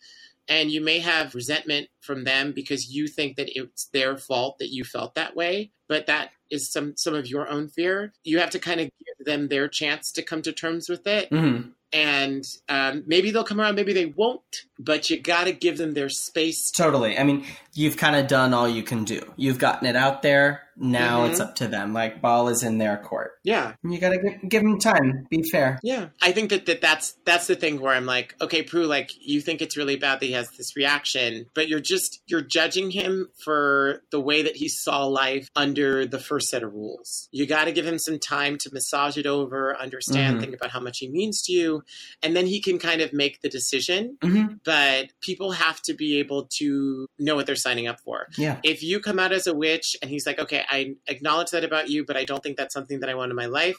And 0.48 0.70
you 0.70 0.82
may 0.82 0.98
have 0.98 1.34
resentment 1.34 1.88
from 2.00 2.24
them 2.24 2.52
because 2.52 2.94
you 2.94 3.08
think 3.08 3.36
that 3.36 3.58
it's 3.58 3.86
their 3.86 4.18
fault 4.18 4.58
that 4.58 4.68
you 4.68 4.84
felt 4.84 5.14
that 5.14 5.34
way, 5.34 5.72
but 5.88 6.06
that 6.06 6.30
is 6.50 6.70
some 6.70 6.94
some 6.96 7.14
of 7.14 7.26
your 7.26 7.48
own 7.48 7.66
fear. 7.66 8.12
You 8.22 8.38
have 8.38 8.50
to 8.50 8.60
kind 8.60 8.80
of 8.80 8.86
give 8.86 9.26
them 9.26 9.48
their 9.48 9.66
chance 9.66 10.12
to 10.12 10.22
come 10.22 10.42
to 10.42 10.52
terms 10.52 10.88
with 10.88 11.04
it, 11.08 11.30
hmm 11.30 11.70
and 11.92 12.46
um, 12.68 13.04
maybe 13.06 13.30
they'll 13.30 13.44
come 13.44 13.60
around, 13.60 13.74
maybe 13.74 13.92
they 13.92 14.06
won't. 14.06 14.64
But 14.78 15.08
you 15.10 15.20
got 15.20 15.44
to 15.44 15.52
give 15.52 15.78
them 15.78 15.94
their 15.94 16.08
space. 16.08 16.70
Totally. 16.70 17.16
I 17.18 17.24
mean, 17.24 17.44
you've 17.74 17.96
kind 17.96 18.16
of 18.16 18.26
done 18.26 18.52
all 18.54 18.68
you 18.68 18.82
can 18.82 19.04
do. 19.04 19.20
You've 19.36 19.58
gotten 19.58 19.86
it 19.88 19.96
out 19.96 20.22
there. 20.22 20.62
Now 20.78 21.20
Mhm. 21.24 21.30
it's 21.30 21.40
up 21.40 21.54
to 21.56 21.68
them. 21.68 21.94
Like 21.94 22.20
ball 22.20 22.48
is 22.48 22.62
in 22.62 22.76
their 22.76 22.98
court. 22.98 23.30
Yeah, 23.42 23.72
You 23.82 23.98
got 23.98 24.10
to 24.10 24.18
give, 24.18 24.50
give 24.50 24.62
them 24.62 24.78
time. 24.78 25.26
Be 25.30 25.42
fair. 25.42 25.78
Yeah, 25.82 26.08
I 26.20 26.32
think 26.32 26.50
that, 26.50 26.66
that 26.66 26.82
that's 26.82 27.14
that's 27.24 27.46
the 27.46 27.54
thing 27.56 27.80
where 27.80 27.94
I'm 27.94 28.04
like, 28.04 28.34
okay, 28.42 28.62
Prue, 28.62 28.84
like 28.84 29.10
you 29.18 29.40
think 29.40 29.62
it's 29.62 29.74
really 29.78 29.96
bad 29.96 30.20
that 30.20 30.26
he 30.26 30.32
has 30.32 30.50
this 30.58 30.76
reaction, 30.76 31.46
but 31.54 31.70
you're 31.70 31.80
just 31.80 32.20
you're 32.26 32.42
judging 32.42 32.90
him 32.90 33.28
for 33.42 34.02
the 34.10 34.20
way 34.20 34.42
that 34.42 34.56
he 34.56 34.68
saw 34.68 35.06
life 35.06 35.48
under 35.56 36.04
the 36.04 36.18
first 36.18 36.50
set 36.50 36.62
of 36.62 36.74
rules. 36.74 37.30
You 37.32 37.46
got 37.46 37.64
to 37.64 37.72
give 37.72 37.86
him 37.86 37.98
some 37.98 38.18
time 38.18 38.58
to 38.58 38.70
massage 38.70 39.16
it 39.16 39.24
over, 39.26 39.74
understand, 39.80 40.36
Mhm. 40.36 40.40
think 40.40 40.54
about 40.56 40.72
how 40.72 40.80
much 40.80 40.98
he 40.98 41.08
means 41.08 41.40
to 41.44 41.52
you, 41.52 41.84
and 42.22 42.36
then 42.36 42.44
he 42.44 42.60
can 42.60 42.78
kind 42.78 43.00
of 43.00 43.14
make 43.14 43.40
the 43.40 43.48
decision. 43.48 44.18
hmm 44.22 44.46
But 44.66 45.12
people 45.22 45.52
have 45.52 45.80
to 45.82 45.94
be 45.94 46.18
able 46.18 46.48
to 46.58 47.06
know 47.18 47.36
what 47.36 47.46
they're 47.46 47.56
signing 47.56 47.86
up 47.86 48.00
for 48.00 48.26
Yeah. 48.36 48.58
if 48.64 48.82
you 48.82 49.00
come 49.00 49.18
out 49.20 49.32
as 49.32 49.46
a 49.46 49.54
witch 49.54 49.96
and 50.02 50.10
he's 50.10 50.26
like, 50.26 50.38
okay, 50.40 50.64
I 50.68 50.96
acknowledge 51.06 51.50
that 51.52 51.64
about 51.64 51.88
you, 51.88 52.04
but 52.04 52.16
I 52.16 52.24
don't 52.24 52.42
think 52.42 52.56
that's 52.58 52.74
something 52.74 53.00
that 53.00 53.08
I 53.08 53.14
want 53.14 53.30
in 53.30 53.36
my 53.36 53.46
life, 53.46 53.76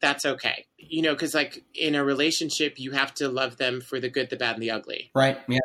that's 0.00 0.24
okay. 0.24 0.66
You 0.78 1.02
know, 1.02 1.12
because 1.12 1.34
like 1.34 1.64
in 1.74 1.96
a 1.96 2.04
relationship, 2.04 2.78
you 2.78 2.92
have 2.92 3.12
to 3.14 3.28
love 3.28 3.56
them 3.56 3.80
for 3.80 3.98
the 3.98 4.08
good, 4.08 4.30
the 4.30 4.36
bad, 4.36 4.54
and 4.54 4.62
the 4.62 4.70
ugly. 4.70 5.10
Right. 5.14 5.38
Yeah. 5.48 5.58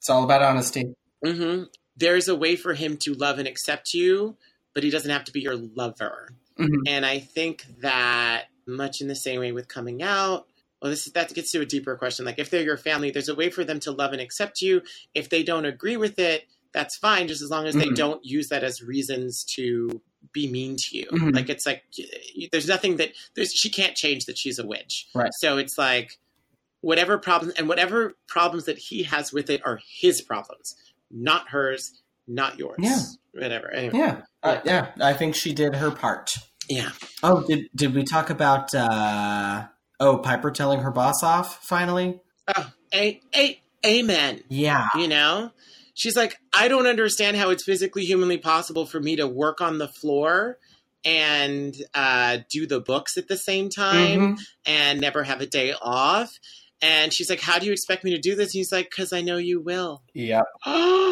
It's 0.00 0.10
all 0.10 0.24
about 0.24 0.42
honesty. 0.42 0.94
hmm 1.24 1.62
There's 1.96 2.28
a 2.28 2.34
way 2.34 2.56
for 2.56 2.74
him 2.74 2.96
to 2.98 3.14
love 3.14 3.38
and 3.38 3.46
accept 3.48 3.94
you, 3.94 4.36
but 4.74 4.82
he 4.82 4.90
doesn't 4.90 5.10
have 5.10 5.24
to 5.24 5.32
be 5.32 5.40
your 5.40 5.56
lover. 5.56 6.34
Mhm. 6.58 6.82
And 6.88 7.06
I 7.06 7.20
think 7.20 7.64
that 7.80 8.46
much 8.66 9.00
in 9.00 9.06
the 9.08 9.14
same 9.14 9.38
way 9.40 9.52
with 9.52 9.68
coming 9.68 10.02
out. 10.02 10.48
Well, 10.82 10.90
this 10.90 11.06
is, 11.06 11.12
that 11.14 11.32
gets 11.32 11.52
to 11.52 11.60
a 11.60 11.66
deeper 11.66 11.96
question. 11.96 12.24
Like, 12.26 12.38
if 12.38 12.50
they're 12.50 12.62
your 12.62 12.76
family, 12.76 13.10
there's 13.10 13.28
a 13.30 13.34
way 13.34 13.50
for 13.50 13.64
them 13.64 13.80
to 13.80 13.90
love 13.92 14.12
and 14.12 14.20
accept 14.20 14.60
you. 14.60 14.82
If 15.14 15.30
they 15.30 15.42
don't 15.42 15.64
agree 15.64 15.96
with 15.96 16.18
it, 16.18 16.44
that's 16.72 16.96
fine, 16.98 17.28
just 17.28 17.40
as 17.40 17.50
long 17.50 17.66
as 17.66 17.74
they 17.74 17.86
Mhm. 17.86 17.96
don't 17.96 18.24
use 18.24 18.48
that 18.48 18.62
as 18.62 18.82
reasons 18.82 19.42
to 19.54 20.02
be 20.32 20.46
mean 20.50 20.76
to 20.76 20.98
you. 20.98 21.06
Mhm. 21.06 21.34
Like, 21.34 21.48
it's 21.48 21.64
like 21.64 21.84
there's 22.52 22.68
nothing 22.68 22.96
that 22.96 23.12
there's 23.34 23.52
she 23.54 23.70
can't 23.70 23.96
change 23.96 24.26
that 24.26 24.36
she's 24.36 24.58
a 24.58 24.66
witch. 24.66 25.06
Right. 25.14 25.30
So 25.38 25.56
it's 25.56 25.78
like 25.78 26.18
whatever 26.82 27.16
problems 27.16 27.54
and 27.54 27.68
whatever 27.68 28.14
problems 28.26 28.66
that 28.66 28.76
he 28.76 29.04
has 29.04 29.32
with 29.32 29.48
it 29.48 29.62
are 29.64 29.80
his 30.00 30.20
problems, 30.20 30.74
not 31.10 31.48
hers, 31.48 32.02
not 32.28 32.58
yours. 32.58 32.76
Yeah. 32.78 33.00
Whatever. 33.32 33.70
Anyway. 33.70 33.96
Yeah. 33.98 34.22
Uh, 34.42 34.60
yeah. 34.64 34.92
I 35.00 35.14
think 35.14 35.34
she 35.34 35.54
did 35.54 35.76
her 35.76 35.90
part. 35.90 36.34
Yeah. 36.68 36.90
Oh, 37.22 37.42
did 37.46 37.70
did 37.74 37.94
we 37.94 38.02
talk 38.04 38.28
about 38.28 38.74
uh 38.74 39.66
oh 40.00 40.18
Piper 40.18 40.50
telling 40.50 40.80
her 40.80 40.90
boss 40.90 41.22
off 41.22 41.62
finally? 41.64 42.20
Oh, 42.56 42.70
a, 42.94 43.20
a, 43.34 43.60
amen. 43.84 44.42
Yeah. 44.48 44.88
You 44.96 45.08
know? 45.08 45.50
She's 45.94 46.16
like, 46.16 46.36
I 46.52 46.68
don't 46.68 46.86
understand 46.86 47.36
how 47.36 47.50
it's 47.50 47.64
physically, 47.64 48.04
humanly 48.04 48.38
possible 48.38 48.84
for 48.86 49.00
me 49.00 49.16
to 49.16 49.26
work 49.26 49.60
on 49.60 49.78
the 49.78 49.88
floor 49.88 50.58
and 51.04 51.74
uh, 51.94 52.38
do 52.50 52.66
the 52.66 52.80
books 52.80 53.16
at 53.16 53.28
the 53.28 53.36
same 53.36 53.70
time 53.70 54.36
Mhm. 54.36 54.40
and 54.66 55.00
never 55.00 55.22
have 55.22 55.40
a 55.40 55.46
day 55.46 55.72
off. 55.80 56.30
And 56.82 57.12
she's 57.14 57.30
like, 57.30 57.40
How 57.40 57.58
do 57.58 57.64
you 57.66 57.72
expect 57.72 58.04
me 58.04 58.10
to 58.10 58.18
do 58.18 58.34
this? 58.34 58.48
And 58.48 58.58
he's 58.58 58.70
like, 58.72 58.90
Because 58.90 59.12
I 59.14 59.22
know 59.22 59.38
you 59.38 59.60
will. 59.60 60.02
Yep. 60.14 60.44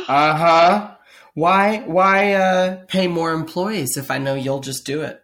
Uh-huh. 0.06 0.94
Why 1.32 1.78
why 1.86 2.34
uh 2.34 2.84
pay 2.86 3.08
more 3.08 3.32
employees 3.32 3.96
if 3.96 4.10
I 4.10 4.18
know 4.18 4.34
you'll 4.34 4.60
just 4.60 4.84
do 4.84 5.00
it? 5.02 5.22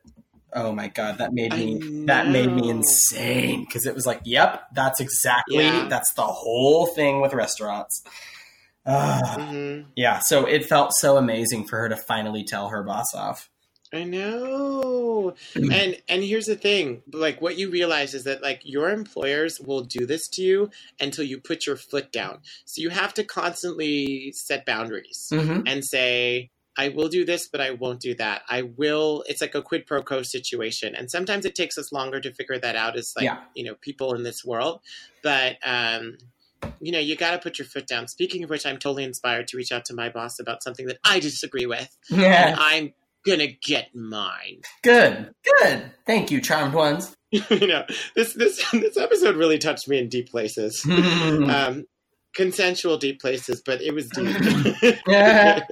Oh 0.52 0.72
my 0.72 0.88
god, 0.88 1.18
that 1.18 1.32
made 1.32 1.52
me 1.52 2.04
that 2.06 2.28
made 2.30 2.52
me 2.52 2.68
insane 2.68 3.64
because 3.64 3.86
it 3.86 3.94
was 3.94 4.06
like, 4.06 4.20
yep, 4.24 4.62
that's 4.74 5.00
exactly 5.00 5.62
Yeah. 5.62 5.86
that's 5.88 6.12
the 6.14 6.26
whole 6.26 6.86
thing 6.86 7.20
with 7.20 7.32
restaurants. 7.34 8.02
Ah. 8.86 9.36
hmm 9.38 9.82
yeah, 9.96 10.20
so 10.20 10.46
it 10.46 10.64
felt 10.64 10.92
so 10.94 11.16
amazing 11.16 11.66
for 11.66 11.78
her 11.78 11.88
to 11.88 11.96
finally 11.96 12.44
tell 12.44 12.68
her 12.68 12.82
boss 12.82 13.14
off. 13.14 13.50
I 13.92 14.04
know. 14.04 15.34
And 15.72 16.00
and 16.08 16.22
here's 16.24 16.46
the 16.46 16.56
thing, 16.56 17.02
like 17.12 17.40
what 17.42 17.58
you 17.58 17.70
realize 17.70 18.14
is 18.14 18.24
that 18.24 18.42
like 18.42 18.62
your 18.64 18.90
employers 18.90 19.60
will 19.60 19.82
do 19.82 20.06
this 20.06 20.28
to 20.30 20.42
you 20.42 20.70
until 21.00 21.24
you 21.24 21.38
put 21.40 21.66
your 21.66 21.76
foot 21.76 22.10
down. 22.12 22.38
So 22.64 22.82
you 22.82 22.90
have 22.90 23.14
to 23.14 23.24
constantly 23.24 24.32
set 24.32 24.64
boundaries 24.64 25.28
Mm-hmm. 25.32 25.66
and 25.66 25.84
say 25.84 26.50
I 26.78 26.88
will 26.88 27.08
do 27.08 27.24
this, 27.24 27.48
but 27.48 27.60
I 27.60 27.72
won't 27.72 28.00
do 28.00 28.14
that. 28.14 28.42
I 28.48 28.62
will. 28.62 29.24
It's 29.28 29.40
like 29.40 29.54
a 29.54 29.62
quid 29.62 29.86
pro 29.86 30.02
quo 30.02 30.22
situation, 30.22 30.94
and 30.94 31.10
sometimes 31.10 31.44
it 31.44 31.54
takes 31.54 31.76
us 31.76 31.92
longer 31.92 32.20
to 32.20 32.32
figure 32.32 32.58
that 32.58 32.76
out 32.76 32.96
as 32.96 33.12
like 33.16 33.24
Yeah. 33.24 33.40
you 33.54 33.64
know 33.64 33.74
people 33.74 34.14
in 34.14 34.22
this 34.22 34.44
world. 34.44 34.80
But 35.22 35.56
um, 35.64 36.16
you 36.80 36.92
know, 36.92 36.98
you 36.98 37.16
got 37.16 37.32
to 37.32 37.38
put 37.38 37.58
your 37.58 37.66
foot 37.66 37.86
down. 37.86 38.06
Speaking 38.08 38.44
of 38.44 38.50
which, 38.50 38.66
I'm 38.66 38.76
totally 38.78 39.04
inspired 39.04 39.48
to 39.48 39.56
reach 39.56 39.72
out 39.72 39.84
to 39.86 39.94
my 39.94 40.08
boss 40.10 40.38
about 40.38 40.62
something 40.62 40.86
that 40.86 40.98
I 41.04 41.18
disagree 41.20 41.66
with. 41.66 41.94
Yeah. 42.08 42.54
I'm 42.58 42.92
gonna 43.26 43.48
get 43.48 43.94
mine. 43.94 44.62
Good. 44.82 45.34
Good. 45.44 45.90
Thank 46.06 46.30
you, 46.30 46.40
charmed 46.40 46.74
ones. 46.74 47.14
you 47.30 47.66
know, 47.66 47.84
this 48.14 48.32
this 48.34 48.64
this 48.72 48.96
episode 48.96 49.36
really 49.36 49.58
touched 49.58 49.88
me 49.88 49.98
in 49.98 50.08
deep 50.08 50.30
places. 50.30 50.86
Um, 50.90 51.84
consensual 52.32 52.96
deep 52.96 53.20
places, 53.20 53.60
but 53.64 53.82
it 53.82 53.92
was 53.92 54.08
deep. 54.08 54.96
Yeah. 55.06 55.64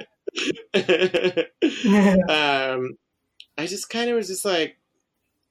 um, 2.29 2.97
I 3.57 3.67
just 3.67 3.89
kind 3.91 4.11
of 4.11 4.17
was 4.17 4.29
just 4.29 4.45
like, 4.45 4.77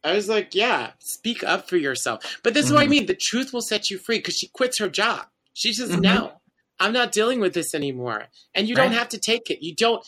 I 0.03 0.13
was 0.13 0.29
like, 0.29 0.55
yeah, 0.55 0.91
speak 0.99 1.43
up 1.43 1.67
for 1.69 1.77
yourself. 1.77 2.39
But 2.43 2.53
this 2.53 2.67
is 2.67 2.71
what 2.71 2.83
I 2.83 2.87
Mhm. 2.87 2.89
mean. 2.91 3.05
The 3.07 3.15
truth 3.19 3.51
will 3.51 3.61
set 3.61 3.89
you 3.89 3.97
free 3.97 4.19
because 4.19 4.35
she 4.37 4.47
quits 4.47 4.79
her 4.79 4.89
job. 4.89 5.25
She 5.53 5.73
says, 5.73 5.89
Mhm. 5.91 6.01
no, 6.01 6.41
I'm 6.79 6.93
not 6.93 7.11
dealing 7.11 7.39
with 7.39 7.53
this 7.53 7.73
anymore. 7.73 8.27
And 8.53 8.69
you 8.69 8.75
don't 8.75 8.91
have 8.93 9.09
to 9.09 9.17
take 9.19 9.49
it. 9.49 9.63
You 9.65 9.75
don't. 9.75 10.05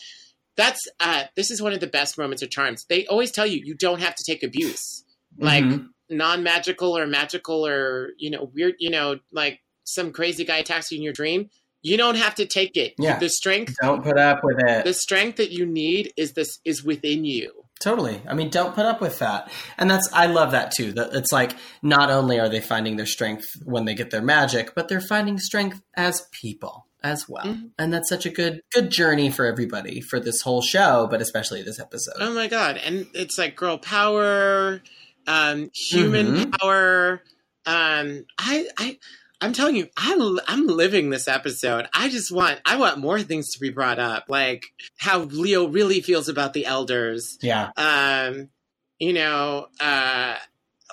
That's 0.56 0.80
uh, 1.00 1.24
this 1.36 1.50
is 1.50 1.60
one 1.60 1.72
of 1.72 1.80
the 1.80 1.86
best 1.86 2.16
moments 2.18 2.42
of 2.42 2.50
charms. 2.50 2.84
They 2.88 3.06
always 3.06 3.30
tell 3.30 3.46
you 3.46 3.60
you 3.64 3.74
don't 3.74 4.00
have 4.00 4.14
to 4.14 4.24
take 4.26 4.42
abuse, 4.42 5.04
like 5.38 5.64
Mhm. 5.64 5.88
non-magical 6.08 6.96
or 6.96 7.06
magical 7.06 7.66
or 7.66 8.10
you 8.18 8.30
know 8.30 8.50
weird, 8.54 8.74
you 8.78 8.90
know, 8.90 9.18
like 9.32 9.60
some 9.84 10.12
crazy 10.12 10.44
guy 10.44 10.58
attacks 10.58 10.90
you 10.90 10.98
in 10.98 11.02
your 11.02 11.12
dream. 11.12 11.50
You 11.82 11.96
don't 11.96 12.16
have 12.16 12.34
to 12.36 12.46
take 12.46 12.76
it. 12.76 12.94
Yeah. 12.98 13.18
The 13.18 13.28
strength 13.28 13.74
don't 13.80 14.02
put 14.02 14.18
up 14.18 14.40
with 14.42 14.58
it. 14.60 14.84
the 14.84 14.94
strength 14.94 15.36
that 15.36 15.50
you 15.50 15.64
need 15.66 16.12
is 16.16 16.32
this 16.32 16.58
is 16.64 16.84
within 16.84 17.24
you. 17.24 17.52
Totally. 17.80 18.20
I 18.28 18.34
mean, 18.34 18.50
don't 18.50 18.74
put 18.74 18.84
up 18.84 19.00
with 19.00 19.20
that. 19.20 19.50
And 19.78 19.90
that's, 19.90 20.12
I 20.12 20.26
love 20.26 20.50
that 20.50 20.70
too. 20.72 20.92
That 20.92 21.14
it's 21.14 21.32
like, 21.32 21.56
not 21.82 22.10
only 22.10 22.38
are 22.38 22.48
they 22.50 22.60
finding 22.60 22.96
their 22.96 23.06
strength 23.06 23.48
when 23.64 23.86
they 23.86 23.94
get 23.94 24.10
their 24.10 24.20
magic, 24.20 24.74
but 24.74 24.88
they're 24.88 25.00
finding 25.00 25.38
strength 25.38 25.80
as 25.94 26.28
people 26.30 26.86
as 27.02 27.26
well. 27.26 27.44
Mhm. 27.46 27.70
And 27.78 27.90
that's 27.90 28.10
such 28.10 28.26
a 28.26 28.30
good, 28.30 28.60
good 28.74 28.90
journey 28.90 29.30
for 29.30 29.46
everybody 29.46 30.02
for 30.02 30.20
this 30.20 30.42
whole 30.42 30.60
show, 30.60 31.08
but 31.10 31.22
especially 31.22 31.62
this 31.62 31.80
episode. 31.80 32.16
Oh 32.20 32.34
my 32.34 32.46
god! 32.46 32.76
And 32.76 33.06
it's 33.14 33.38
like 33.38 33.56
girl 33.56 33.78
power, 33.78 34.82
um, 35.26 35.70
human 35.74 36.50
power. 36.50 37.22
Um, 37.64 38.26
I, 38.38 38.66
I, 38.78 38.98
I'm 39.40 39.52
telling 39.52 39.76
you, 39.76 39.88
I, 39.96 40.38
I'm 40.46 40.66
living 40.66 41.10
this 41.10 41.26
episode. 41.26 41.88
I 41.94 42.08
just 42.10 42.30
want, 42.30 42.60
I 42.66 42.76
want 42.76 42.98
more 42.98 43.22
things 43.22 43.54
to 43.54 43.60
be 43.60 43.70
brought 43.70 43.98
up, 43.98 44.24
like 44.28 44.66
how 44.98 45.20
Leo 45.20 45.66
really 45.66 46.00
feels 46.00 46.28
about 46.28 46.52
the 46.52 46.66
elders. 46.66 47.38
Yeah. 47.40 47.70
Um, 47.76 48.50
you 48.98 49.14
know, 49.14 49.68
uh, 49.80 50.36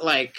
like 0.02 0.36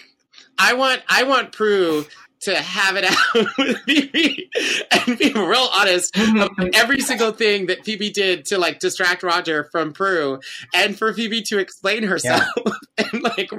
I 0.59 0.75
want, 0.75 1.03
I 1.09 1.25
want 1.25 1.53
Prue 1.53 2.07
to 2.43 2.55
have 2.57 2.97
it 2.97 3.05
out 3.05 3.57
with 3.59 3.79
Phoebe 3.83 4.51
and 4.91 5.19
be 5.19 5.33
real 5.33 5.69
honest 5.75 6.17
about 6.17 6.51
every 6.75 7.01
single 7.01 7.33
thing 7.33 7.67
that 7.67 7.85
Phoebe 7.85 8.11
did 8.11 8.45
to 8.47 8.59
like 8.59 8.79
distract 8.79 9.23
Roger 9.23 9.69
from 9.71 9.93
Prue, 9.93 10.41
and 10.75 10.97
for 10.97 11.13
Phoebe 11.13 11.43
to 11.43 11.59
explain 11.59 12.03
herself 12.05 12.49
and 12.99 13.23
like 13.23 13.51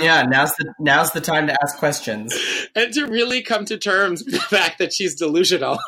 yeah. 0.00 0.22
Now's 0.22 0.52
the, 0.52 0.74
now's 0.78 1.10
the 1.12 1.20
time 1.20 1.46
to 1.48 1.56
ask 1.62 1.76
questions. 1.78 2.36
and 2.74 2.92
to 2.94 3.06
really 3.06 3.42
come 3.42 3.64
to 3.66 3.78
terms 3.78 4.24
with 4.24 4.34
the 4.34 4.40
fact 4.40 4.78
that 4.78 4.92
she's 4.92 5.14
delusional, 5.16 5.78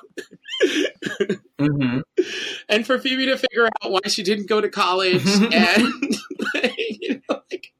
hmm 1.59 2.01
and 2.69 2.87
for 2.87 2.99
Phoebe 2.99 3.27
to 3.27 3.37
figure 3.37 3.67
out 3.67 3.91
why 3.91 4.01
she 4.07 4.23
didn't 4.23 4.49
go 4.49 4.61
to 4.61 4.69
college 4.69 5.25
and 5.27 5.93
you 6.55 7.21
know 7.29 7.43
like 7.51 7.73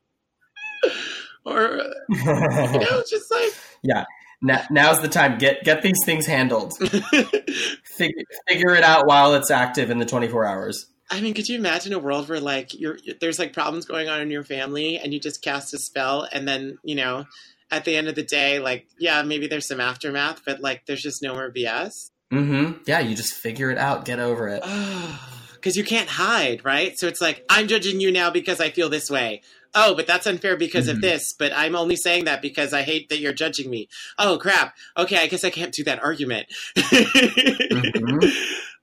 or 1.45 1.81
you 2.09 2.25
know 2.25 3.03
just 3.11 3.31
like 3.31 3.53
yeah. 3.83 4.05
now, 4.41 4.63
now's 4.71 5.01
the 5.01 5.09
time. 5.09 5.39
Get, 5.39 5.65
get 5.65 5.83
these 5.83 5.99
things 6.05 6.27
handled. 6.27 6.73
Figure, 7.85 8.23
figure 8.49 8.75
it 8.75 8.83
out 8.83 9.07
while 9.07 9.35
it's 9.35 9.51
active 9.51 9.91
in 9.91 9.99
the 9.99 10.07
24 10.07 10.45
hours. 10.47 10.87
I 11.11 11.21
mean, 11.21 11.35
could 11.35 11.49
you 11.49 11.59
imagine 11.59 11.93
a 11.93 11.99
world 11.99 12.29
where 12.29 12.41
like 12.41 12.73
you're 12.79 12.97
there's 13.21 13.39
like 13.39 13.53
problems 13.53 13.85
going 13.85 14.09
on 14.09 14.21
in 14.23 14.31
your 14.31 14.45
family 14.45 14.99
and 14.99 15.13
you 15.13 15.21
just 15.21 15.43
cast 15.43 15.75
a 15.75 15.79
spell 15.79 16.27
and 16.33 16.49
then, 16.49 16.79
you 16.83 16.95
know, 16.95 17.27
at 17.71 17.85
the 17.85 17.95
end 17.97 18.09
of 18.09 18.15
the 18.15 18.23
day, 18.23 18.59
like, 18.61 18.87
yeah, 18.99 19.23
maybe 19.23 19.47
there's 19.47 19.69
some 19.69 19.81
aftermath, 19.81 20.41
but 20.47 20.61
like 20.61 20.87
there's 20.87 21.03
just 21.03 21.23
no 21.23 21.35
more 21.35 21.51
BS. 21.51 22.11
hmm 22.31 22.73
Yeah. 22.87 23.01
You 23.01 23.15
just 23.15 23.35
figure 23.35 23.71
it 23.71 23.79
out. 23.79 24.05
Get 24.05 24.19
over 24.19 24.49
it. 24.49 24.63
Because 25.63 25.77
you 25.77 25.85
can't 25.85 26.09
hide, 26.09 26.65
right? 26.65 26.99
So 26.99 27.07
it's 27.07 27.21
like, 27.21 27.45
I'm 27.49 27.69
judging 27.69 28.01
you 28.01 28.11
now 28.11 28.31
because 28.31 28.61
I 28.61 28.71
feel 28.71 28.89
this 28.89 29.09
way. 29.09 29.43
Oh, 29.75 29.95
but 29.95 30.07
that's 30.07 30.27
unfair 30.27 30.57
because 30.57 30.87
of 30.89 30.99
Mhm. 30.99 31.01
this, 31.03 31.33
but 31.33 31.53
I'm 31.55 31.75
only 31.75 31.97
saying 31.97 32.25
that 32.27 32.43
because 32.43 32.73
I 32.75 32.83
hate 32.83 33.09
that 33.09 33.19
you're 33.21 33.33
judging 33.33 33.71
me. 33.71 33.89
Oh, 34.19 34.37
crap. 34.39 34.77
Okay, 34.99 35.17
I 35.17 35.27
guess 35.29 35.45
I 35.45 35.51
can't 35.51 35.73
do 35.73 35.83
that 35.85 36.03
argument. 36.03 36.47
Mhm. 36.77 38.33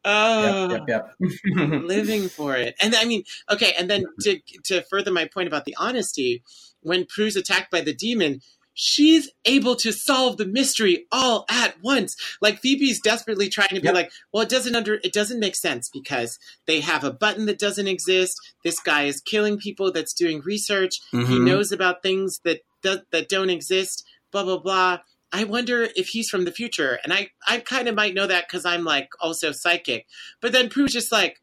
Oh. 0.06 0.70
Yep, 0.72 0.88
yep, 0.88 1.04
yep. 1.20 1.30
living 1.84 2.30
for 2.30 2.56
it. 2.56 2.74
And 2.82 2.96
I 2.96 3.04
mean, 3.06 3.24
okay, 3.52 3.74
and 3.78 3.90
then 3.90 4.06
to 4.22 4.40
to 4.66 4.82
further 4.84 5.12
my 5.12 5.26
point 5.26 5.48
about 5.48 5.66
the 5.66 5.76
honesty, 5.78 6.42
when 6.82 7.06
Prue's 7.06 7.36
attacked 7.36 7.70
by 7.70 7.82
the 7.82 7.94
demon, 7.94 8.42
she's 8.82 9.30
able 9.44 9.76
to 9.76 9.92
solve 9.92 10.38
the 10.38 10.46
mystery 10.46 11.06
all 11.12 11.44
at 11.50 11.76
once. 11.84 12.16
Like 12.42 12.62
Phoebe's 12.62 13.02
desperately 13.02 13.50
trying 13.50 13.68
to 13.76 13.82
be 13.82 13.88
Yep. 13.88 13.94
like, 13.94 14.12
well, 14.32 14.42
it 14.44 14.48
doesn't 14.48 14.74
under 14.74 15.02
it 15.04 15.12
doesn't 15.12 15.38
make 15.42 15.58
sense 15.58 15.90
because 15.92 16.40
they 16.66 16.80
have 16.80 17.04
a 17.04 17.12
button 17.12 17.46
that 17.48 17.60
doesn't 17.60 17.90
exist. 17.90 18.38
This 18.64 18.80
guy 18.80 19.04
is 19.04 19.20
killing 19.20 19.58
people 19.58 19.92
that's 19.92 20.14
doing 20.14 20.40
research. 20.46 21.02
He 21.12 21.18
Mhm. 21.18 21.44
knows 21.46 21.74
about 21.74 22.02
things 22.02 22.40
that 22.46 22.62
do, 22.82 23.02
that 23.12 23.28
don't 23.28 23.50
exist. 23.50 24.06
Blah 24.32 24.44
blah 24.44 24.60
blah. 24.60 25.00
I 25.34 25.44
wonder 25.44 25.90
if 25.98 26.08
he's 26.08 26.30
from 26.30 26.46
the 26.46 26.52
future, 26.54 27.00
and 27.04 27.12
I 27.12 27.32
I 27.46 27.58
kind 27.60 27.90
of 27.90 27.96
might 27.96 28.14
know 28.14 28.28
that 28.28 28.48
because 28.48 28.64
I'm 28.66 28.86
like 28.86 29.10
also 29.20 29.52
psychic. 29.52 30.08
But 30.40 30.54
then 30.54 30.70
Prue's 30.70 30.94
just 30.94 31.12
like, 31.12 31.42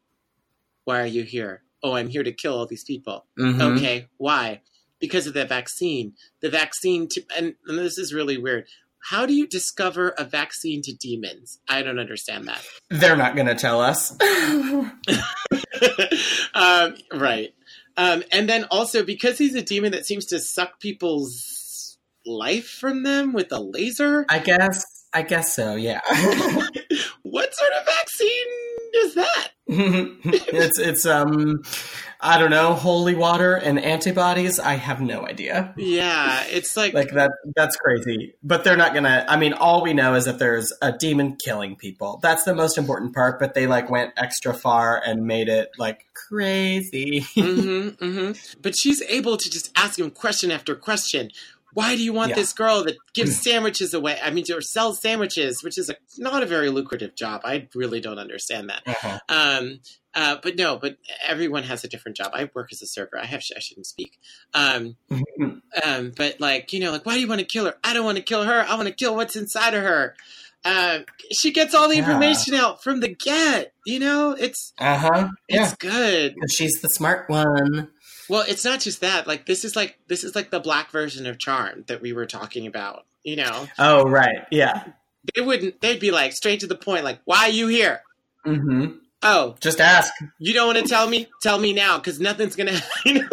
"Why 0.85 1.01
are 1.01 1.05
you 1.05 1.21
here? 1.23 1.61
Oh, 1.83 1.93
I'm 1.93 2.07
here 2.09 2.23
to 2.23 2.31
kill 2.31 2.57
all 2.57 2.65
these 2.65 2.83
people. 2.83 3.27
Mhm. 3.37 3.61
Okay, 3.77 4.07
why? 4.17 4.61
Because 4.99 5.27
of 5.27 5.33
the 5.33 5.45
vaccine. 5.45 6.13
The 6.41 6.49
vaccine 6.49 7.07
to 7.09 7.23
and, 7.35 7.55
and 7.67 7.77
this 7.77 7.97
is 7.97 8.13
really 8.13 8.37
weird. 8.37 8.65
How 8.99 9.25
do 9.25 9.33
you 9.33 9.47
discover 9.47 10.09
a 10.17 10.25
vaccine 10.25 10.81
to 10.81 10.93
demons? 10.93 11.59
I 11.67 11.81
don't 11.81 11.99
understand 11.99 12.47
that. 12.47 12.65
They're 12.89 13.15
not 13.15 13.35
going 13.35 13.47
to 13.47 13.55
tell 13.55 13.79
us. 13.79 14.11
um, 16.53 16.95
right. 17.13 17.53
Um, 17.95 18.23
and 18.31 18.49
then 18.49 18.65
also 18.65 19.03
because 19.03 19.37
he's 19.37 19.55
a 19.55 19.61
demon 19.61 19.93
that 19.93 20.05
seems 20.05 20.25
to 20.25 20.39
suck 20.39 20.79
people's 20.79 21.97
life 22.25 22.67
from 22.67 23.03
them 23.03 23.33
with 23.33 23.51
a 23.51 23.59
laser. 23.59 24.25
I 24.29 24.39
guess. 24.39 25.05
I 25.13 25.21
guess 25.21 25.55
so. 25.55 25.75
Yeah. 25.75 26.01
what 27.23 27.55
sort 27.55 27.71
of 27.79 27.85
vaccine 27.85 28.47
is 28.93 29.15
that? 29.15 29.49
it's 29.69 30.79
it's 30.79 31.05
um, 31.05 31.61
I 32.21 32.37
don't 32.39 32.51
know, 32.51 32.73
holy 32.73 33.15
water 33.15 33.53
and 33.55 33.77
antibodies. 33.77 34.59
I 34.59 34.75
have 34.75 35.01
no 35.01 35.27
idea. 35.27 35.73
Yeah, 35.77 36.45
it's 36.47 36.77
like, 36.77 36.93
Like 36.93 37.11
that. 37.11 37.31
That's 37.55 37.75
crazy. 37.75 38.33
But 38.41 38.63
they're 38.63 38.77
not 38.77 38.93
gonna. 38.93 39.25
I 39.27 39.35
mean, 39.35 39.51
all 39.53 39.83
we 39.83 39.93
know 39.93 40.15
is 40.15 40.23
that 40.25 40.39
there's 40.39 40.71
a 40.81 40.93
demon 40.93 41.35
killing 41.35 41.75
people. 41.75 42.19
That's 42.23 42.43
the 42.43 42.55
most 42.55 42.77
important 42.77 43.13
part. 43.13 43.39
But 43.39 43.55
they 43.55 43.67
like 43.67 43.89
went 43.89 44.13
extra 44.15 44.53
far 44.53 45.01
and 45.05 45.25
made 45.25 45.49
it 45.49 45.71
like 45.77 46.05
crazy. 46.29 47.25
hmm 47.35 47.89
hmm 47.99 48.31
But 48.61 48.73
she's 48.77 49.01
able 49.03 49.35
to 49.35 49.49
just 49.49 49.69
ask 49.75 49.99
him 49.99 50.11
question 50.11 50.49
after 50.49 50.75
question. 50.75 51.29
Why 51.77 51.95
do 51.95 52.03
you 52.03 52.11
want 52.11 52.29
Yeah. 52.29 52.37
this 52.37 52.53
girl 52.53 52.83
that 52.85 52.95
gives 53.13 53.39
sandwiches 53.39 53.93
away? 53.93 54.17
I 54.19 54.31
mean, 54.31 54.45
or 54.51 54.61
sells 54.61 54.99
sandwiches, 54.99 55.61
which 55.61 55.77
is 55.77 55.91
a, 55.91 55.95
not 56.17 56.41
a 56.41 56.47
very 56.47 56.69
lucrative 56.71 57.15
job. 57.15 57.41
I 57.43 57.67
really 57.75 58.01
don't 58.01 58.17
understand 58.17 58.71
that. 58.71 58.81
Uh-huh. 58.87 59.19
Um, 59.29 59.81
uh, 60.15 60.37
but 60.41 60.55
no, 60.55 60.77
but 60.77 60.97
everyone 61.23 61.61
has 61.61 61.83
a 61.83 61.87
different 61.87 62.17
job. 62.17 62.31
I 62.33 62.49
work 62.55 62.69
as 62.71 62.81
a 62.81 62.87
server. 62.87 63.19
I 63.21 63.27
have 63.27 63.43
I 63.55 63.59
shouldn't 63.59 63.85
speak. 63.85 64.17
Um, 64.55 64.97
um, 65.83 66.13
but 66.17 66.39
like 66.41 66.73
you 66.73 66.79
know, 66.79 66.91
like 66.91 67.05
why 67.05 67.13
do 67.13 67.19
you 67.19 67.27
want 67.27 67.41
to 67.41 67.45
kill 67.45 67.65
her? 67.65 67.75
I 67.83 67.93
don't 67.93 68.05
want 68.05 68.17
to 68.17 68.23
kill 68.23 68.43
her. 68.43 68.65
I 68.67 68.73
want 68.73 68.87
to 68.87 68.93
kill 68.95 69.15
what's 69.15 69.35
inside 69.35 69.75
of 69.75 69.83
her. 69.83 70.15
Um, 70.65 71.05
she 71.31 71.51
gets 71.51 71.75
all 71.75 71.87
the 71.87 71.95
Yeah. 71.97 72.05
information 72.09 72.55
out 72.55 72.83
from 72.83 73.01
the 73.01 73.09
get. 73.09 73.73
You 73.85 73.99
know, 73.99 74.31
it's 74.31 74.73
Uh 74.79 74.97
huh. 74.97 75.27
it's 75.47 75.57
Yeah. 75.59 75.75
good. 75.77 76.35
She's 76.49 76.81
the 76.81 76.89
smart 76.89 77.29
one. 77.29 77.89
Well, 78.29 78.43
it's 78.47 78.65
not 78.65 78.79
just 78.79 79.01
that. 79.01 79.27
Like 79.27 79.45
this 79.45 79.63
is 79.65 79.75
like 79.75 79.97
this 80.07 80.23
is 80.23 80.35
like 80.35 80.49
the 80.51 80.59
black 80.59 80.91
version 80.91 81.25
of 81.25 81.37
Charm 81.37 81.83
that 81.87 82.01
we 82.01 82.13
were 82.13 82.25
talking 82.25 82.67
about. 82.67 83.05
You 83.23 83.37
know, 83.37 83.67
Oh 83.77 84.03
right. 84.03 84.45
Yeah. 84.51 84.83
they 85.35 85.41
wouldn't. 85.41 85.81
They'd 85.81 85.99
be 85.99 86.11
like 86.11 86.33
straight 86.33 86.61
to 86.61 86.67
the 86.67 86.75
point. 86.75 87.03
Like, 87.03 87.19
why 87.25 87.45
are 87.45 87.49
you 87.49 87.67
here? 87.67 88.01
Mm-hmm. 88.45 88.97
Oh, 89.23 89.55
Just 89.61 89.81
ask. 89.81 90.13
you 90.39 90.53
don't 90.53 90.67
want 90.67 90.77
to 90.79 90.87
tell 90.87 91.09
me? 91.09 91.27
Tell 91.41 91.57
me 91.57 91.73
now, 91.73 91.97
because 91.97 92.19
nothing's 92.19 92.55
gonna. 92.55 92.79
You 93.05 93.13
know, 93.23 93.29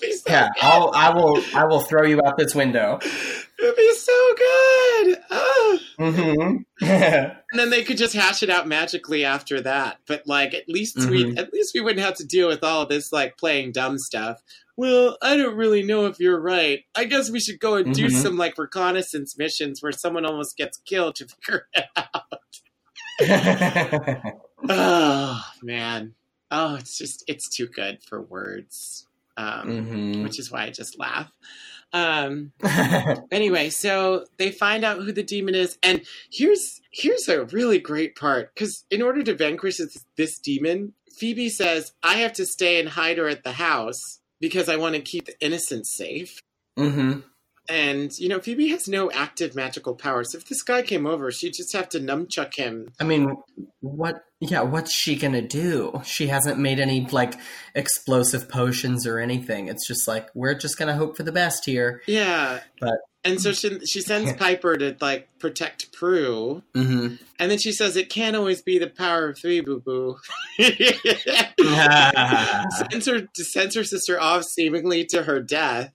be 0.00 0.12
so 0.12 0.30
Yeah. 0.30 0.48
good. 0.54 0.62
I'll. 0.62 0.90
I 0.94 1.10
will. 1.14 1.42
I 1.54 1.64
will 1.66 1.80
throw 1.80 2.04
you 2.04 2.20
out 2.24 2.38
this 2.38 2.54
window. 2.54 2.98
It'd 3.02 3.76
be 3.76 3.94
so 3.94 4.34
good. 4.36 5.18
Oh. 5.30 5.78
Mm-hmm. 5.98 6.56
And 7.50 7.58
then 7.58 7.70
they 7.70 7.82
could 7.82 7.96
just 7.96 8.14
hash 8.14 8.42
it 8.42 8.50
out 8.50 8.68
magically 8.68 9.24
after 9.24 9.60
that. 9.62 9.98
But 10.06 10.22
like, 10.26 10.54
at 10.54 10.68
least 10.68 10.96
we 10.98 11.24
Mhm. 11.24 11.38
at 11.38 11.52
least 11.52 11.72
we 11.74 11.80
wouldn't 11.80 12.04
have 12.04 12.14
to 12.16 12.24
deal 12.26 12.46
with 12.48 12.62
all 12.62 12.86
this 12.86 13.10
like 13.12 13.36
playing 13.36 13.72
dumb 13.72 13.98
stuff. 13.98 14.42
well, 14.76 15.18
I 15.20 15.36
don't 15.36 15.56
really 15.56 15.82
know 15.82 16.06
if 16.06 16.20
you're 16.20 16.40
right. 16.40 16.84
I 16.94 17.02
guess 17.04 17.30
we 17.30 17.40
should 17.40 17.58
go 17.58 17.74
and 17.74 17.92
do 17.92 18.06
Mhm. 18.06 18.22
some 18.22 18.36
like 18.36 18.56
reconnaissance 18.58 19.36
missions 19.36 19.82
where 19.82 19.90
someone 19.90 20.24
almost 20.24 20.56
gets 20.56 20.78
killed 20.78 21.16
to 21.16 21.26
figure 21.26 21.66
it 21.74 21.84
out. 21.96 22.37
Oh 24.68 25.42
man. 25.62 26.14
Oh, 26.50 26.76
it's 26.76 26.98
just 26.98 27.24
it's 27.26 27.48
too 27.48 27.66
good 27.66 28.02
for 28.02 28.20
words. 28.22 29.06
Um, 29.36 29.68
Mhm. 29.68 30.22
which 30.24 30.38
is 30.40 30.50
why 30.50 30.64
I 30.64 30.70
just 30.70 30.98
laugh. 30.98 31.30
Um, 31.92 32.52
anyway, 33.30 33.70
so 33.70 34.26
they 34.36 34.50
find 34.50 34.84
out 34.84 34.98
who 34.98 35.12
the 35.12 35.22
demon 35.22 35.54
is, 35.54 35.78
and 35.82 36.02
here's 36.30 36.80
here's 36.90 37.28
a 37.28 37.44
really 37.46 37.78
great 37.78 38.16
part 38.16 38.52
because 38.54 38.84
in 38.90 39.00
order 39.00 39.22
to 39.22 39.34
vanquish 39.34 39.78
this, 39.78 40.04
this 40.16 40.38
demon, 40.38 40.92
Phoebe 41.16 41.48
says, 41.48 41.92
"I 42.02 42.14
have 42.16 42.32
to 42.34 42.46
stay 42.46 42.80
and 42.80 42.88
hide 42.90 43.18
her 43.18 43.28
at 43.28 43.44
the 43.44 43.52
house 43.52 44.20
because 44.40 44.68
I 44.68 44.76
want 44.76 44.96
to 44.96 45.00
keep 45.00 45.26
the 45.26 45.40
innocents 45.40 45.90
safe." 45.94 46.42
hmm 46.76 47.20
And 47.70 48.10
you 48.18 48.28
know, 48.28 48.40
Phoebe 48.40 48.68
has 48.68 48.88
no 48.88 49.10
active 49.10 49.54
magical 49.54 49.94
powers. 49.94 50.34
If 50.34 50.46
this 50.46 50.62
guy 50.62 50.82
came 50.82 51.06
over, 51.06 51.30
she'd 51.30 51.52
just 51.54 51.72
have 51.74 51.88
to 51.90 52.00
numchuck 52.00 52.54
him. 52.54 52.92
I 52.98 53.04
mean, 53.04 53.36
what? 53.80 54.24
Yeah, 54.40 54.62
what's 54.62 54.92
she 54.92 55.16
gonna 55.16 55.42
do? 55.42 56.00
She 56.04 56.28
hasn't 56.28 56.58
made 56.58 56.80
any 56.80 57.06
like 57.06 57.34
explosive 57.74 58.48
potions 58.48 59.06
or 59.06 59.18
anything. 59.18 59.68
It's 59.68 59.86
just 59.86 60.08
like 60.08 60.28
we're 60.34 60.54
just 60.54 60.78
gonna 60.78 60.96
hope 60.96 61.16
for 61.16 61.24
the 61.24 61.32
best 61.32 61.64
here. 61.66 62.02
Yeah, 62.06 62.60
But- 62.80 62.98
and 63.24 63.40
so 63.40 63.52
she 63.52 63.80
she 63.84 64.00
sends 64.00 64.32
Piper 64.38 64.76
to 64.78 64.96
like 65.00 65.28
protect 65.40 65.92
Prue. 65.92 66.62
hmm 66.74 67.16
And 67.38 67.50
then 67.50 67.58
she 67.58 67.72
says, 67.72 67.96
"It 67.96 68.08
can't 68.08 68.36
always 68.36 68.62
be 68.62 68.78
the 68.78 68.86
power 68.88 69.30
of 69.30 69.38
three, 69.38 69.60
boo 69.60 69.80
boo." 69.84 70.16
sends 72.90 73.06
her 73.06 73.26
sends 73.34 73.74
her 73.74 73.84
sister 73.84 74.20
off 74.20 74.44
seemingly 74.44 75.04
to 75.06 75.24
her 75.24 75.40
death, 75.40 75.92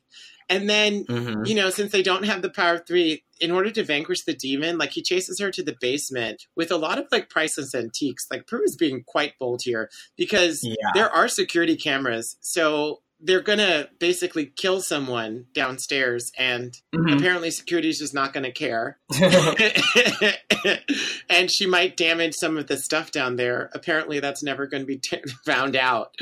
and 0.49 0.69
then 0.69 1.05
hmm 1.09 1.43
you 1.45 1.55
know 1.55 1.69
since 1.69 1.91
they 1.91 2.03
don't 2.03 2.25
have 2.25 2.41
the 2.41 2.49
power 2.49 2.75
of 2.75 2.87
three, 2.87 3.23
in 3.39 3.51
order 3.51 3.69
to 3.71 3.83
vanquish 3.83 4.23
the 4.23 4.33
demon, 4.33 4.77
like 4.77 4.91
he 4.91 5.01
chases 5.01 5.39
her 5.39 5.51
to 5.51 5.63
the 5.63 5.75
basement 5.79 6.43
with 6.55 6.71
a 6.71 6.77
lot 6.77 6.97
of 6.97 7.05
like 7.11 7.29
priceless 7.29 7.75
antiques. 7.75 8.25
Like 8.31 8.47
Prue 8.47 8.63
is 8.63 8.75
being 8.77 9.03
quite 9.05 9.37
bold 9.39 9.61
here 9.63 9.89
because 10.17 10.63
Yeah. 10.63 10.75
there 10.93 11.09
are 11.09 11.27
security 11.27 11.75
cameras, 11.75 12.37
so. 12.41 13.01
They're 13.25 13.39
gonna 13.39 13.87
basically 13.99 14.47
kill 14.47 14.81
someone 14.81 15.45
downstairs, 15.53 16.29
and 16.37 16.77
Mhm. 16.93 17.17
apparently 17.19 17.51
security 17.51 17.87
is 17.87 17.97
just 17.99 18.13
not 18.13 18.33
gonna 18.33 18.51
care. 18.51 18.99
and 21.29 21.49
she 21.49 21.65
might 21.65 21.95
damage 21.97 22.33
some 22.33 22.57
of 22.57 22.67
the 22.67 22.75
stuff 22.77 23.11
down 23.11 23.37
there. 23.37 23.69
Apparently, 23.73 24.19
that's 24.19 24.43
never 24.43 24.67
going 24.67 24.83
to 24.83 24.87
be 24.87 24.97
t- 24.97 25.21
found 25.45 25.75
out. 25.77 26.13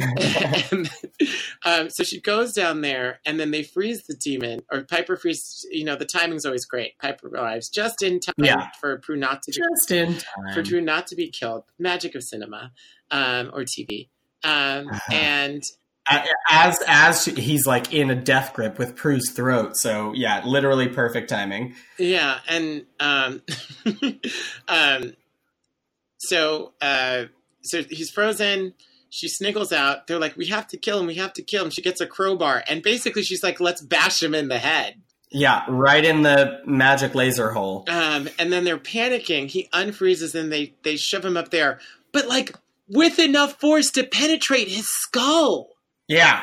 and, 0.70 0.90
um, 1.64 1.90
so 1.90 2.02
she 2.04 2.20
goes 2.20 2.52
down 2.52 2.80
there, 2.80 3.20
and 3.24 3.38
then 3.38 3.50
they 3.50 3.62
freeze 3.62 4.02
the 4.04 4.14
demon, 4.14 4.62
or 4.70 4.82
Piper 4.84 5.16
freezes. 5.16 5.66
You 5.70 5.84
know, 5.84 5.96
the 5.96 6.04
timing's 6.06 6.44
always 6.44 6.64
great. 6.64 6.98
Piper 6.98 7.28
arrives 7.28 7.68
just 7.68 8.02
in 8.02 8.20
time 8.20 8.34
Yeah. 8.38 8.68
for 8.80 8.98
Prue 8.98 9.16
not 9.16 9.42
to 9.44 9.50
be, 9.52 9.58
Just 9.58 9.90
in 9.90 10.16
for. 10.54 10.62
Prue 10.64 10.80
not 10.80 11.06
to 11.08 11.16
be 11.16 11.30
killed. 11.30 11.64
Magic 11.78 12.14
of 12.14 12.22
cinema 12.22 12.72
um, 13.10 13.50
or 13.52 13.62
TV. 13.62 14.08
Um, 14.42 14.90
and 15.10 15.62
As 16.50 16.78
as 16.86 17.24
he's 17.24 17.66
like 17.66 17.94
in 17.94 18.10
a 18.10 18.14
death 18.14 18.52
grip 18.52 18.78
with 18.78 18.94
Prue's 18.94 19.30
throat. 19.30 19.76
So 19.76 20.12
yeah, 20.14 20.42
literally 20.44 20.88
perfect 20.88 21.30
timing. 21.30 21.74
Yeah, 21.98 22.40
and 22.46 22.84
um, 23.00 23.40
um, 24.68 25.14
so 26.18 26.72
uh, 26.82 27.24
so 27.62 27.82
he's 27.84 28.10
frozen. 28.10 28.74
She 29.14 29.28
sniggles 29.28 29.72
out. 29.72 30.08
They're 30.08 30.18
like, 30.18 30.36
"We 30.36 30.46
have 30.46 30.66
to 30.68 30.76
kill 30.76 30.98
him. 30.98 31.06
We 31.06 31.14
have 31.14 31.32
to 31.34 31.42
kill 31.42 31.64
him." 31.64 31.70
She 31.70 31.82
gets 31.82 32.00
a 32.00 32.06
crowbar, 32.06 32.64
and 32.68 32.82
basically, 32.82 33.22
she's 33.22 33.44
like, 33.44 33.60
"Let's 33.60 33.80
bash 33.80 34.20
him 34.20 34.34
in 34.34 34.48
the 34.48 34.58
head." 34.58 35.00
Yeah, 35.30 35.62
right 35.68 36.04
in 36.04 36.22
the 36.22 36.60
magic 36.66 37.14
laser 37.14 37.50
hole. 37.52 37.84
Um, 37.88 38.28
and 38.38 38.52
then 38.52 38.64
they're 38.64 38.76
panicking. 38.78 39.46
He 39.48 39.68
unfreezes, 39.72 40.34
and 40.34 40.50
they 40.52 40.74
they 40.82 40.96
shove 40.96 41.24
him 41.24 41.36
up 41.36 41.50
there, 41.50 41.78
but 42.10 42.26
like 42.26 42.56
with 42.88 43.20
enough 43.20 43.60
force 43.60 43.90
to 43.92 44.02
penetrate 44.04 44.66
his 44.66 44.88
skull. 44.88 45.68
Yeah, 46.08 46.42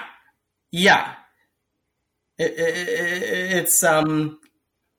yeah. 0.72 1.16
It, 2.38 2.52
it, 2.52 2.78
it- 2.90 3.52
it's 3.58 3.84
um 3.84 4.40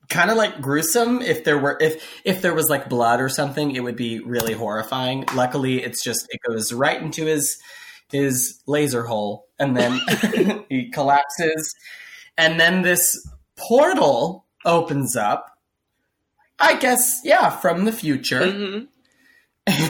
kind 0.09 0.29
of 0.31 0.37
like 0.37 0.61
gruesome. 0.61 1.21
If 1.21 1.43
there 1.43 1.57
were 1.57 1.77
if 1.81 2.03
if 2.23 2.41
there 2.41 2.53
was 2.53 2.69
like 2.69 2.89
blood 2.89 3.19
or 3.21 3.29
something, 3.29 3.71
it 3.75 3.81
would 3.83 3.95
be 3.95 4.19
really 4.19 4.53
horrifying. 4.53 5.25
Luckily, 5.35 5.81
it's 5.83 6.03
just 6.03 6.27
it 6.29 6.39
goes 6.47 6.71
right 6.73 7.01
into 7.01 7.25
his 7.25 7.57
his 8.11 8.61
laser 8.67 9.03
hole, 9.03 9.47
and 9.59 9.75
then 9.75 9.99
he 10.69 10.89
collapses, 10.91 11.73
and 12.37 12.59
then 12.59 12.81
this 12.83 13.27
portal 13.57 14.45
opens 14.65 15.15
up. 15.15 15.49
I 16.59 16.75
guess 16.77 17.21
yeah, 17.23 17.49
from 17.49 17.85
the 17.85 17.91
future 17.91 18.41
Mhm. 18.41 18.87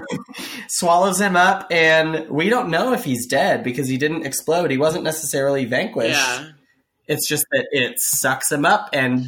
swallows 0.68 1.20
him 1.20 1.36
up, 1.36 1.68
and 1.72 2.30
we 2.30 2.50
don't 2.50 2.70
know 2.70 2.94
if 2.94 3.04
he's 3.04 3.26
dead 3.28 3.64
because 3.64 3.88
he 3.88 3.98
didn't 3.98 4.26
explode. 4.26 4.72
He 4.72 4.78
wasn't 4.78 5.04
necessarily 5.04 5.66
vanquished. 5.66 6.16
Yeah, 6.18 6.50
It's 7.08 7.28
just 7.28 7.46
that 7.52 7.68
it 7.72 8.00
sucks 8.00 8.52
him 8.52 8.66
up, 8.66 8.90
and 8.94 9.26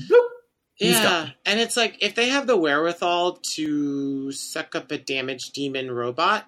He's 0.75 0.95
yeah, 0.95 1.03
gone. 1.03 1.33
and 1.45 1.59
it's 1.59 1.77
like 1.77 1.97
if 2.01 2.15
they 2.15 2.29
have 2.29 2.47
the 2.47 2.57
wherewithal 2.57 3.39
to 3.55 4.31
suck 4.33 4.75
up 4.75 4.91
a 4.91 4.97
damaged 4.97 5.53
demon 5.53 5.89
robot, 5.89 6.45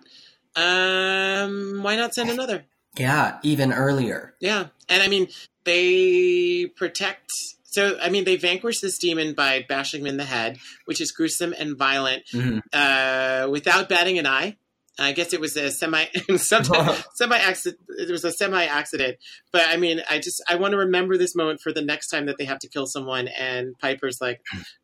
um, 0.55 1.79
why 1.83 1.95
not 1.95 2.13
send 2.13 2.29
another? 2.29 2.65
yeah, 2.97 3.37
even 3.43 3.71
earlier. 3.71 4.33
Yeah, 4.39 4.67
and 4.89 5.01
I 5.03 5.07
mean 5.07 5.27
they 5.63 6.65
protect. 6.75 7.29
So 7.63 7.97
I 8.01 8.09
mean 8.09 8.23
they 8.25 8.35
vanquish 8.37 8.79
this 8.79 8.97
demon 8.97 9.33
by 9.33 9.65
bashing 9.67 10.01
him 10.01 10.07
in 10.07 10.17
the 10.17 10.25
head, 10.25 10.57
which 10.85 10.99
is 10.99 11.11
gruesome 11.11 11.53
and 11.57 11.77
violent, 11.77 12.23
Mhm. 12.33 12.61
uh, 12.73 13.47
without 13.49 13.87
batting 13.87 14.17
an 14.17 14.25
eye. 14.25 14.57
I 14.99 15.11
guess 15.11 15.33
it 15.33 15.39
was 15.39 15.55
a 15.55 15.71
semi 15.71 16.05
semi 16.37 17.37
accident. 17.37 17.81
It 17.89 18.09
was 18.09 18.23
a 18.23 18.31
semi 18.31 18.65
accident, 18.65 19.17
but 19.51 19.63
I 19.67 19.77
mean, 19.77 20.01
I 20.09 20.19
just 20.19 20.41
I 20.49 20.55
want 20.55 20.71
to 20.71 20.77
remember 20.77 21.17
this 21.17 21.35
moment 21.35 21.61
for 21.61 21.71
the 21.71 21.81
next 21.81 22.07
time 22.07 22.25
that 22.25 22.37
they 22.37 22.45
have 22.45 22.59
to 22.59 22.69
kill 22.69 22.87
someone. 22.87 23.27
And 23.27 23.77
Piper's 23.79 24.19
like, 24.19 24.41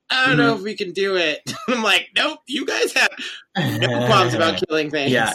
I 0.09 0.28
don't 0.28 0.38
know 0.38 0.55
if 0.55 0.61
we 0.61 0.76
can 0.76 0.91
do 0.91 1.16
it. 1.16 1.39
I'm 1.68 1.82
like, 1.82 2.09
nope, 2.16 2.39
you 2.47 2.66
guys 2.66 2.93
have 2.93 3.09
no 3.57 4.05
qualms 4.07 4.34
about 4.34 4.61
killing 4.68 4.91
things. 4.91 5.11
Yeah. 5.11 5.34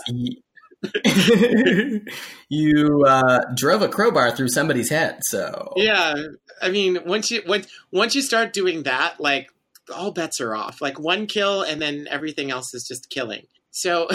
you 2.49 3.05
uh, 3.05 3.41
drove 3.57 3.83
a 3.83 3.89
crowbar 3.89 4.31
through 4.31 4.49
somebody's 4.49 4.91
head, 4.91 5.25
so 5.25 5.73
Yeah, 5.75 6.15
I 6.63 6.69
mean, 6.71 7.01
once 7.05 7.33
you 7.33 7.43
once 7.47 7.67
once 7.91 8.15
you 8.15 8.23
start 8.23 8.53
doing 8.53 8.85
that, 8.85 9.19
like 9.19 9.51
all 9.93 10.13
bets 10.13 10.41
are 10.41 10.55
off. 10.55 10.81
Like 10.81 10.99
one 11.01 11.27
kill, 11.27 11.63
and 11.63 11.83
then 11.83 12.07
everything 12.09 12.51
else 12.51 12.75
is 12.75 12.87
just 12.87 13.11
killing. 13.11 13.47
So 13.71 14.09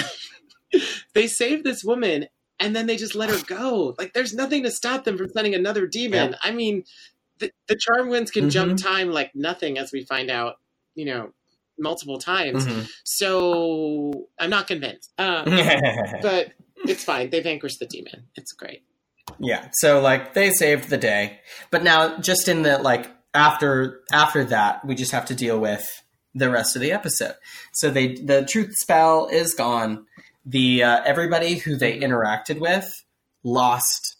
they 1.14 1.28
save 1.28 1.64
this 1.64 1.84
woman, 1.84 2.28
and 2.60 2.76
then 2.76 2.88
they 2.88 2.98
just 2.98 3.16
let 3.16 3.30
her 3.30 3.44
go. 3.46 3.96
Like 3.98 4.14
there's 4.14 4.34
nothing 4.34 4.64
to 4.64 4.72
stop 4.72 5.04
them 5.04 5.18
from 5.18 5.30
sending 5.30 5.56
another 5.56 5.88
demon. 5.88 6.36
I 6.42 6.52
mean, 6.52 6.84
the, 7.40 7.52
the 7.68 7.76
charmed 7.76 8.10
ones 8.10 8.32
can 8.32 8.46
Mhm. 8.46 8.52
jump 8.52 8.78
time 8.82 9.12
like 9.12 9.32
nothing, 9.36 9.78
as 9.78 9.92
we 9.92 10.04
find 10.04 10.30
out. 10.30 10.56
You 10.96 11.06
know, 11.06 11.34
multiple 11.80 12.20
times. 12.20 12.66
Mhm. 12.68 12.88
So 13.04 14.28
I'm 14.40 14.52
not 14.52 14.68
convinced, 14.68 15.12
uh, 15.18 15.44
but 16.22 16.52
it's 16.86 17.04
fine. 17.04 17.32
They 17.32 17.40
vanquished 17.42 17.80
the 17.80 17.88
demon. 17.88 18.28
It's 18.36 18.52
great. 18.52 18.84
Yeah. 19.40 19.70
So 19.74 20.00
like 20.00 20.34
they 20.36 20.52
saved 20.52 20.90
the 20.90 20.98
day. 20.98 21.40
But 21.72 21.84
now 21.84 22.20
just 22.20 22.48
in 22.48 22.62
the 22.62 22.78
like 22.78 23.10
after 23.34 24.02
after 24.12 24.44
that, 24.46 24.86
we 24.86 24.94
just 24.96 25.12
have 25.12 25.26
to 25.26 25.36
deal 25.36 25.60
with 25.60 25.86
the 26.36 26.50
rest 26.52 26.76
of 26.76 26.82
the 26.82 26.92
episode. 26.92 27.36
So 27.74 27.90
they 27.90 28.14
the 28.16 28.46
truth 28.46 28.74
spell 28.78 29.28
is 29.28 29.54
gone. 29.56 30.06
The 30.46 30.84
uh, 30.84 31.02
everybody 31.06 31.56
who 31.56 31.76
they 31.78 32.00
interacted 32.00 32.60
with 32.60 32.92
lost 33.44 34.18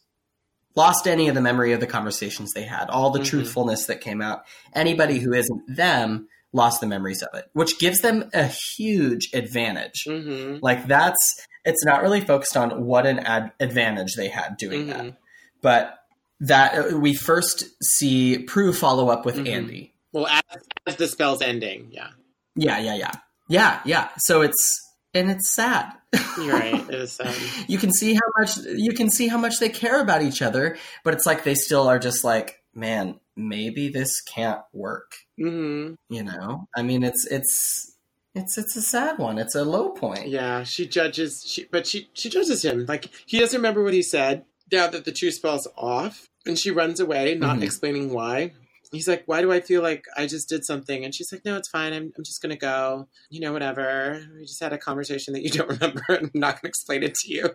lost 0.76 1.08
any 1.08 1.28
of 1.28 1.36
the 1.36 1.42
memory 1.42 1.74
of 1.74 1.80
the 1.80 1.86
conversations 1.88 2.52
they 2.54 2.64
had, 2.64 2.90
all 2.90 3.12
the 3.12 3.20
Mhm. 3.20 3.26
truthfulness 3.26 3.86
that 3.86 4.02
came 4.02 4.22
out. 4.22 4.44
Anybody 4.74 5.20
who 5.20 5.34
isn't 5.34 5.76
them 5.76 6.28
lost 6.52 6.82
the 6.82 6.88
memories 6.88 7.22
of 7.22 7.30
it, 7.38 7.46
which 7.54 7.78
gives 7.80 8.00
them 8.02 8.30
a 8.34 8.46
huge 8.48 9.30
advantage. 9.34 10.04
hmm 10.08 10.58
Like 10.62 10.88
that's 10.88 11.36
it's 11.66 11.86
not 11.86 12.02
really 12.02 12.22
focused 12.22 12.58
on 12.58 12.86
what 12.86 13.06
an 13.06 13.20
ad- 13.20 13.52
advantage 13.60 14.16
they 14.16 14.28
had 14.28 14.58
doing 14.58 14.88
that 14.88 15.00
Mhm. 15.02 15.16
but 15.62 16.00
that 16.42 16.74
uh, 16.94 16.98
we 16.98 17.14
first 17.14 17.64
see 17.82 18.40
Prue 18.40 18.74
follow 18.74 19.10
up 19.10 19.26
with 19.26 19.36
Mhm. 19.38 19.48
Andy. 19.50 19.94
Well, 20.12 20.28
as, 20.28 20.42
as 20.88 20.96
the 20.98 21.08
spell's 21.08 21.42
ending, 21.42 21.88
yeah. 21.92 22.10
Yeah, 22.56 22.80
yeah, 22.80 22.96
yeah, 22.96 23.12
yeah, 23.48 23.80
yeah. 23.86 24.10
So 24.18 24.42
it's 24.42 24.83
and 25.14 25.30
it's 25.32 25.50
sad. 25.52 25.94
You're 26.38 26.54
right. 26.54 26.90
It 26.90 26.96
is. 26.96 27.20
Um, 27.20 27.34
you 27.68 27.78
can 27.78 27.92
see 27.92 28.14
how 28.14 28.22
much 28.40 28.58
you 28.58 28.94
can 28.94 29.10
see 29.10 29.28
how 29.28 29.38
much 29.38 29.60
they 29.60 29.70
care 29.70 30.02
about 30.02 30.22
each 30.22 30.42
other, 30.42 30.78
but 31.04 31.14
it's 31.14 31.26
like 31.26 31.44
they 31.44 31.56
still 31.56 31.88
are 31.88 32.00
just 32.00 32.24
like, 32.24 32.62
man, 32.76 33.20
maybe 33.36 33.90
this 33.90 34.22
can't 34.22 34.62
work. 34.74 35.14
mhm. 35.40 35.96
You 36.10 36.24
know, 36.24 36.68
I 36.76 36.84
mean, 36.84 37.04
it's 37.04 37.26
it's 37.32 37.96
it's 38.36 38.58
it's 38.58 38.76
a 38.76 38.82
sad 38.82 39.18
one. 39.20 39.38
It's 39.38 39.56
a 39.56 39.64
low 39.64 39.90
point. 39.90 40.28
Yeah, 40.28 40.64
she 40.64 40.88
judges. 40.88 41.44
She, 41.46 41.66
but 41.66 41.86
she 41.88 42.10
she 42.14 42.30
judges 42.30 42.64
him 42.64 42.86
like 42.88 43.10
he 43.26 43.40
doesn't 43.40 43.58
remember 43.58 43.84
what 43.84 43.94
he 43.94 44.02
said. 44.04 44.46
now 44.72 44.88
that 44.88 45.06
the 45.06 45.12
truth 45.12 45.36
spell's 45.36 45.68
off, 45.78 46.28
and 46.46 46.58
she 46.58 46.72
runs 46.72 47.00
away, 47.00 47.36
not 47.36 47.58
Mhm. 47.58 47.64
explaining 47.64 48.12
why. 48.14 48.54
He's 48.94 49.08
like, 49.08 49.24
"Why 49.26 49.42
do 49.42 49.52
I 49.52 49.60
feel 49.60 49.82
like 49.82 50.06
I 50.16 50.26
just 50.28 50.48
did 50.48 50.64
something?" 50.64 51.04
And 51.04 51.14
she's 51.14 51.32
like, 51.32 51.44
"No, 51.44 51.58
it's 51.58 51.68
fine. 51.68 51.92
I'm, 51.92 52.14
I'm 52.18 52.24
just 52.24 52.42
gonna 52.42 52.56
go. 52.56 53.08
You 53.30 53.42
know, 53.42 53.52
whatever. 53.52 54.26
We 54.36 54.46
just 54.46 54.64
had 54.64 54.72
a 54.72 54.78
conversation 54.78 55.34
that 55.34 55.42
you 55.44 55.50
don't 55.50 55.70
remember. 55.82 56.04
and 56.10 56.32
I'm 56.34 56.40
not 56.40 56.62
gonna 56.62 56.70
explain 56.70 57.04
it 57.04 57.16
to 57.16 57.34
you." 57.34 57.50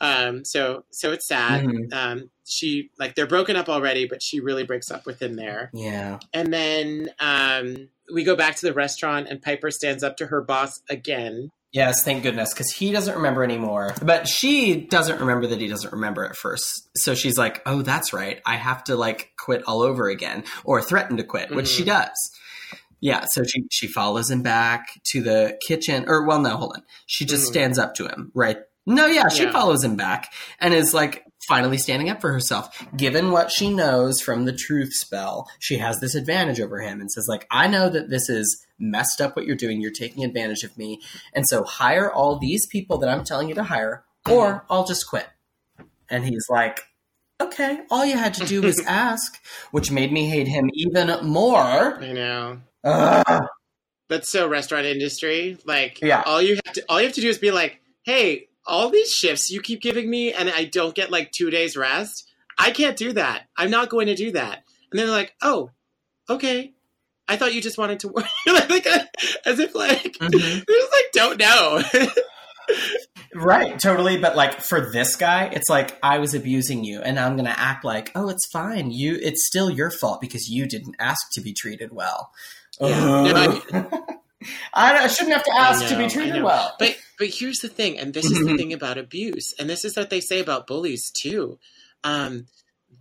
um, 0.00 0.44
so, 0.44 0.84
so 0.90 1.12
it's 1.12 1.26
sad. 1.26 1.64
Mhm. 1.64 1.92
Um, 1.92 2.30
she 2.44 2.90
like 2.98 3.14
they're 3.14 3.26
broken 3.26 3.56
up 3.56 3.68
already, 3.68 4.06
but 4.06 4.22
she 4.22 4.40
really 4.40 4.64
breaks 4.64 4.90
up 4.90 5.06
with 5.06 5.20
him 5.20 5.34
there. 5.34 5.70
Yeah. 5.72 6.18
And 6.32 6.52
then 6.52 7.10
um, 7.20 7.88
we 8.12 8.24
go 8.24 8.36
back 8.36 8.56
to 8.56 8.66
the 8.66 8.72
restaurant, 8.74 9.28
and 9.28 9.40
Piper 9.42 9.70
stands 9.70 10.02
up 10.02 10.16
to 10.18 10.26
her 10.26 10.42
boss 10.42 10.80
again. 10.90 11.50
Yes, 11.72 12.02
thank 12.02 12.24
goodness, 12.24 12.52
because 12.52 12.72
he 12.72 12.90
doesn't 12.90 13.14
remember 13.14 13.44
anymore. 13.44 13.94
But 14.02 14.26
she 14.26 14.74
doesn't 14.74 15.20
remember 15.20 15.46
that 15.48 15.60
he 15.60 15.68
doesn't 15.68 15.92
remember 15.92 16.24
at 16.24 16.34
first. 16.34 16.88
So 16.96 17.14
she's 17.14 17.38
like, 17.38 17.62
oh, 17.64 17.82
that's 17.82 18.12
right. 18.12 18.40
I 18.44 18.56
have 18.56 18.82
to 18.84 18.96
like 18.96 19.30
quit 19.38 19.62
all 19.68 19.82
over 19.82 20.08
again 20.08 20.42
or 20.64 20.82
threaten 20.82 21.16
to 21.18 21.22
quit, 21.24 21.54
which 21.54 21.68
she 21.68 21.84
does. 21.84 22.10
Yeah, 23.02 23.24
so 23.30 23.44
she, 23.44 23.64
she 23.70 23.86
follows 23.86 24.30
him 24.30 24.42
back 24.42 25.00
to 25.12 25.22
the 25.22 25.58
kitchen. 25.66 26.04
Or, 26.06 26.26
well, 26.26 26.40
no, 26.40 26.56
hold 26.56 26.72
on. 26.76 26.82
She 27.06 27.24
just 27.24 27.44
Mhm. 27.44 27.52
stands 27.52 27.78
up 27.78 27.94
to 27.94 28.06
him, 28.08 28.30
right? 28.34 28.58
No, 28.90 29.06
yeah, 29.06 29.28
she 29.28 29.44
Yeah. 29.44 29.52
follows 29.52 29.82
him 29.84 29.96
back 29.96 30.32
and 30.58 30.74
is 30.74 30.92
like 30.92 31.24
finally 31.48 31.78
standing 31.78 32.10
up 32.10 32.20
for 32.20 32.32
herself. 32.32 32.84
Given 32.96 33.30
what 33.30 33.50
she 33.50 33.72
knows 33.72 34.20
from 34.20 34.44
the 34.44 34.52
truth 34.52 34.92
spell, 34.92 35.48
she 35.58 35.78
has 35.78 36.00
this 36.00 36.14
advantage 36.14 36.60
over 36.60 36.80
him 36.80 37.00
and 37.00 37.10
says, 37.10 37.26
like, 37.28 37.46
I 37.50 37.66
know 37.66 37.88
that 37.88 38.10
this 38.10 38.28
is 38.28 38.64
messed 38.78 39.20
up 39.20 39.36
what 39.36 39.46
you're 39.46 39.56
doing. 39.56 39.80
You're 39.80 39.90
taking 39.90 40.24
advantage 40.24 40.62
of 40.64 40.76
me. 40.76 41.00
And 41.34 41.46
so 41.48 41.64
hire 41.64 42.12
all 42.12 42.38
these 42.38 42.66
people 42.66 42.98
that 42.98 43.08
I'm 43.08 43.24
telling 43.24 43.48
you 43.48 43.54
to 43.54 43.64
hire, 43.64 44.04
or 44.28 44.46
mm-hmm. 44.48 44.72
I'll 44.72 44.86
just 44.86 45.08
quit. 45.08 45.26
And 46.08 46.24
he's 46.24 46.46
like, 46.50 46.80
okay, 47.40 47.80
all 47.90 48.04
you 48.04 48.16
had 48.16 48.34
to 48.34 48.44
do 48.44 48.62
was 48.62 48.80
ask, 48.86 49.42
which 49.70 49.90
made 49.90 50.12
me 50.12 50.26
hate 50.28 50.48
him 50.48 50.70
even 50.74 51.08
more. 51.26 51.98
I 52.02 52.12
know. 52.12 52.60
Ugh. 52.84 53.46
That's 54.08 54.28
so 54.28 54.48
restaurant 54.48 54.86
industry. 54.86 55.56
Like, 55.64 56.00
Yeah. 56.02 56.22
all 56.26 56.42
you 56.42 56.58
have 56.64 56.74
to 56.74 56.84
all 56.88 57.00
you 57.00 57.06
have 57.06 57.14
to 57.14 57.20
do 57.20 57.28
is 57.28 57.38
be 57.38 57.50
like, 57.52 57.80
"Hey, 58.02 58.48
all 58.70 58.88
these 58.88 59.12
shifts 59.12 59.50
you 59.50 59.60
keep 59.60 59.82
giving 59.82 60.08
me, 60.08 60.32
and 60.32 60.48
I 60.48 60.64
don't 60.64 60.94
get 60.94 61.10
like 61.10 61.32
two 61.32 61.50
days 61.50 61.76
rest. 61.76 62.26
I 62.58 62.70
can't 62.70 62.96
do 62.96 63.12
that. 63.12 63.42
I'm 63.56 63.70
not 63.70 63.90
going 63.90 64.06
to 64.06 64.14
do 64.14 64.32
that." 64.32 64.62
And 64.90 64.98
then 64.98 65.06
they're 65.08 65.16
like, 65.16 65.34
"Oh, 65.42 65.70
okay. 66.30 66.72
I 67.28 67.36
thought 67.36 67.54
you 67.54 67.60
just 67.60 67.78
wanted 67.78 68.00
to 68.00 68.08
work." 68.08 68.24
like, 68.46 68.86
as 69.44 69.58
if 69.58 69.74
like 69.74 70.14
Mhm. 70.18 70.30
they 70.32 70.74
just 70.74 70.92
like 70.92 71.12
don't 71.12 71.38
know. 71.38 71.82
Right, 73.34 73.78
totally. 73.78 74.16
But 74.18 74.36
like 74.36 74.60
for 74.60 74.90
this 74.92 75.16
guy, 75.16 75.46
it's 75.52 75.68
like 75.68 75.96
I 76.02 76.18
was 76.18 76.34
abusing 76.34 76.84
you, 76.84 77.00
and 77.00 77.18
I'm 77.18 77.36
gonna 77.36 77.54
act 77.56 77.84
like, 77.84 78.10
oh, 78.14 78.28
it's 78.28 78.46
fine. 78.52 78.90
You, 78.90 79.18
it's 79.20 79.46
still 79.46 79.70
your 79.70 79.90
fault 79.90 80.20
because 80.20 80.48
you 80.48 80.66
didn't 80.66 80.96
ask 80.98 81.20
to 81.32 81.40
be 81.40 81.52
treated 81.52 81.92
well. 81.92 82.30
Yeah. 82.80 83.00
No, 83.00 83.62
Ugh. 83.72 83.94
I, 84.72 85.04
I 85.04 85.06
shouldn't 85.08 85.34
have 85.34 85.44
to 85.44 85.54
ask 85.56 85.84
I 85.84 85.88
to 85.88 85.98
be 85.98 86.08
treated 86.08 86.42
well. 86.42 86.74
But 86.78 86.96
but 87.18 87.28
here's 87.28 87.58
the 87.58 87.68
thing, 87.68 87.98
and 87.98 88.14
this 88.14 88.24
is 88.24 88.44
the 88.46 88.56
thing 88.56 88.72
about 88.80 88.98
abuse, 88.98 89.54
and 89.58 89.68
this 89.68 89.84
is 89.84 89.96
what 89.96 90.10
they 90.10 90.20
say 90.20 90.40
about 90.40 90.66
bullies 90.66 91.10
too. 91.10 91.58
Um, 92.04 92.46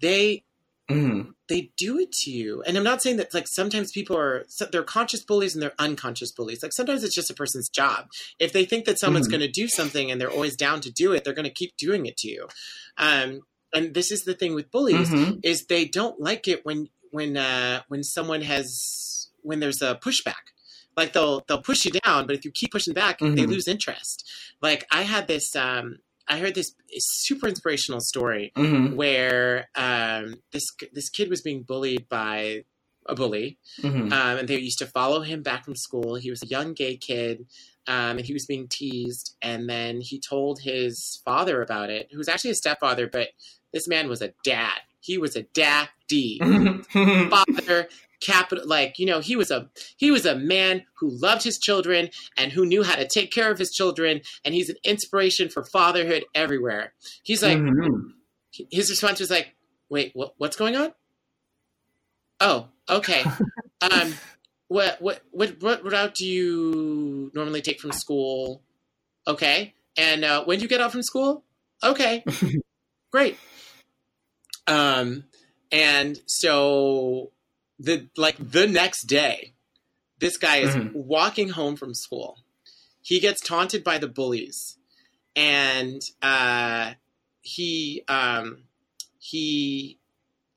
they 0.02 0.44
Mhm. 0.90 1.34
they 1.48 1.72
do 1.78 2.00
it 2.00 2.12
to 2.12 2.32
you. 2.32 2.64
And 2.64 2.76
I'm 2.76 2.84
not 2.84 3.02
saying 3.04 3.18
that 3.18 3.32
like 3.34 3.48
sometimes 3.48 3.92
people 3.92 4.18
are 4.18 4.46
they're 4.72 4.84
conscious 4.84 5.24
bullies 5.24 5.54
and 5.54 5.62
they're 5.62 5.74
unconscious 5.80 6.32
bullies. 6.32 6.64
Like 6.64 6.74
sometimes 6.74 7.04
it's 7.04 7.14
just 7.14 7.30
a 7.30 7.36
person's 7.36 7.70
job. 7.70 8.08
If 8.40 8.54
they 8.54 8.66
think 8.66 8.86
that 8.86 9.00
someone's 9.00 9.28
Mhm. 9.28 9.32
going 9.32 9.42
to 9.42 9.52
do 9.52 9.68
something 9.68 10.10
and 10.10 10.20
they're 10.20 10.32
always 10.32 10.56
down 10.56 10.82
to 10.82 10.92
do 10.92 11.14
it, 11.14 11.24
they're 11.24 11.34
going 11.34 11.46
to 11.48 11.54
keep 11.54 11.78
doing 11.78 12.08
it 12.08 12.18
to 12.18 12.28
you. 12.28 12.48
Um, 12.98 13.42
and 13.72 13.94
this 13.94 14.12
is 14.12 14.24
the 14.24 14.34
thing 14.34 14.56
with 14.56 14.72
bullies 14.72 15.12
Mhm. 15.12 15.40
is 15.44 15.66
they 15.66 15.86
don't 15.86 16.20
like 16.20 16.48
it 16.48 16.66
when 16.66 16.90
when 17.12 17.38
uh, 17.38 17.84
when 17.88 18.04
someone 18.04 18.42
has 18.42 19.30
when 19.42 19.60
there's 19.60 19.82
a 19.84 19.96
pushback. 19.96 20.54
Like 20.98 21.14
they'll 21.14 21.44
they'll 21.48 21.62
push 21.62 21.86
you 21.86 21.92
down, 21.92 22.28
but 22.28 22.36
if 22.36 22.44
you 22.46 22.52
keep 22.52 22.72
pushing 22.72 22.94
back, 22.94 23.20
they 23.20 23.26
Mhm. 23.28 23.48
lose 23.48 23.68
interest. 23.68 24.30
Like 24.62 24.86
I 24.92 25.04
had 25.04 25.28
this 25.28 25.56
um, 25.56 26.00
I 26.28 26.38
heard 26.40 26.56
this 26.56 26.74
super 26.98 27.48
inspirational 27.48 28.02
story 28.02 28.52
Mhm. 28.56 28.96
where 28.96 29.70
um, 29.76 30.42
this 30.52 30.66
this 30.94 31.10
kid 31.10 31.30
was 31.30 31.42
being 31.42 31.64
bullied 31.64 32.08
by 32.10 32.64
a 33.06 33.16
bully, 33.16 33.58
Mhm. 33.82 34.12
um, 34.12 34.38
and 34.40 34.48
they 34.48 34.60
used 34.60 34.78
to 34.80 34.86
follow 34.86 35.22
him 35.22 35.42
back 35.42 35.66
from 35.66 35.76
school. 35.76 36.16
He 36.16 36.30
was 36.30 36.44
a 36.44 36.48
young 36.48 36.74
gay 36.74 36.98
kid, 36.98 37.48
um, 37.88 38.18
and 38.18 38.26
he 38.26 38.34
was 38.34 38.46
being 38.46 38.68
teased. 38.68 39.36
And 39.42 39.68
then 39.70 40.02
he 40.02 40.20
told 40.20 40.60
his 40.62 41.22
father 41.26 41.62
about 41.64 41.90
it, 41.90 42.10
who 42.12 42.18
was 42.20 42.28
actually 42.28 42.52
a 42.52 42.56
stepfather, 42.56 43.08
but 43.08 43.30
this 43.74 43.88
man 43.88 44.08
was 44.10 44.22
a 44.22 44.34
dad. 44.44 44.80
He 45.00 45.18
was 45.18 45.36
a 45.36 45.44
daddy, 45.44 46.40
father, 47.32 47.88
capital. 48.20 48.67
Like 48.67 48.99
you 48.99 49.05
know, 49.05 49.20
he 49.20 49.36
was 49.36 49.51
a 49.51 49.70
he 49.97 50.11
was 50.11 50.26
a 50.26 50.36
man 50.36 50.84
who 50.99 51.09
loved 51.09 51.43
his 51.43 51.57
children 51.57 52.09
and 52.38 52.51
who 52.51 52.65
knew 52.65 52.84
how 52.84 52.95
to 52.95 53.07
take 53.07 53.32
care 53.32 53.51
of 53.51 53.59
his 53.59 53.72
children. 53.72 54.22
And 54.43 54.53
he's 54.53 54.70
an 54.70 54.78
inspiration 54.84 55.49
for 55.49 55.63
fatherhood 55.63 56.26
everywhere. 56.36 56.93
He's 57.24 57.41
like 57.43 57.57
Mhm. 57.57 58.13
his 58.51 58.89
response 58.89 59.20
was 59.20 59.30
like, 59.30 59.55
"Wait, 59.89 60.11
what, 60.13 60.34
what's 60.38 60.55
going 60.57 60.76
on?" 60.76 60.93
Oh, 62.41 62.67
okay. 62.88 63.24
um, 63.82 64.15
what, 64.67 65.01
what, 65.01 65.22
what, 65.32 65.61
what 65.61 65.84
route 65.84 66.15
do 66.15 66.26
you 66.26 67.32
normally 67.34 67.61
take 67.61 67.80
from 67.80 67.91
school? 67.91 68.61
Okay, 69.28 69.74
and 69.97 70.24
uh, 70.24 70.43
when 70.45 70.57
do 70.59 70.63
you 70.63 70.70
get 70.70 70.80
out 70.82 70.91
from 70.91 71.03
school? 71.03 71.43
Okay, 71.84 72.24
great. 73.11 73.38
Um, 74.67 75.26
and 75.72 76.20
so 76.28 77.32
the 77.80 78.09
like 78.17 78.36
the 78.39 78.67
next 78.67 79.05
day, 79.05 79.53
this 80.19 80.38
guy 80.38 80.57
is 80.57 80.75
Mhm. 80.75 80.93
walking 80.93 81.49
home 81.49 81.75
from 81.75 81.93
school. 81.93 82.39
He 83.01 83.19
gets 83.19 83.41
taunted 83.41 83.84
by 83.84 83.97
the 83.97 84.07
bullies, 84.07 84.77
and 85.36 86.01
uh, 86.21 86.93
he 87.41 88.03
um 88.07 88.63
he 89.19 89.97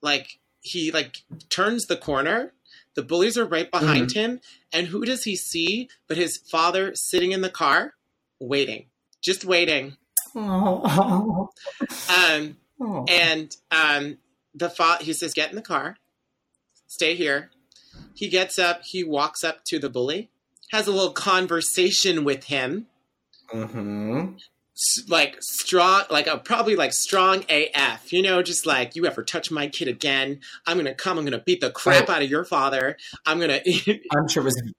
like 0.02 0.38
he 0.60 0.90
like 0.90 1.22
turns 1.48 1.86
the 1.86 1.96
corner 1.96 2.52
the 2.94 3.02
bullies 3.02 3.38
are 3.38 3.44
right 3.46 3.70
behind 3.70 4.12
him 4.12 4.40
and 4.72 4.88
who 4.88 5.04
does 5.04 5.24
he 5.24 5.34
see 5.36 5.88
but 6.08 6.16
his 6.16 6.36
father 6.50 6.92
sitting 6.94 7.32
in 7.32 7.40
the 7.40 7.48
car 7.50 7.94
waiting 8.40 8.86
just 9.20 9.44
waiting 9.44 9.96
Oh. 10.34 11.48
um 12.16 12.56
Oh. 12.80 13.04
and 13.08 13.56
um 13.70 14.18
the 14.54 14.68
fa- 14.70 14.98
he 15.00 15.12
says 15.12 15.32
get 15.34 15.50
in 15.50 15.56
the 15.56 15.62
car 15.62 15.96
stay 16.94 17.14
here 17.14 17.50
he 18.14 18.28
gets 18.28 18.58
up 18.58 18.82
he 18.84 19.02
walks 19.04 19.42
up 19.44 19.64
to 19.64 19.78
the 19.78 19.88
bully 19.90 20.30
has 20.72 20.86
a 20.86 20.92
little 20.92 21.12
conversation 21.12 22.24
with 22.24 22.44
him 22.44 22.86
Mhm. 23.52 24.38
like 25.08 25.36
strong, 25.40 26.02
like 26.10 26.26
a 26.26 26.38
probably 26.38 26.74
like 26.76 26.94
strong 26.94 27.44
AF. 27.50 28.10
You 28.12 28.22
know, 28.22 28.42
just 28.42 28.64
like 28.64 28.96
you 28.96 29.04
ever 29.06 29.22
touch 29.22 29.50
my 29.50 29.68
kid 29.68 29.88
again, 29.88 30.40
I'm 30.66 30.78
gonna 30.78 30.94
come. 30.94 31.18
I'm 31.18 31.24
gonna 31.26 31.42
beat 31.44 31.60
the 31.60 31.70
crap 31.70 32.08
out 32.08 32.22
of 32.22 32.30
your 32.30 32.44
father. 32.46 32.96
I'm 33.26 33.38
gonna, 33.38 33.60
I'm 34.16 34.28
sure 34.28 34.40
it 34.42 34.44
was 34.46 34.72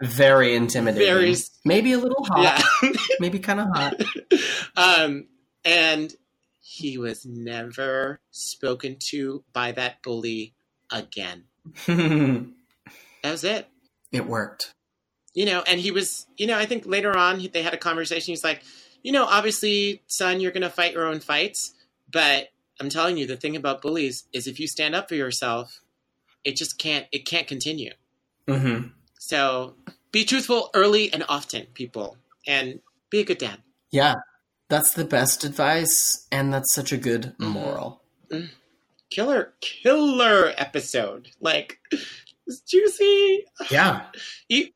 very 0.00 0.54
intimidating. 0.54 1.06
Very- 1.08 1.34
maybe 1.64 1.92
a 1.92 1.98
little 1.98 2.24
hot. 2.24 2.62
yeah. 2.82 2.92
Maybe 3.20 3.40
kind 3.40 3.58
of 3.60 3.66
hot. 3.74 3.94
um, 4.76 5.26
and 5.64 6.14
he 6.60 6.96
was 6.98 7.26
never 7.26 8.20
spoken 8.30 8.96
to 9.10 9.42
by 9.52 9.72
that 9.72 10.02
bully 10.04 10.54
again. 10.92 11.44
That 13.22 13.30
was 13.30 13.44
it. 13.44 13.68
It 14.10 14.26
worked. 14.26 14.72
You 15.34 15.46
know, 15.46 15.62
and 15.62 15.80
he 15.80 15.90
was, 15.92 16.26
you 16.36 16.46
know, 16.46 16.58
I 16.58 16.66
think 16.66 16.86
later 16.86 17.16
on 17.16 17.48
they 17.52 17.62
had 17.62 17.72
a 17.72 17.78
conversation. 17.78 18.32
He's 18.32 18.44
like, 18.44 18.62
you 19.02 19.12
know, 19.12 19.24
obviously, 19.24 20.02
son, 20.08 20.40
you're 20.40 20.50
gonna 20.52 20.68
fight 20.68 20.92
your 20.92 21.06
own 21.06 21.20
fights, 21.20 21.72
but 22.10 22.48
I'm 22.80 22.88
telling 22.88 23.16
you, 23.16 23.26
the 23.26 23.36
thing 23.36 23.54
about 23.56 23.80
bullies 23.80 24.24
is 24.32 24.46
if 24.46 24.58
you 24.58 24.66
stand 24.66 24.94
up 24.94 25.08
for 25.08 25.14
yourself, 25.14 25.80
it 26.44 26.56
just 26.56 26.78
can't, 26.78 27.06
it 27.12 27.24
can't 27.24 27.46
continue. 27.46 27.92
hmm 28.48 28.88
So 29.18 29.74
be 30.10 30.24
truthful 30.24 30.70
early 30.74 31.12
and 31.12 31.24
often, 31.28 31.66
people, 31.74 32.16
and 32.46 32.80
be 33.08 33.20
a 33.20 33.24
good 33.24 33.38
dad. 33.38 33.62
Yeah, 33.92 34.16
that's 34.68 34.92
the 34.94 35.04
best 35.04 35.44
advice, 35.44 36.26
and 36.32 36.52
that's 36.52 36.74
such 36.74 36.92
a 36.92 36.96
good 36.96 37.34
Mhm. 37.38 37.52
moral. 37.52 38.02
Killer, 39.14 39.52
killer 39.60 40.52
episode. 40.56 41.28
Like, 41.40 41.78
it's 42.46 42.60
juicy. 42.60 43.44
Yeah. 43.70 44.02
You- 44.48 44.68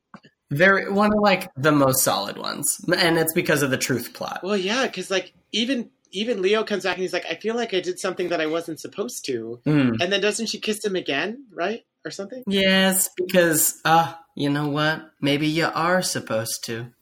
Very 0.51 0.89
one 0.91 1.11
of 1.13 1.19
like 1.21 1.49
the 1.55 1.71
most 1.71 2.03
solid 2.03 2.37
ones, 2.37 2.79
and 2.97 3.17
it's 3.17 3.33
because 3.33 3.61
of 3.63 3.69
the 3.71 3.77
truth 3.77 4.13
plot. 4.13 4.39
Well, 4.43 4.55
yeah, 4.55 4.85
because 4.85 5.11
like 5.11 5.33
even 5.51 5.89
even 6.11 6.41
Leo 6.41 6.63
comes 6.63 6.83
back 6.83 6.95
and 6.95 7.01
he's 7.01 7.11
like, 7.11 7.25
I 7.29 7.35
feel 7.35 7.53
like 7.55 7.73
I 7.73 7.81
did 7.81 7.99
something 7.99 8.29
that 8.29 8.39
I 8.39 8.45
wasn't 8.45 8.79
supposed 8.79 9.25
to, 9.25 9.59
Mm. 9.65 10.01
and 10.01 10.11
then 10.11 10.21
doesn't 10.21 10.47
she 10.47 10.59
kiss 10.59 10.83
him 10.85 10.95
again, 10.95 11.45
right, 11.53 11.83
or 12.05 12.11
something? 12.11 12.43
Yes, 12.47 13.09
because 13.17 13.81
uh, 13.83 14.13
you 14.35 14.49
know 14.49 14.69
what? 14.69 15.11
Maybe 15.19 15.47
you 15.47 15.65
are 15.65 16.01
supposed 16.01 16.63
to. 16.65 16.93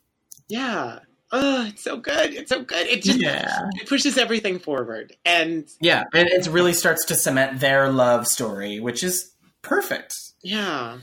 Yeah, 0.48 1.00
oh, 1.32 1.66
it's 1.68 1.84
so 1.84 1.98
good. 1.98 2.34
It's 2.34 2.50
so 2.50 2.64
good. 2.64 2.88
It 2.88 3.04
just 3.04 3.20
Yeah. 3.20 3.68
it 3.82 3.88
pushes 3.90 4.18
everything 4.18 4.60
forward. 4.60 5.16
And 5.26 5.68
Yeah, 5.82 6.04
and 6.14 6.28
it 6.30 6.48
really 6.48 6.74
starts 6.74 7.06
to 7.06 7.16
cement 7.16 7.60
their 7.60 7.90
love 7.92 8.28
story, 8.28 8.80
which 8.80 9.04
is 9.04 9.32
perfect. 9.62 10.14
yeah, 10.44 11.00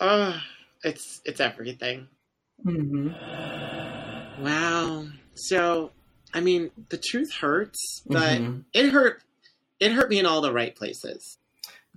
oh, 0.00 0.40
it's 0.82 1.20
it's 1.24 1.40
everything. 1.40 2.08
Mm-hmm. 2.64 4.42
Wow. 4.42 5.06
So, 5.34 5.92
I 6.34 6.40
mean, 6.40 6.70
the 6.88 6.98
truth 6.98 7.32
hurts, 7.34 8.02
but 8.06 8.38
Mhm. 8.40 8.64
it 8.72 8.90
hurt. 8.90 9.22
It 9.80 9.92
hurt 9.92 10.08
me 10.10 10.18
in 10.18 10.26
all 10.26 10.40
the 10.40 10.52
right 10.52 10.74
places. 10.74 11.38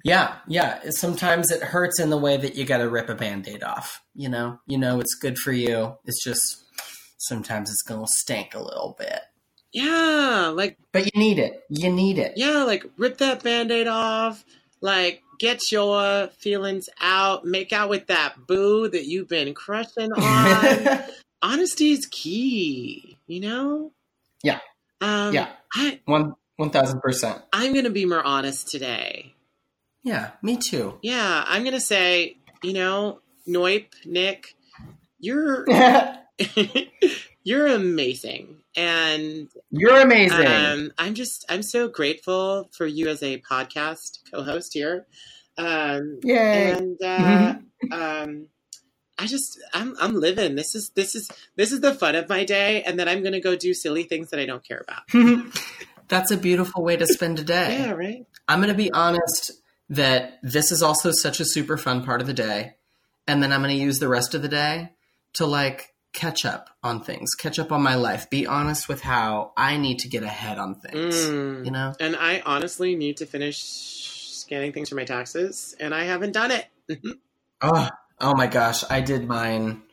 Yeah, 0.04 0.36
yeah. 0.48 0.80
Sometimes 0.92 1.52
it 1.52 1.62
hurts 1.62 2.00
in 2.00 2.10
the 2.10 2.18
way 2.18 2.38
that 2.38 2.56
you 2.56 2.66
got 2.66 2.78
to 2.78 2.90
rip 2.90 3.10
a 3.10 3.16
band-aid 3.16 3.64
off. 3.64 4.02
You 4.16 4.30
know, 4.30 4.60
you 4.66 4.78
know 4.78 5.00
it's 5.00 5.16
good 5.16 5.38
for 5.38 5.52
you. 5.52 5.98
It's 6.06 6.24
just 6.24 6.64
sometimes 7.20 7.70
it's 7.70 7.84
gonna 7.84 8.08
stink 8.08 8.56
a 8.56 8.60
little 8.64 8.96
bit, 8.98 9.20
Yeah, 9.72 10.52
like 10.56 10.78
but 10.92 11.06
you 11.06 11.12
need 11.20 11.38
it. 11.40 11.64
You 11.70 11.92
need 11.92 12.18
it. 12.18 12.34
yeah, 12.36 12.64
like 12.64 12.86
rip 12.98 13.18
that 13.20 13.44
band-aid 13.44 13.88
off. 13.88 14.44
Like 14.82 15.22
get 15.40 15.72
your 15.72 16.28
feelings 16.40 16.90
out. 17.02 17.46
Make 17.46 17.72
out 17.74 17.90
with 17.90 18.08
that 18.08 18.48
boo 18.48 18.88
that 18.90 19.06
you've 19.06 19.28
been 19.28 19.54
crushing 19.54 20.12
on. 20.18 21.00
Honesty 21.42 21.92
is 21.92 22.06
key. 22.10 23.18
You 23.28 23.42
know. 23.42 23.92
Yeah. 24.44 24.60
Um, 25.02 25.34
Yeah. 25.34 25.50
I 25.74 26.00
One 26.06 26.34
one 26.56 26.70
thousand 26.72 27.02
percent. 27.02 27.42
I'm 27.54 27.74
gonna 27.74 27.90
be 27.90 28.06
more 28.06 28.24
honest 28.24 28.70
today. 28.70 29.34
Yeah, 30.04 30.32
me 30.42 30.58
too. 30.58 30.98
Yeah, 31.02 31.44
I'm 31.46 31.64
gonna 31.66 31.82
say, 31.82 32.38
you 32.64 32.72
know, 32.74 33.20
Noip, 33.48 33.88
Nick, 34.06 34.56
you're 35.20 35.66
you're 37.44 37.68
amazing. 37.68 38.58
And 38.76 39.50
You're 39.72 40.00
amazing. 40.00 40.48
um, 40.48 40.92
I'm 40.98 41.16
just 41.16 41.46
I'm 41.50 41.64
so 41.64 41.88
grateful 41.88 42.70
for 42.72 42.86
you 42.86 43.08
as 43.08 43.24
a 43.24 43.42
podcast 43.42 44.20
co-host 44.32 44.74
here. 44.74 45.06
Um 45.58 46.20
Yay! 46.24 46.72
and 46.72 47.02
uh 47.02 47.56
um 47.92 48.48
I 49.18 49.26
just 49.26 49.60
I'm 49.74 49.96
I'm 50.00 50.16
living. 50.16 50.56
This 50.56 50.76
is 50.76 50.92
this 50.96 51.16
is 51.16 51.30
this 51.56 51.72
is 51.72 51.82
the 51.82 51.94
fun 51.94 52.16
of 52.16 52.30
my 52.30 52.46
day 52.46 52.84
and 52.84 52.98
then 52.98 53.10
I'm 53.10 53.24
gonna 53.24 53.42
go 53.42 53.56
do 53.56 53.74
silly 53.74 54.04
things 54.04 54.30
that 54.30 54.40
I 54.40 54.46
don't 54.46 54.64
care 54.66 54.84
about. 54.88 55.54
That's 56.10 56.32
a 56.32 56.38
beautiful 56.38 56.84
way 56.84 56.98
to 56.98 57.06
spend 57.06 57.40
a 57.40 57.44
day. 57.44 57.80
Yeah, 57.80 57.92
right? 57.92 58.26
I'm 58.48 58.60
going 58.60 58.70
to 58.70 58.78
be 58.78 58.92
honest 58.92 59.52
that 59.90 60.40
this 60.42 60.72
is 60.72 60.82
also 60.82 61.12
such 61.12 61.40
a 61.40 61.46
super 61.46 61.78
fun 61.78 62.04
part 62.04 62.20
of 62.20 62.28
the 62.28 62.34
day. 62.34 62.76
And 63.28 63.42
then 63.42 63.54
I'm 63.54 63.62
going 63.62 63.76
to 63.76 63.82
use 63.82 64.00
the 64.00 64.08
rest 64.08 64.34
of 64.34 64.42
the 64.42 64.48
day 64.48 64.90
to 65.34 65.46
like 65.46 65.94
catch 66.14 66.46
up 66.46 66.70
on 66.84 67.02
things, 67.04 67.36
catch 67.36 67.60
up 67.60 67.72
on 67.72 67.82
my 67.82 67.96
life, 67.96 68.30
be 68.30 68.48
honest 68.48 68.88
with 68.90 69.02
how 69.02 69.52
I 69.56 69.78
need 69.78 70.00
to 70.00 70.08
get 70.08 70.24
ahead 70.24 70.58
on 70.58 70.76
things. 70.76 71.16
Mm. 71.16 71.66
You 71.66 71.72
know? 71.72 71.94
And 72.00 72.16
I 72.16 72.42
honestly 72.46 72.96
need 72.96 73.18
to 73.18 73.26
finish 73.26 73.60
scanning 73.62 74.72
things 74.74 74.90
for 74.90 74.96
my 74.96 75.06
taxes, 75.06 75.76
and 75.80 75.94
I 75.94 76.04
haven't 76.06 76.32
done 76.32 76.52
it. 76.52 76.66
Oh, 77.62 77.90
oh 78.20 78.36
my 78.36 78.48
gosh. 78.48 78.84
I 78.90 79.02
did 79.02 79.28
mine 79.28 79.84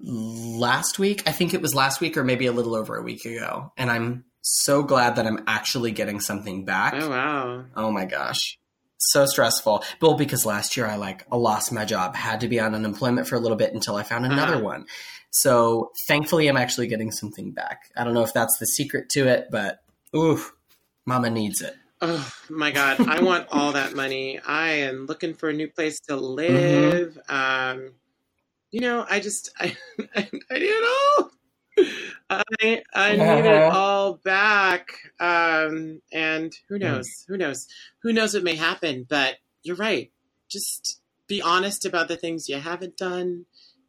last 0.00 0.98
week. 0.98 1.22
I 1.26 1.32
think 1.32 1.54
it 1.54 1.62
was 1.62 1.74
last 1.74 2.00
week 2.00 2.16
or 2.16 2.24
maybe 2.24 2.46
a 2.46 2.52
little 2.52 2.74
over 2.74 2.96
a 2.96 3.02
week 3.02 3.24
ago. 3.24 3.72
And 3.76 3.90
I'm 3.90 4.24
so 4.42 4.82
glad 4.82 5.16
that 5.16 5.26
I'm 5.26 5.42
actually 5.46 5.92
getting 5.92 6.20
something 6.20 6.64
back. 6.64 6.94
oh 6.96 7.10
wow! 7.10 7.64
Oh 7.74 7.90
my 7.90 8.04
gosh. 8.04 8.58
So 8.98 9.26
stressful. 9.26 9.84
Well, 10.00 10.14
because 10.16 10.46
last 10.46 10.76
year 10.76 10.86
I 10.86 10.96
like 10.96 11.24
lost 11.30 11.70
my 11.70 11.84
job, 11.84 12.16
had 12.16 12.40
to 12.40 12.48
be 12.48 12.58
on 12.60 12.74
unemployment 12.74 13.28
for 13.28 13.36
a 13.36 13.38
little 13.40 13.56
bit 13.56 13.74
until 13.74 13.94
I 13.96 14.02
found 14.02 14.24
another 14.24 14.54
Uh-huh. 14.54 14.64
one. 14.64 14.86
So 15.36 15.90
thankfully 16.08 16.48
I'm 16.48 16.56
actually 16.56 16.86
getting 16.86 17.10
something 17.10 17.50
back. 17.50 17.90
I 17.94 18.04
don't 18.04 18.14
know 18.14 18.22
if 18.22 18.32
that's 18.32 18.56
the 18.56 18.66
secret 18.66 19.10
to 19.10 19.28
it, 19.28 19.48
but 19.50 19.80
oof, 20.16 20.54
mama 21.04 21.28
needs 21.28 21.60
it. 21.60 21.74
Oh 22.00 22.32
my 22.48 22.70
god, 22.70 23.06
I 23.06 23.22
want 23.22 23.48
all 23.50 23.72
that 23.72 23.94
money. 23.94 24.40
I 24.40 24.68
am 24.68 25.04
looking 25.04 25.34
for 25.34 25.50
a 25.50 25.52
new 25.52 25.68
place 25.68 26.00
to 26.08 26.16
live. 26.16 27.18
Um, 27.28 27.92
you 28.70 28.80
know, 28.80 29.04
I 29.10 29.20
just 29.20 29.50
I 29.60 29.76
I, 30.16 30.28
I 30.50 30.58
need 30.58 30.70
it 30.70 31.18
all. 31.18 31.30
I 32.30 32.42
I 32.94 33.10
need 33.16 33.44
it 33.46 33.62
all 33.72 34.14
back. 34.14 34.88
Um, 35.20 36.00
and 36.14 36.50
who 36.70 36.78
knows? 36.78 37.26
Who 37.28 37.36
knows? 37.36 37.66
Who 38.02 38.14
knows 38.14 38.32
what 38.32 38.42
may 38.42 38.56
happen? 38.56 39.04
But 39.06 39.36
you're 39.62 39.76
right. 39.76 40.10
Just 40.48 41.02
be 41.26 41.42
honest 41.42 41.84
about 41.84 42.08
the 42.08 42.16
things 42.16 42.48
you 42.48 42.58
haven't 42.58 42.96
done 42.96 43.44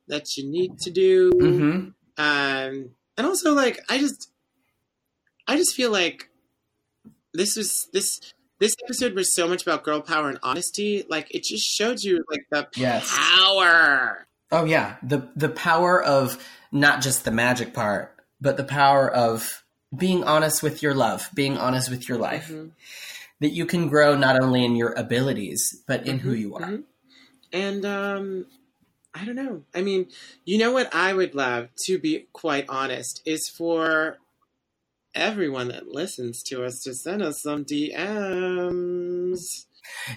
that 0.07 0.37
you 0.37 0.49
need 0.49 0.77
to 0.79 0.91
do. 0.91 1.31
hmm 1.39 1.89
um 2.19 2.89
and 3.17 3.27
also 3.27 3.53
like 3.53 3.79
i 3.89 3.97
just 3.99 4.31
i 5.47 5.55
just 5.55 5.75
feel 5.75 5.91
like 5.91 6.29
this 7.33 7.55
was 7.55 7.87
this 7.93 8.19
this 8.59 8.73
episode 8.83 9.13
was 9.13 9.35
so 9.35 9.47
much 9.47 9.61
about 9.61 9.83
girl 9.83 10.01
power 10.01 10.29
and 10.29 10.39
honesty 10.41 11.05
like 11.09 11.27
it 11.33 11.43
just 11.43 11.63
showed 11.63 12.01
you 12.01 12.23
like 12.29 12.45
the 12.51 12.67
Yes. 12.75 13.15
power 13.15 14.25
Oh 14.49 14.63
yeah, 14.63 14.95
the 15.03 15.29
the 15.35 15.49
power 15.49 16.01
of 16.01 16.41
not 16.71 17.01
just 17.01 17.25
the 17.25 17.31
magic 17.31 17.73
part, 17.73 18.15
but 18.39 18.55
the 18.55 18.63
power 18.63 19.11
of 19.11 19.63
being 19.95 20.23
honest 20.23 20.63
with 20.63 20.81
your 20.81 20.93
love, 20.93 21.29
being 21.35 21.57
honest 21.57 21.89
with 21.89 22.07
your 22.07 22.17
life. 22.17 22.47
Mhm. 22.49 22.71
That 23.41 23.49
you 23.49 23.65
can 23.65 23.89
grow 23.89 24.15
not 24.15 24.41
only 24.41 24.63
in 24.63 24.77
your 24.77 24.93
abilities, 24.93 25.83
but 25.85 26.07
in 26.07 26.19
who 26.19 26.31
Mhm, 26.31 26.39
you 26.39 26.55
are. 26.55 26.61
mhm. 26.61 26.83
and 27.51 27.85
um 27.85 28.45
i 29.19 29.25
don't 29.25 29.35
know 29.35 29.63
i 29.73 29.81
mean 29.81 30.07
you 30.45 30.57
know 30.57 30.71
what 30.71 30.93
i 30.93 31.13
would 31.13 31.33
love 31.35 31.69
to 31.85 31.97
be 31.97 32.27
quite 32.33 32.65
honest 32.69 33.21
is 33.25 33.49
for 33.49 34.17
everyone 35.15 35.69
that 35.69 35.87
listens 35.87 36.43
to 36.43 36.63
us 36.63 36.79
to 36.83 36.93
send 36.93 37.21
us 37.21 37.41
some 37.41 37.65
dms 37.65 39.39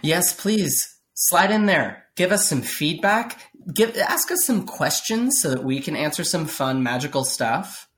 Yes, 0.02 0.38
please 0.38 0.98
slide 1.14 1.50
in 1.50 1.66
there. 1.66 2.06
Give 2.16 2.32
us 2.32 2.48
some 2.48 2.62
feedback. 2.62 3.40
Give 3.72 3.96
ask 3.96 4.30
us 4.30 4.44
some 4.44 4.66
questions 4.66 5.40
so 5.40 5.50
that 5.50 5.64
we 5.64 5.80
can 5.80 5.96
answer 5.96 6.24
some 6.24 6.46
fun 6.46 6.82
magical 6.82 7.24
stuff. 7.24 7.88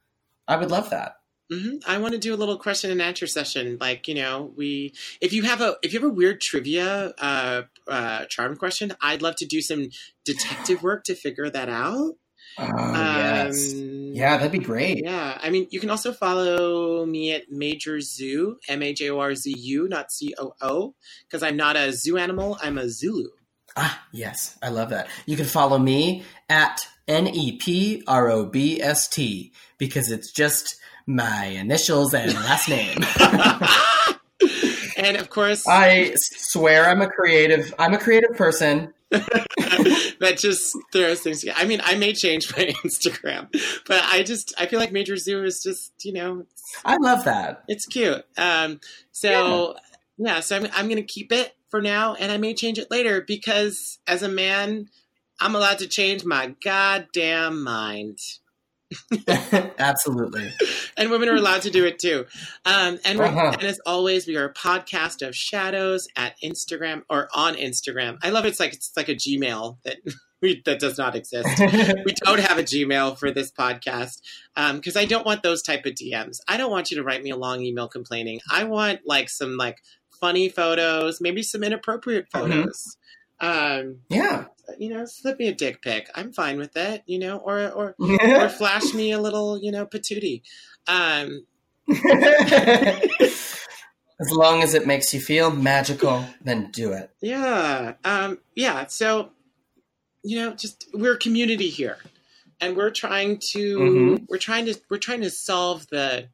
I 0.49 0.57
would 0.57 0.71
love 0.71 0.91
that. 0.91 1.15
Hmm 1.53 1.77
I 1.87 1.99
want 1.99 2.13
to 2.15 2.19
do 2.19 2.35
a 2.35 2.37
little 2.37 2.59
question 2.59 2.91
and 2.91 3.03
answer 3.03 3.27
session. 3.27 3.79
Like 3.81 4.09
you 4.09 4.15
know, 4.15 4.53
we 4.57 4.95
if 5.21 5.33
you 5.33 5.43
have 5.43 5.61
a 5.61 5.77
if 5.83 5.93
you 5.93 6.01
have 6.01 6.11
a 6.11 6.13
weird 6.13 6.41
trivia 6.41 7.13
uh, 7.19 7.63
uh, 7.89 8.25
charm 8.27 8.57
question, 8.57 8.95
I'd 9.01 9.23
love 9.23 9.37
to 9.37 9.47
do 9.47 9.61
some 9.61 9.91
detective 10.25 10.83
work 10.83 11.05
to 11.05 11.15
figure 11.15 11.51
that 11.51 11.69
out. 11.69 12.15
Oh 12.59 12.93
yes. 12.95 13.75
Um, 13.75 14.13
Yeah, 14.15 14.37
that'd 14.37 14.53
be 14.53 14.59
great. 14.59 15.03
Yeah, 15.05 15.39
I 15.43 15.51
mean, 15.51 15.69
you 15.71 15.81
can 15.81 15.91
also 15.91 16.13
follow 16.13 17.07
me 17.07 17.33
at 17.33 17.51
Major 17.51 18.01
Zoo, 18.01 18.59
M 18.69 18.83
A 18.83 18.93
J 18.93 19.11
O 19.11 19.19
R 19.21 19.35
Z 19.35 19.55
U, 19.57 19.89
not 19.89 20.13
C 20.13 20.35
O 20.39 20.55
O, 20.61 20.95
because 21.27 21.43
I'm 21.43 21.57
not 21.57 21.77
a 21.77 21.93
zoo 21.93 22.19
animal. 22.19 22.59
I'm 22.63 22.79
a 22.79 22.89
Zulu. 22.89 23.31
Ah, 23.75 24.07
yes, 24.13 24.59
I 24.63 24.69
love 24.69 24.91
that. 24.91 25.09
You 25.25 25.37
can 25.37 25.47
follow 25.47 25.79
me 25.79 26.25
at 26.51 26.87
N 27.09 27.27
E 27.27 27.57
P 27.57 28.03
R 28.07 28.29
O 28.31 28.45
B 28.45 28.83
S 28.83 29.09
T 29.09 29.53
because 29.79 30.11
it's 30.11 30.31
just 30.31 30.77
my 31.07 31.47
initials 31.47 32.15
and 32.15 32.33
last 32.35 32.69
name. 32.69 32.99
and 34.97 35.17
of 35.17 35.31
course, 35.31 35.67
I 35.69 36.15
swear 36.17 36.89
I'm 36.89 37.03
a 37.03 37.09
creative. 37.09 37.75
I'm 37.79 37.95
a 37.95 37.99
creative 37.99 38.37
person. 38.37 38.93
that 39.11 40.37
just 40.39 40.75
throws 40.91 41.21
things 41.21 41.41
together. 41.41 41.59
I 41.61 41.67
mean, 41.67 41.83
I 41.85 41.97
may 41.97 42.15
change 42.15 42.51
my 42.57 42.65
Instagram, 42.85 43.53
but 43.87 44.03
I 44.05 44.23
just 44.23 44.55
I 44.59 44.67
feel 44.67 44.79
like 44.79 44.91
Major 44.91 45.17
Zoo 45.17 45.45
is 45.45 45.63
just 45.63 45.93
you 46.03 46.13
know 46.13 46.47
I 46.85 46.97
love 46.97 47.25
that. 47.25 47.63
it's 47.69 47.85
cute. 47.87 48.25
Um, 48.39 48.81
so 49.11 49.77
yeah, 50.17 50.41
so 50.41 50.57
I'm 50.57 50.67
I'm 50.75 50.89
gonna 50.89 51.03
keep 51.03 51.31
it 51.33 51.55
for 51.69 51.83
now, 51.83 52.15
and 52.15 52.33
I 52.33 52.39
may 52.39 52.55
change 52.55 52.79
it 52.79 52.91
later 52.91 53.21
because 53.21 53.99
as 54.07 54.23
a 54.23 54.29
man, 54.29 54.89
I'm 55.41 55.55
allowed 55.55 55.79
to 55.81 55.89
change 55.89 56.25
my 56.25 56.55
goddamn 56.65 57.63
mind, 57.63 58.19
Absolutely. 59.79 60.53
and 60.97 61.11
women 61.11 61.29
are 61.29 61.35
allowed 61.37 61.63
to 61.63 61.71
do 61.71 61.85
it 61.85 61.99
too. 61.99 62.27
Um, 62.65 62.99
and 63.05 63.21
Uh-huh. 63.21 63.51
and 63.55 63.63
as 63.63 63.81
always, 63.87 64.27
we 64.27 64.37
are 64.37 64.45
a 64.47 64.53
podcast 64.55 65.27
of 65.27 65.35
shadows 65.37 66.09
at 66.17 66.35
Instagram 66.43 67.03
or 67.11 67.29
on 67.35 67.55
Instagram. 67.55 68.19
I 68.23 68.31
love 68.31 68.45
it. 68.45 68.49
it's 68.49 68.61
like 68.61 68.73
it's 68.75 68.93
like 68.97 69.09
a 69.09 69.15
Gmail 69.15 69.79
that 69.85 69.97
we, 70.43 70.63
that 70.65 70.79
does 70.81 70.99
not 70.99 71.15
exist. 71.15 71.49
we 72.05 72.13
don't 72.25 72.41
have 72.41 72.59
a 72.59 72.63
Gmail 72.65 73.17
for 73.19 73.31
this 73.31 73.51
podcast 73.53 74.21
because 74.75 74.97
I 74.97 75.05
don't 75.05 75.25
want 75.27 75.43
those 75.43 75.63
type 75.63 75.87
of 75.87 75.95
DMs. 75.95 76.39
I 76.49 76.57
don't 76.57 76.71
want 76.71 76.91
you 76.91 76.97
to 76.99 77.03
write 77.05 77.23
me 77.23 77.31
a 77.31 77.37
long 77.37 77.63
email 77.63 77.89
complaining. 77.89 78.41
I 78.51 78.65
want 78.65 79.01
like 79.07 79.29
some 79.31 79.57
like 79.57 79.83
funny 80.21 80.49
photos, 80.49 81.21
maybe 81.21 81.43
some 81.43 81.63
inappropriate 81.65 82.27
Mhm. 82.31 82.41
photos. 82.41 82.97
Um, 83.41 84.01
yeah. 84.09 84.45
You 84.79 84.89
know, 84.89 85.05
slip 85.07 85.39
me 85.39 85.49
a 85.49 85.55
dick 85.55 85.83
pic. 85.83 86.09
I'm 86.15 86.33
fine 86.33 86.59
with 86.59 86.77
it. 86.77 87.03
You 87.07 87.19
know, 87.19 87.39
or 87.39 87.69
or 87.71 87.95
or 87.99 88.49
flash 88.49 88.93
me 88.95 89.13
a 89.13 89.21
little, 89.21 89.59
you 89.63 89.71
know, 89.73 89.87
patootie. 89.87 90.43
Um, 90.87 91.47
as 94.21 94.31
long 94.31 94.63
as 94.63 94.75
it 94.75 94.87
makes 94.87 95.13
you 95.13 95.21
feel 95.21 95.51
magical, 95.51 96.25
then 96.43 96.71
do 96.71 96.93
it. 96.93 97.11
yeah, 97.21 97.95
um, 98.05 98.39
yeah. 98.55 98.87
So, 98.87 99.31
you 100.23 100.39
know, 100.39 100.53
just 100.55 100.87
we're 100.95 101.15
a 101.15 101.19
community 101.19 101.69
here, 101.69 101.99
and 102.61 102.77
we're 102.77 102.91
trying 102.91 103.41
to 103.53 103.79
Mhm. 103.79 104.27
we're 104.29 104.39
trying 104.39 104.67
to 104.67 104.79
we're 104.89 104.99
trying 104.99 105.23
to 105.23 105.31
solve 105.31 105.89
the 105.89 106.29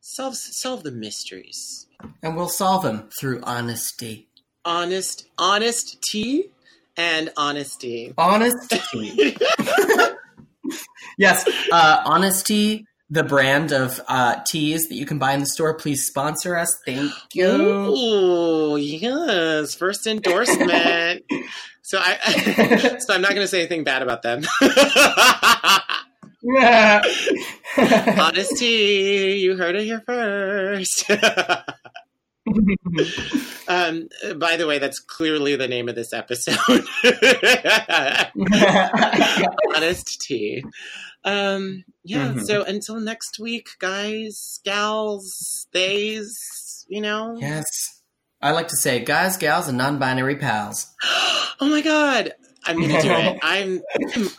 solve 0.00 0.36
solve 0.36 0.82
the 0.82 0.90
mysteries. 0.92 1.86
And 2.22 2.34
we'll 2.36 2.48
solve 2.48 2.82
them 2.84 3.10
through 3.18 3.40
honesty. 3.42 4.28
Honest, 4.64 5.26
honest 5.38 6.00
tea, 6.02 6.50
and 6.96 7.32
honesty. 7.36 8.12
Honesty. 8.16 9.36
yes, 11.18 11.48
uh, 11.72 12.02
honesty. 12.04 12.86
The 13.12 13.24
brand 13.24 13.72
of 13.72 14.00
uh, 14.06 14.36
teas 14.46 14.86
that 14.88 14.94
you 14.94 15.04
can 15.04 15.18
buy 15.18 15.32
in 15.32 15.40
the 15.40 15.46
store. 15.46 15.74
Please 15.74 16.06
sponsor 16.06 16.56
us. 16.56 16.78
Thank 16.86 17.12
you. 17.34 17.48
Oh 17.48 18.76
yes, 18.76 19.74
first 19.74 20.06
endorsement. 20.06 21.24
so 21.82 21.98
I 22.00 22.98
so 23.00 23.14
I'm 23.14 23.20
not 23.20 23.30
going 23.30 23.42
to 23.42 23.48
say 23.48 23.60
anything 23.60 23.82
bad 23.82 24.02
about 24.02 24.22
them. 24.22 24.44
Yeah. 26.42 27.02
Honesty, 27.76 29.38
you 29.42 29.56
heard 29.56 29.76
it 29.76 29.84
here 29.84 30.02
first. 30.06 31.10
Um, 33.68 34.08
by 34.38 34.56
the 34.56 34.66
way, 34.66 34.78
that's 34.78 34.98
clearly 34.98 35.56
the 35.56 35.68
name 35.68 35.88
of 35.88 35.94
this 35.94 36.12
episode. 36.12 36.84
Honest 39.74 40.20
tea. 40.20 40.64
Um, 41.24 41.84
yeah. 42.04 42.32
Mhm. 42.32 42.46
So 42.46 42.62
until 42.64 43.00
next 43.00 43.38
week, 43.38 43.68
guys, 43.78 44.60
gals, 44.64 45.66
theys, 45.72 46.86
you 46.88 47.00
know. 47.00 47.36
yes. 47.38 47.64
I 48.42 48.52
like 48.52 48.68
to 48.68 48.76
say, 48.76 49.00
guys, 49.04 49.36
gals, 49.36 49.68
and 49.68 49.76
non-binary 49.76 50.36
pals. 50.36 50.86
oh 51.60 51.68
my 51.68 51.82
god. 51.82 52.32
I'm 52.64 52.80
gonna 52.80 53.00
do 53.00 53.10
it. 53.10 53.38
I'm, 53.42 53.82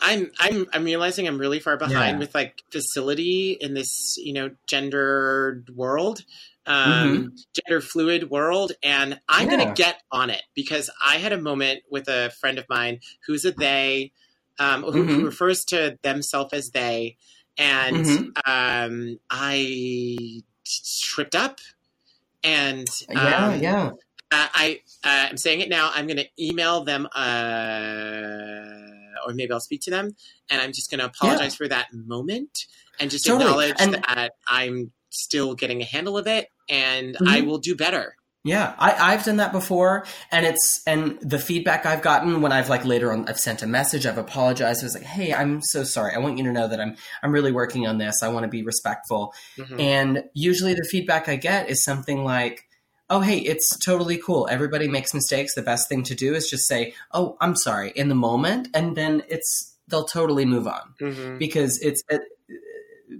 I'm, 0.01 0.31
I'm, 0.39 0.67
I'm 0.73 0.83
realizing 0.83 1.27
I'm 1.27 1.39
really 1.39 1.59
far 1.59 1.77
behind 1.77 2.15
Yeah. 2.15 2.19
with 2.19 2.35
like 2.35 2.61
facility 2.71 3.57
in 3.59 3.73
this, 3.73 4.15
you 4.17 4.33
know, 4.33 4.51
gendered 4.67 5.69
world, 5.75 6.23
um, 6.65 7.33
gender 7.53 7.81
fluid 7.81 8.29
world, 8.29 8.73
and 8.83 9.19
I'm 9.27 9.49
Yeah. 9.49 9.57
gonna 9.57 9.73
get 9.73 10.01
on 10.11 10.29
it 10.29 10.43
because 10.53 10.89
I 11.03 11.17
had 11.17 11.33
a 11.33 11.41
moment 11.41 11.83
with 11.89 12.07
a 12.07 12.31
friend 12.39 12.59
of 12.59 12.65
mine 12.69 12.99
who's 13.25 13.45
a 13.45 13.51
they, 13.51 14.11
um, 14.59 14.83
who, 14.83 14.91
who 14.91 15.21
Mhm. 15.21 15.25
refers 15.25 15.65
to 15.65 15.97
themselves 16.03 16.53
as 16.53 16.69
they, 16.71 17.17
and 17.57 18.05
Mhm. 18.05 18.31
um, 18.45 19.19
I 19.29 20.43
tripped 21.01 21.35
up, 21.35 21.59
and 22.43 22.87
yeah, 23.09 23.47
um, 23.47 23.59
yeah. 23.61 23.89
uh, 24.31 24.47
I 24.53 24.81
uh, 25.03 25.27
I'm 25.31 25.37
saying 25.37 25.61
it 25.61 25.69
now. 25.69 25.91
I'm 25.93 26.05
going 26.05 26.17
to 26.17 26.27
email 26.39 26.83
them, 26.83 27.07
uh, 27.15 28.75
or 29.25 29.33
maybe 29.33 29.51
I'll 29.51 29.59
speak 29.59 29.81
to 29.81 29.89
them, 29.91 30.15
and 30.49 30.61
I'm 30.61 30.73
just 30.73 30.91
going 30.91 30.99
to 30.99 31.05
apologize 31.07 31.55
for 31.55 31.67
that 31.67 31.87
moment 31.93 32.67
and 32.99 33.09
just 33.09 33.25
Totally. 33.25 33.45
acknowledge 33.45 33.75
And- 33.79 33.95
that 33.95 34.33
I'm 34.47 34.91
still 35.11 35.53
getting 35.53 35.81
a 35.81 35.85
handle 35.85 36.17
of 36.17 36.25
it, 36.27 36.49
and 36.69 37.17
I 37.27 37.41
Mhm. 37.41 37.45
will 37.45 37.57
do 37.59 37.75
better. 37.75 38.15
Yeah, 38.43 38.73
I, 38.79 39.13
I've 39.13 39.23
done 39.23 39.37
that 39.37 39.51
before, 39.51 40.03
and 40.31 40.47
it's 40.47 40.81
and 40.87 41.19
the 41.21 41.37
feedback 41.37 41.85
I've 41.85 42.01
gotten 42.01 42.41
when 42.41 42.51
I've 42.51 42.69
like 42.69 42.83
later 42.85 43.13
on 43.13 43.29
I've 43.29 43.37
sent 43.39 43.61
a 43.61 43.67
message, 43.67 44.07
I've 44.07 44.17
apologized. 44.17 44.81
I 44.81 44.85
was 44.87 44.95
like, 44.95 45.03
"Hey, 45.03 45.31
I'm 45.31 45.61
so 45.61 45.83
sorry. 45.83 46.15
I 46.15 46.17
want 46.17 46.39
you 46.39 46.43
to 46.45 46.51
know 46.51 46.67
that 46.67 46.79
I'm 46.79 46.95
I'm 47.21 47.31
really 47.31 47.51
working 47.51 47.85
on 47.85 47.99
this. 47.99 48.23
I 48.23 48.29
want 48.29 48.43
to 48.45 48.49
be 48.49 48.63
respectful." 48.63 49.35
Mhm. 49.59 49.79
And 49.79 50.23
usually 50.33 50.73
the 50.73 50.87
feedback 50.89 51.29
I 51.29 51.35
get 51.35 51.69
is 51.69 51.83
something 51.83 52.23
like, 52.23 52.67
"Oh, 53.11 53.19
hey, 53.19 53.37
it's 53.37 53.77
totally 53.77 54.17
cool. 54.17 54.47
Everybody 54.49 54.87
makes 54.87 55.13
mistakes. 55.13 55.53
The 55.53 55.61
best 55.61 55.87
thing 55.87 56.01
to 56.05 56.15
do 56.15 56.33
is 56.33 56.49
just 56.49 56.67
say, 56.67 56.95
"Oh, 57.11 57.37
I'm 57.41 57.55
sorry" 57.55 57.91
in 57.95 58.09
the 58.09 58.15
moment, 58.15 58.69
and 58.73 58.95
then 58.97 59.21
it's 59.29 59.77
they'll 59.87 60.05
totally 60.05 60.45
move 60.45 60.65
on 60.67 60.95
Mhm. 60.99 61.37
because 61.37 61.77
it's 61.81 62.01
it, 62.09 62.21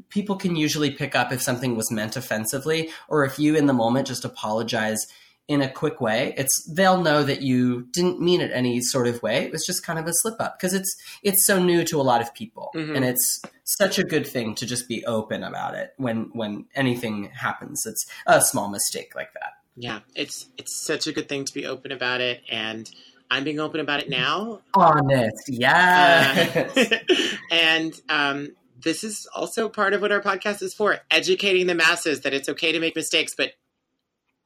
people 0.10 0.36
can 0.36 0.56
usually 0.56 0.92
pick 0.92 1.16
up 1.16 1.32
if 1.32 1.42
something 1.42 1.76
was 1.76 1.92
meant 1.92 2.16
offensively 2.16 2.90
or 3.08 3.26
if 3.26 3.38
you 3.40 3.56
in 3.56 3.66
the 3.68 3.74
moment 3.74 4.08
just 4.08 4.26
apologize 4.26 5.06
in 5.48 5.62
a 5.62 5.70
quick 5.70 6.00
way. 6.00 6.34
It's 6.38 6.64
they'll 6.72 7.02
know 7.02 7.24
that 7.24 7.42
you 7.42 7.88
didn't 7.92 8.22
mean 8.22 8.40
it 8.42 8.52
any 8.54 8.80
sort 8.82 9.08
of 9.08 9.22
way. 9.22 9.44
It 9.44 9.52
was 9.52 9.66
just 9.66 9.84
kind 9.86 10.00
of 10.00 10.08
a 10.08 10.12
slip 10.14 10.40
up 10.40 10.58
because 10.58 10.74
it's 10.74 10.96
it's 11.24 11.46
so 11.46 11.62
new 11.62 11.84
to 11.86 12.00
a 12.00 12.04
lot 12.04 12.22
of 12.22 12.34
people. 12.34 12.70
Mhm. 12.76 12.96
and 12.96 13.04
it's 13.06 13.42
such 13.64 13.98
a 14.00 14.04
good 14.04 14.26
thing 14.28 14.56
to 14.56 14.66
just 14.66 14.88
be 14.88 15.04
open 15.06 15.44
about 15.44 15.74
it 15.76 15.94
when 15.98 16.30
when 16.34 16.66
anything 16.76 17.32
happens. 17.34 17.86
It's 17.86 18.06
a 18.28 18.40
small 18.42 18.70
mistake 18.70 19.14
like 19.16 19.34
that. 19.34 19.54
Yeah, 19.76 20.00
it's 20.16 20.48
it's 20.58 20.86
such 20.86 21.08
a 21.08 21.12
good 21.12 21.28
thing 21.28 21.44
to 21.46 21.54
be 21.54 21.66
open 21.66 21.92
about 21.92 22.22
it, 22.22 22.44
and 22.50 22.90
I'm 23.30 23.44
being 23.44 23.60
open 23.60 23.80
about 23.80 24.02
it 24.02 24.10
now. 24.10 24.62
honest. 24.74 25.48
Yeah. 25.48 26.62
Uh, 26.76 26.98
and 27.52 27.94
um, 28.10 28.50
this 28.84 29.04
is 29.04 29.28
also 29.36 29.70
part 29.70 29.94
of 29.94 30.02
what 30.02 30.12
our 30.12 30.22
podcast 30.22 30.62
is 30.62 30.74
for 30.74 31.00
educating 31.10 31.68
the 31.68 31.76
masses 31.76 32.22
that 32.22 32.34
it's 32.34 32.50
okay 32.50 32.72
to 32.72 32.80
make 32.80 32.96
mistakes, 32.96 33.34
but 33.36 33.52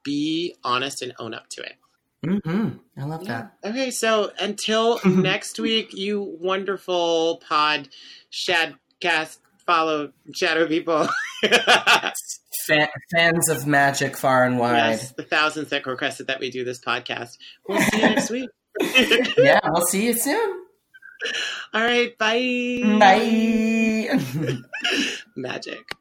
be 0.03 0.55
honest 0.63 1.01
and 1.01 1.13
own 1.19 1.33
up 1.33 1.47
to 1.49 1.61
it. 1.63 1.73
hmm 2.23 2.69
i 2.97 3.03
love 3.03 3.25
that 3.25 3.53
Okay, 3.65 3.91
so 3.91 4.31
until 4.39 4.99
next 5.05 5.59
week, 5.59 5.93
you 5.93 6.21
wonderful 6.39 7.41
pod 7.47 7.89
shadcast 8.31 9.39
follow 9.65 10.11
shadow 10.33 10.67
people. 10.67 11.07
Fa- 12.65 12.89
fans 13.15 13.49
of 13.49 13.67
magic 13.67 14.17
far 14.17 14.43
and 14.45 14.57
wide 14.57 14.75
yes, 14.91 15.11
the 15.11 15.23
thousands 15.23 15.69
that 15.69 15.86
requested 15.86 16.27
that 16.27 16.39
we 16.39 16.49
do 16.49 16.63
this 16.63 16.79
podcast. 16.79 17.38
We'll 17.67 17.79
see 17.81 17.97
you 17.97 18.03
next 18.03 18.29
week. 18.29 18.49
yeah 19.38 19.59
we'll 19.69 19.86
see 19.86 20.05
you 20.05 20.13
soon 20.13 20.64
All 21.74 21.82
right, 21.84 22.18
bye. 22.18 22.82
Bye. 22.99 24.20
Magic. 25.36 25.95